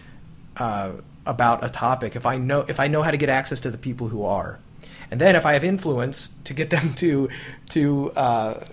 uh, 0.58 0.94
about 1.26 1.64
a 1.64 1.70
topic 1.70 2.16
if 2.16 2.26
I 2.26 2.38
know 2.38 2.62
if 2.68 2.80
I 2.80 2.88
know 2.88 3.04
how 3.04 3.12
to 3.12 3.18
get 3.18 3.30
access 3.30 3.60
to 3.62 3.72
the 3.72 3.78
people 3.78 4.08
who 4.08 4.24
are, 4.24 4.60
and 5.12 5.22
then 5.22 5.36
if 5.36 5.46
I 5.46 5.54
have 5.54 5.64
influence 5.64 6.30
to 6.46 6.54
get 6.54 6.70
them 6.70 6.94
to 6.96 7.30
to 7.70 8.12
uh, 8.12 8.66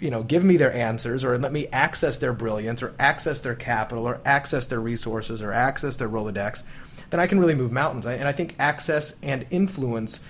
you 0.00 0.10
know 0.10 0.22
give 0.22 0.44
me 0.44 0.56
their 0.56 0.72
answers 0.72 1.24
or 1.24 1.36
let 1.36 1.52
me 1.52 1.66
access 1.68 2.18
their 2.18 2.32
brilliance 2.32 2.82
or 2.82 2.94
access 2.98 3.40
their 3.40 3.54
capital 3.54 4.06
or 4.06 4.20
access 4.24 4.66
their 4.66 4.80
resources 4.80 5.42
or 5.42 5.52
access 5.52 5.96
their 5.96 6.08
rolodex, 6.08 6.62
then 7.10 7.20
I 7.20 7.26
can 7.26 7.38
really 7.38 7.54
move 7.54 7.72
mountains. 7.72 8.06
And 8.06 8.26
I 8.28 8.32
think 8.32 8.54
access 8.58 9.16
and 9.22 9.46
influence 9.50 10.20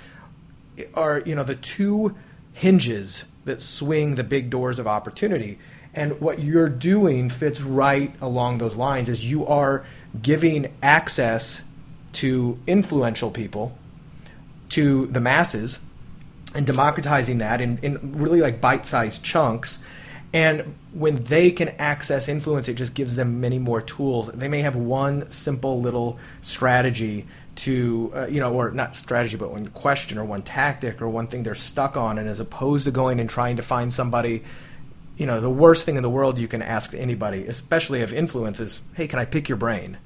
are 0.94 1.20
you 1.20 1.35
know 1.35 1.44
the 1.44 1.54
two 1.54 2.16
hinges 2.52 3.26
that 3.44 3.61
swing 3.61 4.14
the 4.14 4.24
big 4.24 4.50
doors 4.50 4.78
of 4.78 4.87
opportunity. 4.87 5.59
And 5.96 6.20
what 6.20 6.40
you're 6.40 6.68
doing 6.68 7.30
fits 7.30 7.61
right 7.62 8.14
along 8.20 8.59
those 8.59 8.76
lines 8.76 9.09
is 9.09 9.24
you 9.24 9.46
are 9.46 9.85
giving 10.20 10.72
access 10.82 11.62
to 12.12 12.59
influential 12.66 13.30
people, 13.30 13.76
to 14.70 15.06
the 15.06 15.20
masses, 15.20 15.80
and 16.54 16.66
democratizing 16.66 17.38
that 17.38 17.61
in, 17.61 17.78
in 17.78 18.18
really 18.18 18.40
like 18.40 18.61
bite-sized 18.61 19.24
chunks. 19.24 19.82
And 20.32 20.74
when 20.92 21.24
they 21.24 21.50
can 21.50 21.70
access 21.78 22.28
influence, 22.28 22.68
it 22.68 22.74
just 22.74 22.94
gives 22.94 23.16
them 23.16 23.40
many 23.40 23.59
more 23.59 23.80
tools. 23.80 24.28
They 24.28 24.48
may 24.48 24.61
have 24.61 24.76
one 24.76 25.30
simple 25.30 25.80
little 25.80 26.18
strategy 26.42 27.26
to, 27.56 28.12
uh, 28.14 28.26
you 28.26 28.40
know, 28.40 28.52
or 28.52 28.70
not 28.70 28.94
strategy, 28.94 29.37
but 29.37 29.50
one 29.50 29.68
question 29.68 30.18
or 30.18 30.24
one 30.24 30.42
tactic 30.42 31.00
or 31.00 31.09
one 31.09 31.26
thing 31.26 31.42
they're 31.42 31.54
stuck 31.54 31.96
on. 31.96 32.18
And 32.18 32.28
as 32.28 32.38
opposed 32.38 32.85
to 32.85 32.90
going 32.90 33.18
and 33.18 33.30
trying 33.30 33.56
to 33.56 33.62
find 33.62 33.90
somebody 33.90 34.44
you 35.16 35.26
know, 35.26 35.40
the 35.40 35.50
worst 35.50 35.85
thing 35.85 35.96
in 35.96 36.02
the 36.02 36.11
world 36.11 36.38
you 36.38 36.48
can 36.48 36.62
ask 36.62 36.94
anybody, 36.94 37.46
especially 37.46 38.02
of 38.02 38.12
influence, 38.12 38.61
is, 38.61 38.81
"Hey, 38.94 39.07
can 39.07 39.18
I 39.18 39.24
pick 39.24 39.48
your 39.48 39.57
brain?" 39.57 39.98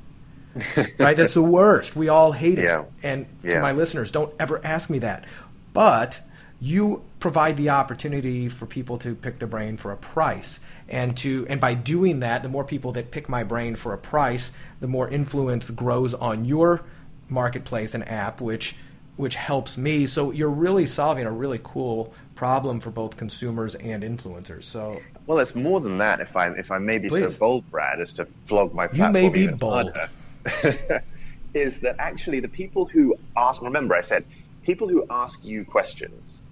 right? 0.98 1.16
That's 1.16 1.34
the 1.34 1.42
worst. 1.42 1.94
We 1.96 2.08
all 2.08 2.32
hate 2.32 2.58
it. 2.58 2.64
Yeah. 2.64 2.84
And 3.02 3.26
yeah. 3.42 3.54
to 3.54 3.60
my 3.60 3.72
listeners, 3.72 4.10
don't 4.10 4.32
ever 4.38 4.60
ask 4.64 4.90
me 4.90 4.98
that. 5.00 5.24
But 5.72 6.20
you 6.60 7.04
provide 7.20 7.56
the 7.56 7.70
opportunity 7.70 8.48
for 8.48 8.66
people 8.66 8.98
to 8.98 9.14
pick 9.14 9.38
the 9.38 9.46
brain 9.46 9.76
for 9.76 9.92
a 9.92 9.96
price 9.96 10.60
and 10.88 11.16
to 11.16 11.46
and 11.48 11.60
by 11.60 11.74
doing 11.74 12.20
that 12.20 12.42
the 12.42 12.48
more 12.48 12.64
people 12.64 12.92
that 12.92 13.10
pick 13.10 13.28
my 13.28 13.42
brain 13.42 13.76
for 13.76 13.94
a 13.94 13.98
price 13.98 14.52
the 14.80 14.86
more 14.86 15.08
influence 15.08 15.70
grows 15.70 16.12
on 16.12 16.44
your 16.44 16.82
marketplace 17.28 17.94
and 17.94 18.06
app 18.08 18.40
which 18.40 18.76
which 19.16 19.34
helps 19.34 19.76
me 19.76 20.06
so 20.06 20.30
you're 20.30 20.48
really 20.48 20.86
solving 20.86 21.26
a 21.26 21.32
really 21.32 21.60
cool 21.62 22.12
problem 22.34 22.80
for 22.80 22.90
both 22.90 23.16
consumers 23.16 23.74
and 23.76 24.02
influencers 24.02 24.64
so 24.64 24.98
well 25.26 25.38
it's 25.38 25.54
more 25.54 25.80
than 25.80 25.98
that 25.98 26.20
if 26.20 26.34
i 26.36 26.48
if 26.50 26.70
i 26.70 26.78
may 26.78 26.98
be 26.98 27.08
Please. 27.08 27.34
so 27.34 27.38
bold 27.38 27.70
brad 27.70 28.00
as 28.00 28.12
to 28.14 28.24
flog 28.46 28.72
my 28.74 28.86
platform 28.86 29.14
you 29.16 29.30
may 29.30 29.46
be 29.46 29.46
bold 29.46 29.96
is 31.54 31.80
that 31.80 31.96
actually 31.98 32.40
the 32.40 32.48
people 32.48 32.86
who 32.86 33.14
ask 33.36 33.60
remember 33.60 33.94
i 33.94 34.00
said 34.00 34.24
people 34.62 34.88
who 34.88 35.04
ask 35.10 35.44
you 35.44 35.64
questions 35.64 36.44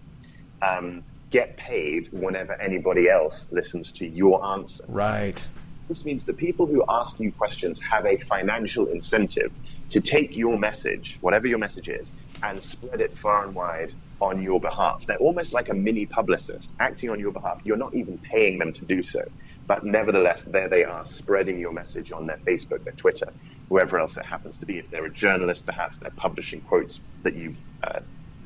um, 0.62 1.04
get 1.30 1.56
paid 1.56 2.08
whenever 2.12 2.54
anybody 2.54 3.08
else 3.08 3.46
listens 3.50 3.92
to 3.92 4.06
your 4.06 4.44
answer. 4.44 4.84
Right. 4.88 5.40
This 5.88 6.04
means 6.04 6.24
the 6.24 6.34
people 6.34 6.66
who 6.66 6.84
ask 6.88 7.18
you 7.20 7.32
questions 7.32 7.80
have 7.80 8.06
a 8.06 8.16
financial 8.18 8.86
incentive 8.86 9.52
to 9.90 10.00
take 10.00 10.36
your 10.36 10.58
message, 10.58 11.16
whatever 11.20 11.46
your 11.46 11.58
message 11.58 11.88
is, 11.88 12.10
and 12.42 12.62
spread 12.62 13.00
it 13.00 13.16
far 13.16 13.46
and 13.46 13.54
wide 13.54 13.94
on 14.20 14.42
your 14.42 14.60
behalf. 14.60 15.04
They're 15.06 15.18
almost 15.18 15.52
like 15.52 15.68
a 15.68 15.74
mini 15.74 16.06
publicist 16.06 16.72
acting 16.80 17.10
on 17.10 17.20
your 17.20 17.32
behalf. 17.32 17.58
You're 17.64 17.76
not 17.76 17.94
even 17.94 18.18
paying 18.18 18.58
them 18.58 18.72
to 18.74 18.84
do 18.86 19.02
so. 19.02 19.22
But 19.66 19.84
nevertheless, 19.84 20.44
there 20.44 20.68
they 20.68 20.84
are, 20.84 21.06
spreading 21.06 21.58
your 21.58 21.72
message 21.72 22.10
on 22.12 22.26
their 22.26 22.40
Facebook, 22.48 22.84
their 22.84 22.94
Twitter, 22.96 23.26
whoever 23.68 23.98
else 23.98 24.16
it 24.16 24.24
happens 24.26 24.58
to 24.58 24.66
be. 24.66 24.78
If 24.78 24.90
they're 24.90 25.04
a 25.06 25.12
journalist, 25.12 25.66
perhaps 25.66 25.98
they're 26.00 26.12
publishing 26.16 26.62
quotes 26.62 27.00
that 27.24 27.36
you've 27.36 27.58
uh, 27.86 28.00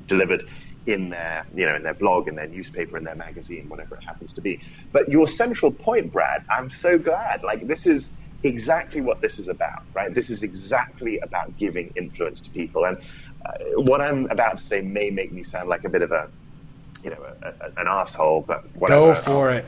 delivered 0.06 0.44
in 0.86 1.10
their, 1.10 1.44
you 1.54 1.64
know, 1.64 1.76
in 1.76 1.84
their 1.84 1.94
blog, 1.94 2.28
in 2.28 2.34
their 2.34 2.48
newspaper, 2.48 2.98
in 2.98 3.04
their 3.04 3.14
magazine, 3.14 3.68
whatever 3.68 3.94
it 3.94 4.02
happens 4.06 4.32
to 4.34 4.40
be. 4.42 4.60
But 4.92 5.08
your 5.08 5.28
central 5.28 5.72
point, 5.72 6.12
Brad, 6.12 6.42
I'm 6.50 6.70
so 6.70 6.98
glad. 6.98 7.42
Like 7.44 7.66
this 7.68 7.86
is 7.86 8.10
exactly 8.42 9.00
what 9.00 9.20
this 9.20 9.38
is 9.38 9.48
about, 9.48 9.82
right? 9.94 10.12
This 10.14 10.30
is 10.30 10.42
exactly 10.42 11.20
about 11.22 11.56
giving 11.56 11.92
influence 11.96 12.40
to 12.42 12.50
people. 12.50 12.84
And 12.84 12.98
what 13.76 14.00
I'm 14.00 14.30
about 14.30 14.58
to 14.58 14.64
say 14.64 14.80
may 14.80 15.10
make 15.10 15.32
me 15.32 15.42
sound 15.42 15.68
like 15.68 15.84
a 15.84 15.88
bit 15.88 16.02
of 16.02 16.12
a, 16.12 16.28
you 17.02 17.10
know, 17.10 17.24
a, 17.42 17.48
a, 17.48 17.80
an 17.80 17.88
asshole, 17.88 18.42
but 18.42 18.64
whatever. 18.76 19.14
Go 19.14 19.14
for 19.14 19.50
it. 19.50 19.64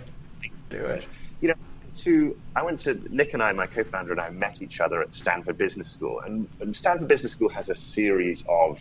Do 0.68 0.78
it. 0.78 1.04
You 1.40 1.48
know, 1.48 1.54
to 1.98 2.36
I 2.56 2.62
went 2.62 2.80
to 2.80 2.94
Nick 3.14 3.34
and 3.34 3.42
I, 3.42 3.52
my 3.52 3.66
co-founder 3.66 4.12
and 4.12 4.20
I, 4.20 4.30
met 4.30 4.62
each 4.62 4.80
other 4.80 5.02
at 5.02 5.14
Stanford 5.14 5.58
Business 5.58 5.90
School, 5.90 6.20
and, 6.20 6.48
and 6.60 6.74
Stanford 6.74 7.08
Business 7.08 7.32
School 7.32 7.48
has 7.50 7.70
a 7.70 7.74
series 7.74 8.44
of 8.48 8.78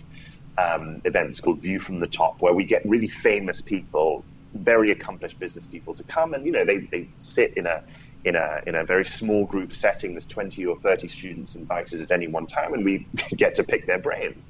um, 0.58 1.01
events 1.06 1.39
called 1.39 1.60
View 1.60 1.79
from 1.79 1.99
the 1.99 2.08
Top, 2.08 2.41
where 2.41 2.53
we 2.53 2.63
get 2.63 2.86
really 2.86 3.08
famous 3.08 3.62
people, 3.62 4.23
very 4.53 4.91
accomplished 4.91 5.39
business 5.39 5.65
people, 5.65 5.93
to 5.95 6.03
come 6.03 6.34
and 6.34 6.45
you 6.45 6.51
know 6.51 6.65
they, 6.65 6.79
they 6.79 7.08
sit 7.19 7.56
in 7.58 7.65
a 7.65 7.84
in 8.25 8.36
a 8.36 8.62
in 8.65 8.75
a 8.75 8.84
very 8.84 9.06
small 9.06 9.45
group 9.45 9.75
setting. 9.75 10.13
There's 10.13 10.25
20 10.25 10.65
or 10.65 10.77
30 10.79 11.08
students 11.08 11.56
invited 11.56 12.01
at 12.01 12.12
any 12.12 12.27
one 12.27 12.47
time, 12.47 12.73
and 12.73 12.86
we 12.86 13.08
get 13.36 13.56
to 13.56 13.63
pick 13.63 13.86
their 13.86 13.99
brains. 13.99 14.47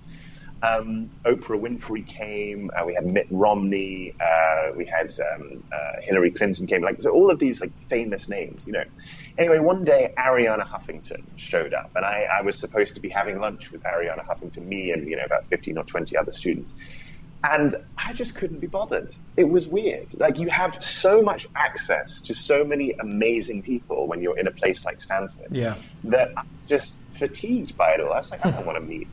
Um, 0.63 1.12
Oprah 1.26 1.60
Winfrey 1.60 2.08
came. 2.08 2.71
Uh, 2.76 2.86
we 2.86 2.93
had 2.93 3.06
Mitt 3.06 3.28
Romney. 3.30 4.15
Uh, 4.19 4.71
we 4.78 4.86
had 4.86 5.13
um, 5.36 5.62
uh, 5.73 6.02
Hillary 6.02 6.32
Clinton 6.32 6.65
came. 6.65 6.82
Like 6.82 7.02
so, 7.02 7.12
all 7.12 7.30
of 7.30 7.38
these 7.38 7.60
like 7.60 7.71
famous 7.89 8.30
names, 8.30 8.65
you 8.65 8.71
know. 8.71 8.86
Anyway, 9.38 9.60
one 9.60 9.84
day 9.84 10.13
Arianna 10.17 10.65
Huffington 10.65 11.23
showed 11.36 11.73
up, 11.73 11.91
and 11.95 12.06
I, 12.06 12.28
I 12.39 12.41
was 12.43 12.58
supposed 12.58 12.95
to 12.95 13.02
be 13.02 13.10
having 13.10 13.39
lunch 13.39 13.71
with 13.71 13.84
Arianna 13.84 14.26
Huffington, 14.26 14.65
me 14.65 14.91
and 14.91 15.06
you 15.08 15.17
know 15.17 15.26
about 15.26 15.45
15 15.47 15.78
or 15.78 15.84
20 15.84 16.15
other 16.15 16.32
students. 16.32 16.73
And 17.43 17.76
I 17.97 18.13
just 18.13 18.36
couldn't 18.36 18.60
be 18.60 18.67
bothered. 18.67 19.13
It 19.36 19.43
was 19.43 19.67
weird. 19.67 20.08
Like 20.13 20.39
you 20.39 20.47
have 20.47 20.82
so 20.82 21.21
much 21.21 21.45
access 21.58 22.21
to 22.21 22.34
so 22.34 22.63
many 22.63 22.93
amazing 22.93 23.63
people 23.63 24.08
when 24.08 24.21
you're 24.21 24.39
in 24.39 24.47
a 24.47 24.52
place 24.52 24.86
like 24.86 25.02
Stanford. 25.02 25.47
Yeah. 25.52 25.76
That 26.06 26.32
I'm 26.38 26.47
just 26.67 26.93
fatigued 27.15 27.76
by 27.76 27.95
it 27.95 27.99
all. 27.99 28.13
I 28.13 28.19
was 28.21 28.32
like, 28.32 28.45
I 28.45 28.52
don't 28.52 28.65
want 28.65 28.78
to 28.78 28.86
meet 28.86 29.10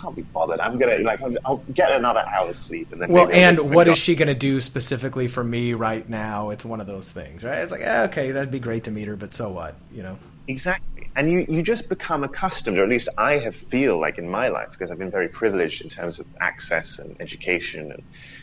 can't 0.00 0.16
be 0.16 0.22
bothered. 0.22 0.60
I'm 0.60 0.78
gonna 0.78 0.98
like 0.98 1.20
I'll 1.44 1.58
get 1.74 1.92
another 1.92 2.20
hour's 2.20 2.58
sleep 2.58 2.92
and 2.92 3.02
then. 3.02 3.10
Well, 3.10 3.28
and 3.30 3.72
what 3.72 3.88
is 3.88 3.98
she 3.98 4.14
gonna 4.14 4.34
do 4.34 4.60
specifically 4.60 5.28
for 5.28 5.44
me 5.44 5.74
right 5.74 6.08
now? 6.08 6.50
It's 6.50 6.64
one 6.64 6.80
of 6.80 6.86
those 6.86 7.10
things, 7.10 7.42
right? 7.42 7.58
It's 7.58 7.72
like 7.72 7.82
eh, 7.82 8.04
okay, 8.04 8.30
that'd 8.30 8.50
be 8.50 8.60
great 8.60 8.84
to 8.84 8.90
meet 8.90 9.08
her, 9.08 9.16
but 9.16 9.32
so 9.32 9.50
what, 9.50 9.76
you 9.92 10.02
know? 10.02 10.18
Exactly, 10.48 11.10
and 11.16 11.30
you 11.30 11.46
you 11.48 11.62
just 11.62 11.88
become 11.88 12.24
accustomed, 12.24 12.78
or 12.78 12.82
at 12.82 12.88
least 12.88 13.08
I 13.18 13.38
have 13.38 13.54
feel 13.54 14.00
like 14.00 14.18
in 14.18 14.28
my 14.28 14.48
life 14.48 14.70
because 14.72 14.90
I've 14.90 14.98
been 14.98 15.10
very 15.10 15.28
privileged 15.28 15.82
in 15.82 15.88
terms 15.88 16.18
of 16.18 16.26
access 16.40 16.98
and 16.98 17.16
education 17.20 17.92
and 17.92 18.02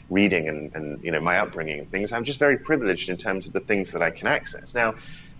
reading 0.10 0.48
and 0.48 0.74
and 0.76 1.04
you 1.04 1.12
know 1.12 1.20
my 1.20 1.39
upbringing 1.39 1.80
and 1.80 1.91
things. 1.91 2.12
I'm 2.12 2.24
just 2.24 2.39
very 2.39 2.58
privileged 2.58 3.10
in 3.10 3.17
terms 3.17 3.48
of 3.48 3.54
the 3.54 3.62
things 3.62 3.91
that 3.91 4.02
I 4.02 4.12
can 4.12 4.28
access 4.28 4.74
now. 4.74 4.96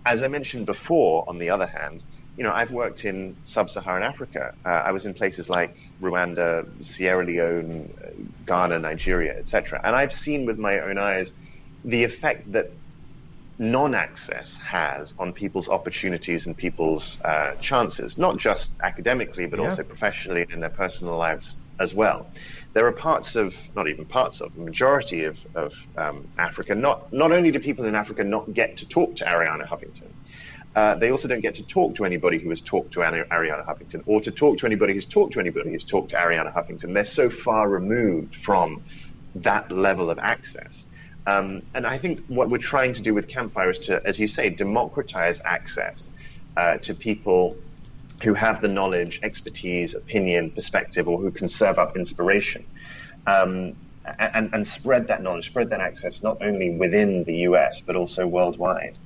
As 0.06 0.22
I 0.22 0.28
mentioned 0.28 0.64
before, 0.64 1.24
on 1.28 1.38
the 1.38 1.50
other 1.50 1.66
hand, 1.66 2.02
you 2.38 2.44
know, 2.44 2.52
I've 2.52 2.70
worked 2.70 3.04
in 3.04 3.36
sub-Saharan 3.42 4.04
Africa. 4.04 4.54
Uh, 4.64 4.68
I 4.68 4.92
was 4.92 5.06
in 5.06 5.12
places 5.12 5.50
like 5.50 5.76
Rwanda, 6.00 6.68
Sierra 6.84 7.24
Leone, 7.24 7.92
Ghana, 8.46 8.78
Nigeria, 8.78 9.36
etc. 9.36 9.80
And 9.82 9.96
I've 9.96 10.12
seen 10.12 10.46
with 10.46 10.56
my 10.56 10.78
own 10.78 10.98
eyes 10.98 11.34
the 11.84 12.04
effect 12.04 12.52
that 12.52 12.70
non-access 13.58 14.56
has 14.58 15.14
on 15.18 15.32
people's 15.32 15.68
opportunities 15.68 16.46
and 16.46 16.56
people's 16.56 17.20
uh, 17.22 17.56
chances, 17.60 18.18
not 18.18 18.36
just 18.36 18.70
academically, 18.84 19.46
but 19.46 19.58
yeah. 19.58 19.68
also 19.68 19.82
professionally 19.82 20.42
and 20.42 20.52
in 20.52 20.60
their 20.60 20.70
personal 20.70 21.16
lives 21.16 21.56
as 21.80 21.92
well. 21.92 22.24
There 22.72 22.86
are 22.86 22.92
parts 22.92 23.34
of, 23.34 23.52
not 23.74 23.88
even 23.88 24.04
parts 24.04 24.40
of, 24.40 24.54
the 24.54 24.60
majority 24.60 25.24
of, 25.24 25.44
of 25.56 25.74
um, 25.96 26.28
Africa, 26.38 26.76
not, 26.76 27.12
not 27.12 27.32
only 27.32 27.50
do 27.50 27.58
people 27.58 27.84
in 27.84 27.96
Africa 27.96 28.22
not 28.22 28.54
get 28.54 28.76
to 28.76 28.86
talk 28.86 29.16
to 29.16 29.24
Arianna 29.24 29.66
Huffington, 29.66 30.12
uh, 30.78 30.94
they 30.96 31.10
also 31.10 31.26
don't 31.28 31.40
get 31.40 31.56
to 31.56 31.64
talk 31.64 31.96
to 31.96 32.04
anybody 32.04 32.38
who 32.40 32.50
has 32.50 32.62
talked 32.62 32.92
to 32.94 33.00
Arianna 33.00 33.66
Huffington 33.66 34.02
or 34.06 34.20
to 34.20 34.30
talk 34.32 34.58
to 34.58 34.66
anybody 34.66 34.94
who's 34.94 35.08
talked 35.08 35.32
to 35.34 35.40
anybody 35.40 35.72
who's 35.72 35.84
talked 35.84 36.10
to 36.12 36.16
Arianna 36.16 36.52
Huffington. 36.54 36.94
They're 36.94 37.04
so 37.04 37.30
far 37.30 37.68
removed 37.68 38.36
from 38.36 38.78
that 39.34 39.72
level 39.72 40.10
of 40.10 40.20
access. 40.20 40.86
Um, 41.26 41.62
and 41.74 41.86
I 41.86 41.98
think 41.98 42.20
what 42.28 42.50
we're 42.50 42.58
trying 42.58 42.94
to 42.94 43.02
do 43.02 43.12
with 43.14 43.28
Campfire 43.28 43.70
is 43.70 43.80
to, 43.80 44.00
as 44.06 44.20
you 44.20 44.28
say, 44.28 44.50
democratize 44.50 45.40
access 45.44 46.12
uh, 46.56 46.78
to 46.84 46.94
people 46.94 47.56
who 48.22 48.34
have 48.34 48.62
the 48.62 48.68
knowledge, 48.68 49.20
expertise, 49.22 49.94
opinion, 49.96 50.52
perspective, 50.54 51.08
or 51.08 51.20
who 51.20 51.32
can 51.32 51.48
serve 51.48 51.78
up 51.78 51.96
inspiration. 51.96 52.64
Um, 53.26 53.74
and, 54.20 54.50
and 54.54 54.66
spread 54.66 55.08
that 55.08 55.22
knowledge, 55.22 55.48
spread 55.48 55.70
that 55.70 55.80
access 55.80 56.22
not 56.22 56.38
only 56.42 56.76
within 56.78 57.24
the 57.26 57.36
US, 57.50 57.82
but 57.86 57.96
also 57.96 58.26
worldwide. 58.26 58.98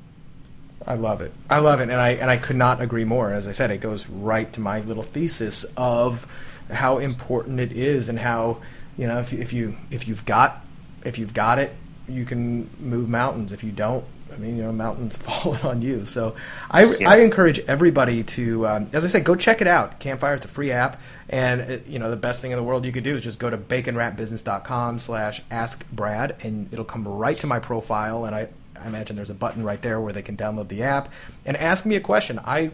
I 0.87 0.95
love 0.95 1.21
it. 1.21 1.33
I 1.49 1.59
love 1.59 1.81
it, 1.81 1.85
and 1.85 2.01
I 2.01 2.11
and 2.11 2.31
I 2.31 2.37
could 2.37 2.57
not 2.57 2.81
agree 2.81 3.05
more. 3.05 3.33
As 3.33 3.47
I 3.47 3.53
said, 3.53 3.71
it 3.71 3.81
goes 3.81 4.09
right 4.09 4.53
to 4.55 4.61
my 4.61 4.81
little 4.81 5.03
thesis 5.03 5.65
of 5.77 6.27
how 6.71 6.99
important 6.99 7.61
it 7.61 7.73
is, 7.73 8.09
and 8.09 8.19
how 8.19 8.59
you 8.97 9.07
know 9.07 9.19
if 9.21 9.33
you, 9.33 9.41
if 9.41 9.53
you 9.53 9.77
if 9.91 10.09
you've 10.09 10.25
got 10.25 10.65
if 11.05 11.19
you've 11.19 11.35
got 11.35 11.59
it, 11.59 11.73
you 12.09 12.25
can 12.25 12.69
move 12.79 13.09
mountains. 13.09 13.53
If 13.53 13.63
you 13.63 13.73
don't, 13.73 14.05
I 14.33 14.39
mean, 14.39 14.57
you 14.57 14.63
know, 14.63 14.73
mountains 14.73 15.17
fall 15.19 15.57
on 15.63 15.83
you. 15.83 16.07
So 16.07 16.35
I, 16.71 16.85
yeah. 16.85 17.11
I 17.11 17.17
encourage 17.19 17.59
everybody 17.61 18.23
to, 18.25 18.67
um, 18.67 18.91
as 18.93 19.05
I 19.05 19.09
said, 19.09 19.25
go 19.25 19.35
check 19.35 19.61
it 19.61 19.67
out. 19.67 20.01
Campfire, 20.01 20.35
it's 20.35 20.45
a 20.45 20.49
free 20.49 20.73
app. 20.73 21.01
And, 21.29 21.61
it, 21.61 21.87
you 21.87 21.99
know, 21.99 22.11
the 22.11 22.17
best 22.17 22.43
thing 22.43 22.51
in 22.51 22.57
the 22.57 22.63
world 22.63 22.85
you 22.85 22.93
could 22.93 23.05
do 23.05 23.17
is 23.17 23.23
just 23.23 23.39
go 23.39 23.51
to 23.51 23.59
baconwrappedbusiness.com 23.59 24.99
slash 24.99 25.43
ask 25.51 25.89
Brad, 25.91 26.37
and 26.43 26.73
it'll 26.73 26.85
come 26.85 27.07
right 27.07 27.37
to 27.39 27.47
my 27.47 27.59
profile. 27.59 28.25
And 28.25 28.35
I, 28.35 28.49
I 28.83 28.87
imagine 28.87 29.17
there's 29.17 29.31
a 29.31 29.35
button 29.35 29.63
right 29.63 29.81
there 29.81 30.01
where 30.01 30.13
they 30.13 30.23
can 30.23 30.37
download 30.37 30.69
the 30.69 30.83
app 30.83 31.13
and 31.45 31.57
ask 31.57 31.87
me 31.87 31.97
a 31.97 32.01
question. 32.01 32.41
I 32.45 32.73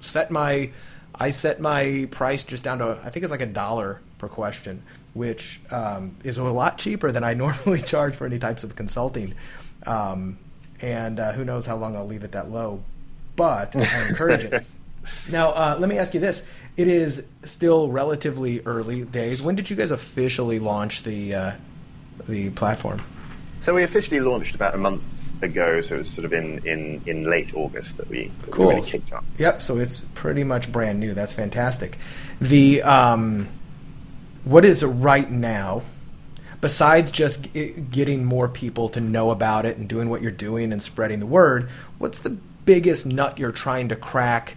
set 0.00 0.30
my 0.30 0.70
I 1.14 1.30
set 1.30 1.60
my 1.60 2.08
price 2.10 2.44
just 2.44 2.64
down 2.64 2.78
to 2.78 2.98
I 3.02 3.10
think 3.10 3.24
it's 3.24 3.30
like 3.30 3.40
a 3.40 3.46
dollar 3.46 4.00
per 4.18 4.28
question, 4.28 4.82
which 5.14 5.60
um, 5.70 6.16
is 6.24 6.38
a 6.38 6.44
lot 6.44 6.78
cheaper 6.78 7.10
than 7.10 7.24
I 7.24 7.34
normally 7.44 7.82
charge 7.82 8.14
for 8.14 8.26
any 8.26 8.38
types 8.38 8.64
of 8.64 8.76
consulting. 8.76 9.34
Um, 9.86 10.38
and 10.80 11.18
uh, 11.18 11.32
who 11.32 11.44
knows 11.44 11.66
how 11.66 11.76
long 11.76 11.96
I'll 11.96 12.06
leave 12.06 12.24
it 12.24 12.32
that 12.32 12.50
low, 12.50 12.82
but 13.36 13.74
I 13.74 14.08
encourage 14.08 14.44
it. 14.44 14.64
Now, 15.26 15.52
uh, 15.52 15.76
let 15.78 15.88
me 15.88 15.96
ask 15.96 16.12
you 16.12 16.20
this: 16.20 16.46
It 16.76 16.86
is 16.86 17.24
still 17.44 17.88
relatively 17.88 18.60
early 18.66 19.06
days. 19.06 19.40
When 19.40 19.54
did 19.54 19.70
you 19.70 19.76
guys 19.76 19.90
officially 19.90 20.58
launch 20.58 21.02
the 21.02 21.34
uh, 21.34 21.52
the 22.28 22.50
platform? 22.50 23.00
So 23.68 23.74
we 23.74 23.82
officially 23.82 24.20
launched 24.20 24.54
about 24.54 24.74
a 24.74 24.78
month 24.78 25.02
ago, 25.42 25.82
so 25.82 25.96
it's 25.96 26.08
sort 26.08 26.24
of 26.24 26.32
in, 26.32 26.66
in, 26.66 27.02
in 27.04 27.28
late 27.28 27.54
August 27.54 27.98
that 27.98 28.08
we, 28.08 28.32
that 28.40 28.50
cool. 28.50 28.68
we 28.68 28.74
really 28.76 28.88
kicked 28.88 29.12
off. 29.12 29.22
Yep, 29.36 29.60
so 29.60 29.76
it's 29.76 30.06
pretty 30.14 30.42
much 30.42 30.72
brand 30.72 30.98
new. 30.98 31.12
That's 31.12 31.34
fantastic. 31.34 31.98
The 32.40 32.80
um, 32.80 33.46
what 34.44 34.64
is 34.64 34.82
right 34.82 35.30
now, 35.30 35.82
besides 36.62 37.10
just 37.10 37.48
getting 37.52 38.24
more 38.24 38.48
people 38.48 38.88
to 38.88 39.00
know 39.02 39.30
about 39.30 39.66
it 39.66 39.76
and 39.76 39.86
doing 39.86 40.08
what 40.08 40.22
you're 40.22 40.30
doing 40.30 40.72
and 40.72 40.80
spreading 40.80 41.20
the 41.20 41.26
word, 41.26 41.68
what's 41.98 42.20
the 42.20 42.38
biggest 42.64 43.04
nut 43.04 43.36
you're 43.36 43.52
trying 43.52 43.90
to 43.90 43.96
crack 43.96 44.56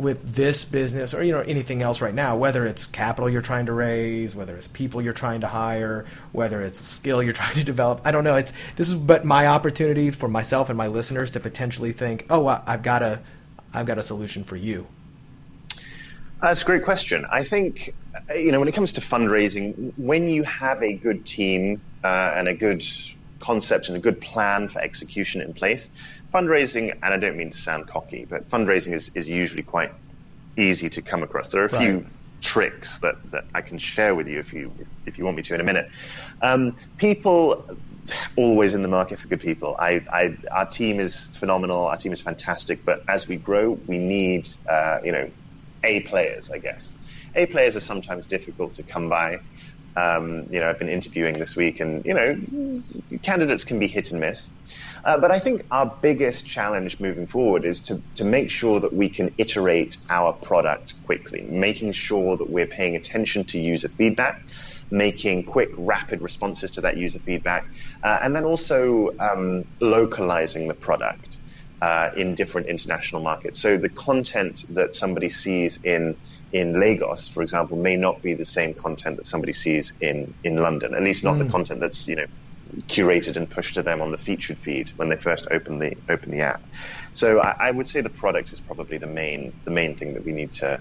with 0.00 0.34
this 0.34 0.64
business 0.64 1.14
or 1.14 1.22
you 1.22 1.32
know 1.32 1.40
anything 1.40 1.82
else 1.82 2.00
right 2.00 2.14
now 2.14 2.36
whether 2.36 2.66
it's 2.66 2.86
capital 2.86 3.28
you're 3.28 3.40
trying 3.40 3.66
to 3.66 3.72
raise 3.72 4.34
whether 4.34 4.56
it's 4.56 4.68
people 4.68 5.02
you're 5.02 5.12
trying 5.12 5.40
to 5.40 5.48
hire 5.48 6.04
whether 6.32 6.62
it's 6.62 6.80
skill 6.80 7.22
you're 7.22 7.32
trying 7.42 7.54
to 7.54 7.64
develop 7.64 8.00
i 8.04 8.10
don't 8.10 8.24
know 8.24 8.36
it's 8.36 8.52
this 8.76 8.88
is 8.88 8.94
but 8.94 9.24
my 9.24 9.46
opportunity 9.46 10.10
for 10.10 10.28
myself 10.28 10.68
and 10.68 10.76
my 10.78 10.86
listeners 10.86 11.30
to 11.30 11.40
potentially 11.40 11.92
think 11.92 12.26
oh 12.30 12.46
i've 12.66 12.82
got 12.82 13.02
a 13.02 13.20
i've 13.74 13.86
got 13.86 13.98
a 13.98 14.02
solution 14.02 14.44
for 14.44 14.56
you 14.56 14.86
that's 16.40 16.62
a 16.62 16.64
great 16.64 16.84
question. 16.84 17.26
I 17.30 17.44
think, 17.44 17.94
you 18.34 18.50
know, 18.50 18.60
when 18.60 18.68
it 18.68 18.74
comes 18.74 18.92
to 18.94 19.00
fundraising, 19.00 19.92
when 19.96 20.28
you 20.28 20.42
have 20.44 20.82
a 20.82 20.94
good 20.94 21.26
team 21.26 21.82
uh, 22.02 22.32
and 22.34 22.48
a 22.48 22.54
good 22.54 22.82
concept 23.40 23.88
and 23.88 23.96
a 23.96 24.00
good 24.00 24.20
plan 24.20 24.68
for 24.68 24.80
execution 24.80 25.42
in 25.42 25.52
place, 25.52 25.90
fundraising, 26.32 26.92
and 27.02 27.14
I 27.14 27.16
don't 27.16 27.36
mean 27.36 27.50
to 27.50 27.58
sound 27.58 27.86
cocky, 27.88 28.26
but 28.28 28.48
fundraising 28.48 28.92
is, 28.92 29.10
is 29.14 29.28
usually 29.28 29.62
quite 29.62 29.92
easy 30.56 30.88
to 30.90 31.02
come 31.02 31.22
across. 31.22 31.50
There 31.50 31.62
are 31.62 31.66
a 31.66 31.72
right. 31.72 31.86
few 31.86 32.06
tricks 32.40 32.98
that, 33.00 33.16
that 33.30 33.44
I 33.54 33.60
can 33.60 33.78
share 33.78 34.14
with 34.14 34.26
you 34.26 34.38
if 34.38 34.52
you 34.52 34.72
if 35.06 35.18
you 35.18 35.24
want 35.24 35.36
me 35.36 35.42
to 35.44 35.54
in 35.54 35.60
a 35.60 35.64
minute. 35.64 35.88
Um, 36.40 36.76
people 36.96 37.66
always 38.36 38.74
in 38.74 38.82
the 38.82 38.88
market 38.88 39.20
for 39.20 39.28
good 39.28 39.40
people. 39.40 39.76
I, 39.78 40.04
I, 40.12 40.36
our 40.52 40.66
team 40.66 41.00
is 41.00 41.26
phenomenal. 41.38 41.86
Our 41.86 41.96
team 41.96 42.12
is 42.12 42.20
fantastic. 42.20 42.84
But 42.84 43.00
as 43.08 43.28
we 43.28 43.36
grow, 43.36 43.78
we 43.86 43.98
need 43.98 44.48
uh, 44.68 44.98
you 45.04 45.12
know 45.12 45.30
A 45.84 46.00
players, 46.00 46.50
I 46.50 46.58
guess. 46.58 46.94
A 47.34 47.46
players 47.46 47.76
are 47.76 47.80
sometimes 47.80 48.26
difficult 48.26 48.74
to 48.74 48.82
come 48.82 49.08
by. 49.08 49.40
Um, 49.96 50.46
you 50.50 50.60
know, 50.60 50.70
I've 50.70 50.78
been 50.78 50.88
interviewing 50.88 51.38
this 51.38 51.56
week, 51.56 51.80
and 51.80 52.04
you 52.04 52.14
know, 52.14 52.40
candidates 53.22 53.64
can 53.64 53.78
be 53.78 53.86
hit 53.86 54.10
and 54.12 54.20
miss. 54.20 54.50
Uh, 55.04 55.18
but 55.18 55.30
I 55.30 55.38
think 55.38 55.64
our 55.70 55.86
biggest 56.02 56.46
challenge 56.46 57.00
moving 57.00 57.26
forward 57.26 57.64
is 57.64 57.82
to, 57.82 58.02
to 58.16 58.24
make 58.24 58.50
sure 58.50 58.80
that 58.80 58.92
we 58.92 59.08
can 59.08 59.34
iterate 59.38 59.96
our 60.10 60.32
product 60.32 60.94
quickly, 61.04 61.46
making 61.50 61.92
sure 61.92 62.36
that 62.36 62.50
we're 62.50 62.66
paying 62.66 62.96
attention 62.96 63.44
to 63.46 63.58
user 63.58 63.88
feedback, 63.88 64.42
making 64.90 65.44
quick, 65.44 65.70
rapid 65.76 66.20
responses 66.20 66.72
to 66.72 66.80
that 66.82 66.96
user 66.96 67.18
feedback, 67.20 67.64
uh, 68.02 68.18
and 68.22 68.34
then 68.34 68.44
also 68.44 69.10
um, 69.18 69.64
localizing 69.80 70.68
the 70.68 70.74
product. 70.74 71.36
Uh, 71.82 72.10
in 72.14 72.34
different 72.34 72.66
international 72.66 73.22
markets. 73.22 73.58
So 73.58 73.78
the 73.78 73.88
content 73.88 74.66
that 74.68 74.94
somebody 74.94 75.30
sees 75.30 75.78
in 75.82 76.14
in 76.52 76.78
Lagos, 76.78 77.28
for 77.28 77.42
example, 77.42 77.78
may 77.78 77.96
not 77.96 78.20
be 78.20 78.34
the 78.34 78.44
same 78.44 78.74
content 78.74 79.16
that 79.16 79.26
somebody 79.26 79.54
sees 79.54 79.94
in, 79.98 80.34
in 80.44 80.56
London. 80.56 80.94
At 80.94 81.02
least 81.02 81.24
not 81.24 81.36
mm. 81.36 81.38
the 81.38 81.44
content 81.46 81.80
that's 81.80 82.06
you 82.06 82.16
know 82.16 82.26
curated 82.88 83.36
and 83.36 83.48
pushed 83.48 83.74
to 83.74 83.82
them 83.82 84.00
on 84.00 84.10
the 84.12 84.18
featured 84.18 84.58
feed 84.58 84.90
when 84.96 85.08
they 85.08 85.16
first 85.16 85.46
open 85.50 85.78
the 85.78 85.96
open 86.08 86.30
the 86.30 86.40
app. 86.40 86.62
So 87.12 87.40
I, 87.40 87.56
I, 87.58 87.70
would 87.70 87.88
say 87.88 88.00
the 88.00 88.10
product 88.10 88.52
is 88.52 88.60
probably 88.60 88.98
the 88.98 89.06
main 89.06 89.52
the 89.64 89.70
main 89.70 89.96
thing 89.96 90.14
that 90.14 90.24
we 90.24 90.32
need 90.32 90.52
to 90.54 90.80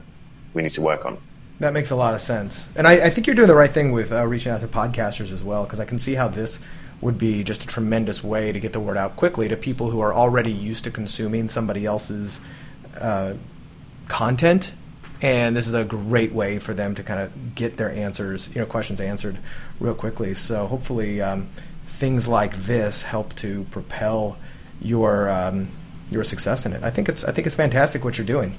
we 0.54 0.62
need 0.62 0.74
to 0.74 0.82
work 0.82 1.06
on. 1.06 1.18
That 1.60 1.74
makes 1.74 1.92
a 1.92 1.96
lot 1.96 2.14
of 2.14 2.22
sense, 2.22 2.68
and 2.76 2.88
I, 2.88 3.08
I 3.08 3.10
think 3.10 3.28
you're 3.28 3.36
doing 3.36 3.50
the 3.50 3.56
right 3.56 3.70
thing 3.70 3.92
with 3.92 4.14
uh, 4.14 4.26
reaching 4.26 4.52
out 4.52 4.62
to 4.62 4.68
podcasters 4.68 5.34
as 5.34 5.44
well, 5.44 5.66
because 5.66 5.80
I 5.80 5.86
can 5.86 6.00
see 6.00 6.16
how 6.16 6.30
this 6.30 6.64
would 7.02 7.18
be 7.18 7.44
just 7.44 7.64
a 7.64 7.68
tremendous 7.68 8.24
way 8.24 8.52
to 8.52 8.60
get 8.60 8.74
the 8.74 8.80
word 8.80 8.98
out 8.98 9.16
quickly 9.16 9.48
to 9.50 9.58
people 9.58 9.90
who 9.90 10.00
are 10.00 10.14
already 10.14 10.52
used 10.52 10.84
to 10.86 10.92
consuming 10.92 11.48
somebody 11.48 11.86
else's 11.86 12.42
uh, 12.98 13.34
content 14.08 14.72
and 15.22 15.56
this 15.56 15.68
is 15.68 15.74
a 15.74 15.84
great 15.84 16.32
way 16.32 16.60
for 16.60 16.74
them 16.74 16.96
to 16.96 17.04
kind 17.04 17.20
of 17.20 17.56
get 17.56 17.78
their 17.78 17.92
answers, 17.92 18.50
you 18.54 18.62
know, 18.62 18.66
questions 18.66 19.02
answered 19.02 19.38
real 19.80 19.94
quickly. 19.94 20.34
So 20.34 20.68
hopefully, 20.68 21.22
um, 21.22 21.50
things 21.90 22.28
like 22.28 22.56
this 22.56 23.04
help 23.04 23.36
to 23.36 23.66
propel 23.66 24.38
your 24.82 25.30
um, 25.30 25.68
your 26.10 26.24
success 26.24 26.66
in 26.66 26.74
it. 26.74 26.84
I 26.84 26.90
think 26.90 27.10
it's 27.10 27.24
I 27.24 27.32
think 27.32 27.48
it's 27.48 27.56
fantastic 27.56 28.04
what 28.04 28.18
you're 28.18 28.28
doing. 28.28 28.56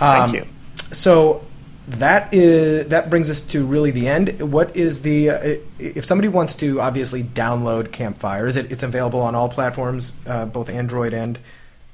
Um, 0.00 0.32
Thank 0.32 0.34
you. 0.34 0.46
So 0.92 1.44
that 1.88 2.32
is 2.32 2.88
that 2.88 3.10
brings 3.10 3.30
us 3.30 3.40
to 3.42 3.64
really 3.64 3.90
the 3.90 4.08
end. 4.08 4.52
What 4.52 4.76
is 4.76 5.02
the 5.02 5.30
uh, 5.30 5.54
if 5.78 6.04
somebody 6.04 6.28
wants 6.28 6.54
to 6.56 6.80
obviously 6.80 7.22
download 7.22 7.92
Campfire? 7.92 8.46
Is 8.46 8.56
it 8.56 8.72
it's 8.72 8.82
available 8.82 9.20
on 9.20 9.34
all 9.34 9.48
platforms, 9.48 10.12
uh, 10.26 10.46
both 10.46 10.68
Android 10.68 11.12
and 11.12 11.38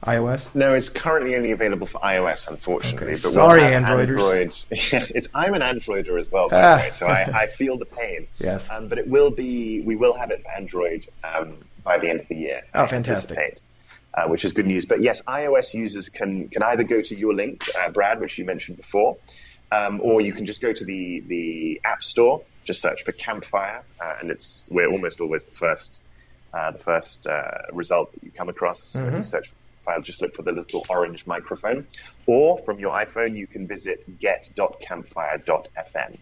iOS? 0.04 0.54
No, 0.54 0.74
it's 0.74 0.88
currently 0.88 1.34
only 1.34 1.50
available 1.50 1.86
for 1.86 1.98
iOS, 2.00 2.48
unfortunately. 2.48 3.08
Okay. 3.08 3.12
But 3.12 3.18
Sorry, 3.18 3.62
Androiders. 3.62 4.66
Android. 4.70 5.10
it's 5.14 5.28
I'm 5.34 5.54
an 5.54 5.62
Androider 5.62 6.20
as 6.20 6.30
well, 6.30 6.48
by 6.48 6.62
ah. 6.62 6.76
the 6.76 6.82
way, 6.82 6.90
so 6.92 7.06
I, 7.06 7.22
I, 7.42 7.46
feel 7.48 7.76
the 7.76 7.86
pain. 7.86 8.28
Yes. 8.38 8.70
Um, 8.70 8.88
but 8.88 8.98
it 8.98 9.08
will 9.08 9.30
be. 9.30 9.80
We 9.80 9.96
will 9.96 10.14
have 10.14 10.30
it 10.30 10.42
for 10.42 10.50
Android 10.50 11.08
um, 11.24 11.58
by 11.82 11.98
the 11.98 12.08
end 12.08 12.20
of 12.20 12.28
the 12.28 12.36
year. 12.36 12.62
Oh, 12.74 12.86
fantastic. 12.86 13.58
Uh, 14.14 14.28
which 14.28 14.44
is 14.44 14.52
good 14.52 14.66
news. 14.66 14.86
But 14.86 15.02
yes, 15.02 15.20
iOS 15.22 15.74
users 15.74 16.08
can 16.08 16.48
can 16.48 16.62
either 16.62 16.84
go 16.84 17.02
to 17.02 17.14
your 17.14 17.34
link, 17.34 17.64
uh, 17.78 17.90
Brad, 17.90 18.20
which 18.20 18.38
you 18.38 18.44
mentioned 18.44 18.76
before, 18.76 19.16
um, 19.72 20.00
or 20.02 20.20
you 20.20 20.32
can 20.32 20.46
just 20.46 20.60
go 20.60 20.72
to 20.72 20.84
the 20.84 21.20
the 21.26 21.80
App 21.84 22.04
Store, 22.04 22.42
just 22.64 22.80
search 22.80 23.02
for 23.02 23.12
Campfire, 23.12 23.82
uh, 24.00 24.14
and 24.20 24.30
it's 24.30 24.62
we're 24.70 24.88
almost 24.88 25.20
always 25.20 25.42
the 25.44 25.56
first 25.56 25.98
uh, 26.54 26.70
the 26.70 26.78
first 26.78 27.26
uh, 27.26 27.62
result 27.72 28.12
that 28.12 28.22
you 28.22 28.30
come 28.30 28.48
across. 28.48 28.92
Mm-hmm. 28.92 29.04
When 29.04 29.16
you 29.16 29.24
search 29.24 29.50
file, 29.88 30.00
just 30.02 30.20
look 30.20 30.34
for 30.34 30.42
the 30.42 30.52
little 30.52 30.84
orange 30.88 31.26
microphone. 31.26 31.86
Or 32.26 32.58
from 32.64 32.78
your 32.78 32.92
iPhone, 32.92 33.36
you 33.36 33.46
can 33.46 33.66
visit 33.66 34.04
get.campfire.fm. 34.20 36.18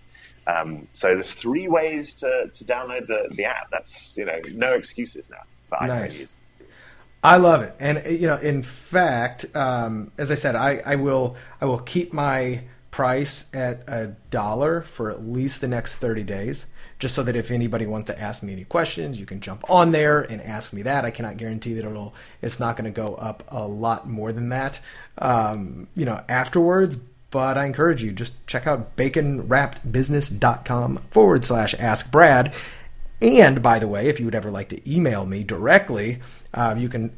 Um, 0.46 0.86
so 0.94 1.14
there's 1.14 1.32
three 1.32 1.66
ways 1.66 2.14
to, 2.14 2.48
to 2.54 2.64
download 2.64 3.08
the, 3.08 3.28
the 3.32 3.46
app. 3.46 3.68
That's, 3.70 4.16
you 4.16 4.24
know, 4.24 4.40
no 4.52 4.74
excuses 4.74 5.28
now 5.28 5.42
for 5.68 5.78
iPhone 5.78 5.88
nice. 5.88 6.20
users. 6.20 6.36
I 7.24 7.38
love 7.38 7.62
it, 7.62 7.74
and 7.80 8.04
you 8.06 8.28
know, 8.28 8.36
in 8.36 8.62
fact, 8.62 9.46
um, 9.56 10.12
as 10.16 10.30
I 10.30 10.36
said, 10.36 10.54
I, 10.54 10.80
I 10.86 10.94
will 10.94 11.34
I 11.60 11.64
will 11.64 11.80
keep 11.80 12.12
my 12.12 12.60
price 12.92 13.52
at 13.52 13.82
a 13.88 14.14
dollar 14.30 14.82
for 14.82 15.10
at 15.10 15.26
least 15.26 15.60
the 15.60 15.66
next 15.66 15.96
thirty 15.96 16.22
days 16.22 16.66
just 16.98 17.14
so 17.14 17.22
that 17.22 17.36
if 17.36 17.50
anybody 17.50 17.86
wants 17.86 18.06
to 18.06 18.18
ask 18.20 18.42
me 18.42 18.52
any 18.52 18.64
questions, 18.64 19.20
you 19.20 19.26
can 19.26 19.40
jump 19.40 19.70
on 19.70 19.92
there 19.92 20.22
and 20.22 20.40
ask 20.40 20.72
me 20.72 20.80
that. 20.82 21.04
I 21.04 21.10
cannot 21.10 21.36
guarantee 21.36 21.74
that 21.74 21.84
it'll 21.84 22.14
it's 22.40 22.58
not 22.58 22.76
going 22.76 22.90
to 22.92 23.00
go 23.00 23.14
up 23.16 23.44
a 23.48 23.66
lot 23.66 24.08
more 24.08 24.32
than 24.32 24.48
that, 24.48 24.80
um, 25.18 25.88
you 25.94 26.06
know, 26.06 26.22
afterwards. 26.28 26.96
But 27.30 27.58
I 27.58 27.66
encourage 27.66 28.02
you 28.02 28.12
just 28.12 28.46
check 28.46 28.66
out 28.66 28.96
baconwrappedbusiness.com 28.96 30.96
forward 31.10 31.44
slash 31.44 31.74
ask 31.74 32.10
Brad. 32.10 32.54
And 33.20 33.62
by 33.62 33.78
the 33.78 33.88
way, 33.88 34.08
if 34.08 34.20
you 34.20 34.26
would 34.26 34.34
ever 34.34 34.50
like 34.50 34.68
to 34.70 34.90
email 34.90 35.26
me 35.26 35.42
directly, 35.42 36.20
uh, 36.54 36.76
you 36.78 36.88
can 36.88 37.14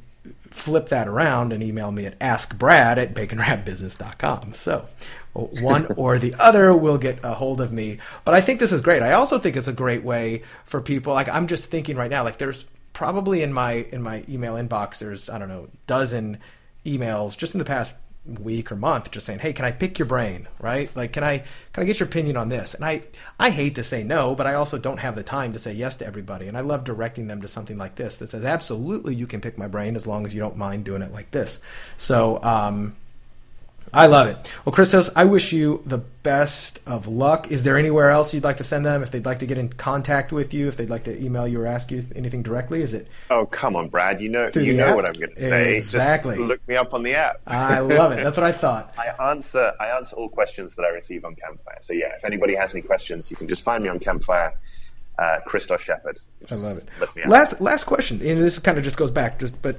flip 0.50 0.88
that 0.88 1.08
around 1.08 1.52
and 1.52 1.62
email 1.62 1.92
me 1.92 2.06
at 2.06 2.18
askbrad 2.18 2.96
at 2.96 3.14
baconwrappedbusiness.com. 3.14 4.54
So 4.54 4.86
one 5.32 5.86
or 5.96 6.18
the 6.18 6.34
other 6.38 6.74
will 6.74 6.98
get 6.98 7.20
a 7.22 7.34
hold 7.34 7.60
of 7.60 7.72
me. 7.72 7.98
But 8.24 8.34
I 8.34 8.40
think 8.40 8.60
this 8.60 8.72
is 8.72 8.80
great. 8.80 9.02
I 9.02 9.12
also 9.12 9.38
think 9.38 9.56
it's 9.56 9.68
a 9.68 9.72
great 9.72 10.04
way 10.04 10.42
for 10.64 10.80
people. 10.80 11.14
Like 11.14 11.28
I'm 11.28 11.46
just 11.46 11.70
thinking 11.70 11.96
right 11.96 12.10
now, 12.10 12.24
like 12.24 12.38
there's 12.38 12.66
probably 12.92 13.42
in 13.42 13.52
my 13.52 13.72
in 13.72 14.02
my 14.02 14.24
email 14.28 14.54
inbox, 14.54 14.98
there's 14.98 15.30
I 15.30 15.38
don't 15.38 15.48
know, 15.48 15.68
dozen 15.86 16.38
emails 16.84 17.36
just 17.36 17.54
in 17.54 17.58
the 17.58 17.64
past 17.64 17.94
week 18.40 18.70
or 18.70 18.76
month 18.76 19.10
just 19.10 19.24
saying 19.26 19.38
hey 19.38 19.52
can 19.52 19.64
i 19.64 19.72
pick 19.72 19.98
your 19.98 20.06
brain? 20.06 20.48
Right? 20.60 20.94
Like 20.94 21.12
can 21.12 21.24
i 21.24 21.38
can 21.72 21.82
i 21.82 21.84
get 21.84 22.00
your 22.00 22.08
opinion 22.08 22.36
on 22.36 22.48
this? 22.48 22.74
And 22.74 22.84
i 22.84 23.02
i 23.38 23.50
hate 23.50 23.74
to 23.76 23.82
say 23.82 24.02
no 24.02 24.34
but 24.34 24.46
i 24.46 24.54
also 24.54 24.78
don't 24.78 24.98
have 24.98 25.16
the 25.16 25.22
time 25.22 25.52
to 25.52 25.58
say 25.58 25.72
yes 25.72 25.96
to 25.96 26.06
everybody. 26.06 26.48
And 26.48 26.56
i 26.56 26.60
love 26.60 26.84
directing 26.84 27.26
them 27.26 27.40
to 27.42 27.48
something 27.48 27.78
like 27.78 27.94
this 27.94 28.18
that 28.18 28.30
says 28.30 28.44
absolutely 28.44 29.14
you 29.14 29.26
can 29.26 29.40
pick 29.40 29.58
my 29.58 29.68
brain 29.68 29.96
as 29.96 30.06
long 30.06 30.26
as 30.26 30.34
you 30.34 30.40
don't 30.40 30.56
mind 30.56 30.84
doing 30.84 31.02
it 31.02 31.12
like 31.12 31.30
this. 31.30 31.60
So 31.96 32.42
um 32.42 32.96
I 33.92 34.06
love 34.06 34.28
it. 34.28 34.52
Well, 34.64 34.72
Christos, 34.72 35.10
I 35.16 35.24
wish 35.24 35.52
you 35.52 35.82
the 35.84 35.98
best 35.98 36.80
of 36.86 37.06
luck. 37.06 37.50
Is 37.50 37.64
there 37.64 37.78
anywhere 37.78 38.10
else 38.10 38.34
you'd 38.34 38.44
like 38.44 38.58
to 38.58 38.64
send 38.64 38.84
them 38.84 39.02
if 39.02 39.10
they'd 39.10 39.24
like 39.24 39.38
to 39.38 39.46
get 39.46 39.58
in 39.58 39.68
contact 39.68 40.32
with 40.32 40.52
you, 40.52 40.68
if 40.68 40.76
they'd 40.76 40.90
like 40.90 41.04
to 41.04 41.22
email 41.22 41.46
you 41.46 41.60
or 41.60 41.66
ask 41.66 41.90
you 41.90 42.04
anything 42.14 42.42
directly? 42.42 42.82
Is 42.82 42.94
it? 42.94 43.08
Oh, 43.30 43.46
come 43.46 43.76
on, 43.76 43.88
Brad. 43.88 44.20
You 44.20 44.28
know, 44.28 44.50
you 44.54 44.74
know 44.74 44.88
app? 44.88 44.96
what 44.96 45.06
I'm 45.06 45.14
going 45.14 45.34
to 45.34 45.40
say. 45.40 45.76
Exactly. 45.76 46.36
Just 46.36 46.48
look 46.48 46.68
me 46.68 46.76
up 46.76 46.92
on 46.92 47.02
the 47.02 47.14
app. 47.14 47.40
I 47.46 47.80
love 47.80 48.12
it. 48.12 48.22
That's 48.22 48.36
what 48.36 48.44
I 48.44 48.52
thought. 48.52 48.94
I 48.98 49.30
answer. 49.30 49.72
I 49.80 49.88
answer 49.88 50.16
all 50.16 50.28
questions 50.28 50.74
that 50.74 50.84
I 50.84 50.88
receive 50.88 51.24
on 51.24 51.34
Campfire. 51.34 51.78
So 51.80 51.92
yeah, 51.92 52.14
if 52.16 52.24
anybody 52.24 52.54
has 52.54 52.74
any 52.74 52.82
questions, 52.82 53.30
you 53.30 53.36
can 53.36 53.48
just 53.48 53.62
find 53.62 53.82
me 53.82 53.88
on 53.90 53.98
Campfire. 53.98 54.54
Uh, 55.18 55.40
Christos 55.46 55.80
Shepherd. 55.80 56.20
I 56.48 56.54
love 56.54 56.78
it. 56.78 57.26
Last 57.26 57.60
last 57.60 57.86
question, 57.86 58.22
and 58.24 58.40
this 58.40 58.60
kind 58.60 58.78
of 58.78 58.84
just 58.84 58.96
goes 58.96 59.10
back, 59.10 59.40
just 59.40 59.60
but 59.60 59.74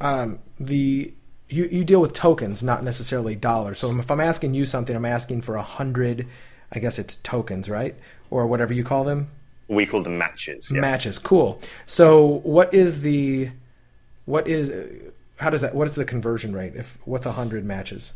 um, 0.00 0.40
the 0.58 1.14
you, 1.52 1.68
you 1.70 1.84
deal 1.84 2.00
with 2.00 2.14
tokens, 2.14 2.62
not 2.62 2.82
necessarily 2.82 3.36
dollars. 3.36 3.78
So 3.78 3.96
if 3.98 4.10
I'm 4.10 4.20
asking 4.20 4.54
you 4.54 4.64
something, 4.64 4.96
I'm 4.96 5.04
asking 5.04 5.42
for 5.42 5.56
a 5.56 5.62
hundred, 5.62 6.26
I 6.72 6.78
guess 6.78 6.98
it's 6.98 7.16
tokens, 7.16 7.68
right? 7.68 7.94
Or 8.30 8.46
whatever 8.46 8.72
you 8.72 8.84
call 8.84 9.04
them. 9.04 9.28
We 9.68 9.86
call 9.86 10.02
them 10.02 10.18
matches. 10.18 10.70
Yeah. 10.70 10.80
Matches, 10.80 11.18
cool. 11.18 11.60
So 11.86 12.40
what 12.42 12.72
is 12.74 13.02
the, 13.02 13.50
what 14.24 14.48
is, 14.48 14.70
how 15.38 15.50
does 15.50 15.60
that, 15.60 15.74
what 15.74 15.86
is 15.86 15.94
the 15.94 16.04
conversion 16.04 16.54
rate? 16.54 16.74
If 16.74 16.98
what's 17.04 17.26
a 17.26 17.32
hundred 17.32 17.64
matches? 17.64 18.12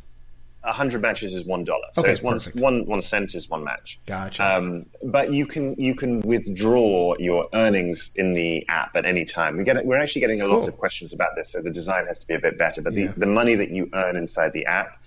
100 0.67 1.01
matches 1.01 1.35
is 1.35 1.45
one 1.45 1.64
dollar. 1.64 1.87
So 1.95 2.03
okay, 2.03 2.12
it's 2.12 2.23
one, 2.23 2.39
one, 2.55 2.87
one 2.87 3.03
cent 3.03 3.35
is 3.35 3.49
one 3.49 3.64
match. 3.64 3.99
Gotcha. 4.07 4.57
Um, 4.57 4.87
but 5.03 5.33
you 5.33 5.47
can 5.47 5.75
you 5.77 5.95
can 5.95 6.21
withdraw 6.21 7.17
your 7.19 7.49
earnings 7.55 8.11
in 8.17 8.33
the 8.33 8.67
app 8.69 8.97
at 8.97 9.07
any 9.07 9.25
time. 9.25 9.57
We 9.57 9.64
get 9.64 9.85
we're 9.85 10.01
actually 10.01 10.21
getting 10.21 10.43
a 10.43 10.47
cool. 10.47 10.61
lot 10.61 10.69
of 10.69 10.77
questions 10.77 11.12
about 11.12 11.37
this, 11.37 11.53
so 11.53 11.62
the 11.62 11.71
design 11.71 12.07
has 12.07 12.19
to 12.19 12.27
be 12.27 12.35
a 12.35 12.41
bit 12.41 12.59
better. 12.59 12.83
But 12.83 12.95
yeah. 12.95 13.09
the, 13.09 13.21
the 13.21 13.27
money 13.27 13.55
that 13.55 13.71
you 13.71 13.89
earn 13.95 14.17
inside 14.17 14.53
the 14.53 14.67
app 14.67 15.01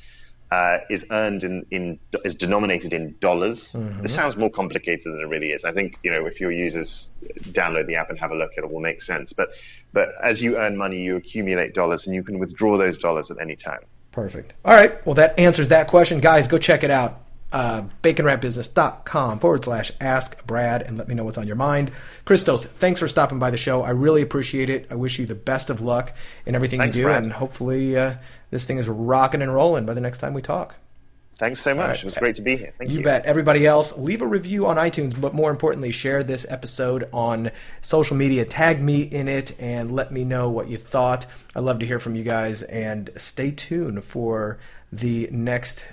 uh, 0.52 0.78
is 0.90 1.06
earned 1.12 1.44
in, 1.44 1.66
in 1.70 2.00
is 2.26 2.36
denominated 2.36 2.94
in 2.94 3.16
dollars. 3.20 3.74
Mm-hmm. 3.74 4.02
This 4.02 4.16
sounds 4.16 4.36
more 4.36 4.50
complicated 4.50 5.06
than 5.06 5.20
it 5.20 5.28
really 5.28 5.52
is. 5.52 5.64
I 5.64 5.72
think 5.72 6.00
you 6.04 6.12
know 6.12 6.26
if 6.26 6.40
your 6.40 6.52
users 6.52 7.10
download 7.40 7.88
the 7.88 7.96
app 7.96 8.10
and 8.10 8.20
have 8.20 8.32
a 8.32 8.36
look, 8.36 8.52
at 8.58 8.64
it 8.64 8.72
will 8.72 8.80
make 8.80 9.02
sense. 9.02 9.34
But 9.34 9.50
but 9.94 10.10
as 10.24 10.42
you 10.42 10.58
earn 10.58 10.78
money, 10.78 11.02
you 11.02 11.18
accumulate 11.18 11.74
dollars, 11.74 12.08
and 12.08 12.16
you 12.16 12.24
can 12.24 12.40
withdraw 12.40 12.78
those 12.78 12.98
dollars 12.98 13.30
at 13.30 13.40
any 13.40 13.56
time. 13.56 13.82
Perfect. 14.12 14.54
All 14.66 14.74
right. 14.74 15.06
Well, 15.06 15.16
that 15.16 15.38
answers 15.38 15.70
that 15.70 15.88
question, 15.88 16.20
guys. 16.20 16.48
Go 16.48 16.58
check 16.58 16.84
it 16.84 16.92
out 16.92 17.22
uh, 17.52 17.84
baconwrappedbusiness.com 18.04 19.40
forward 19.40 19.66
slash 19.66 19.92
ask 20.00 20.46
Brad 20.46 20.82
and 20.82 20.98
let 20.98 21.08
me 21.08 21.16
know 21.16 21.24
what's 21.24 21.38
on 21.38 21.48
your 21.48 21.56
mind. 21.56 21.92
Christos, 22.26 22.66
thanks 22.66 23.00
for 23.00 23.08
stopping 23.08 23.40
by 23.40 23.50
the 23.50 23.58
show. 23.58 23.82
I 23.82 23.90
really 23.90 24.22
appreciate 24.22 24.70
it. 24.70 24.88
I 24.92 24.96
wish 24.96 25.20
you 25.20 25.26
the 25.26 25.36
best 25.36 25.70
of 25.70 25.82
luck 25.82 26.14
in 26.46 26.56
everything 26.56 26.80
thanks, 26.80 26.96
you 26.96 27.04
do, 27.04 27.08
Brad. 27.08 27.24
and 27.24 27.34
hopefully 27.34 27.98
uh, 27.98 28.16
this 28.52 28.68
thing 28.68 28.78
is 28.78 28.88
rocking 28.88 29.42
and 29.42 29.54
rolling 29.54 29.86
by 29.86 29.94
the 29.94 30.02
next 30.02 30.20
time 30.20 30.34
we 30.34 30.42
talk. 30.42 30.76
Thanks 31.40 31.62
so 31.62 31.74
much. 31.74 31.88
Right. 31.88 32.00
It 32.00 32.06
was 32.06 32.16
great 32.16 32.36
to 32.36 32.42
be 32.42 32.58
here. 32.58 32.74
Thank 32.78 32.92
you. 32.92 32.98
You 32.98 33.04
bet. 33.04 33.26
Everybody 33.26 33.66
else, 33.66 33.98
leave 33.98 34.22
a 34.22 34.28
review 34.28 34.68
on 34.68 34.76
iTunes, 34.76 35.20
but 35.20 35.34
more 35.34 35.50
importantly, 35.50 35.92
share 35.94 36.22
this 36.22 36.46
episode 36.50 37.08
on 37.14 37.52
social 37.82 38.18
media. 38.18 38.44
Tag 38.44 38.82
me 38.82 39.04
in 39.04 39.30
it 39.30 39.56
and 39.58 39.90
let 39.94 40.12
me 40.12 40.26
know 40.26 40.50
what 40.50 40.68
you 40.68 40.78
thought. 40.78 41.26
I'd 41.56 41.64
love 41.64 41.80
to 41.80 41.86
hear 41.86 42.00
from 42.00 42.18
you 42.18 42.24
guys, 42.24 42.62
and 42.64 43.10
stay 43.16 43.52
tuned 43.52 44.04
for 44.04 44.60
the 44.92 45.30
next 45.32 45.86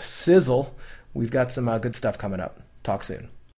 Sizzle. 0.00 0.74
We've 1.14 1.30
got 1.30 1.52
some 1.52 1.68
uh, 1.68 1.78
good 1.78 1.94
stuff 1.94 2.18
coming 2.18 2.40
up. 2.40 2.60
Talk 2.82 3.04
soon. 3.04 3.28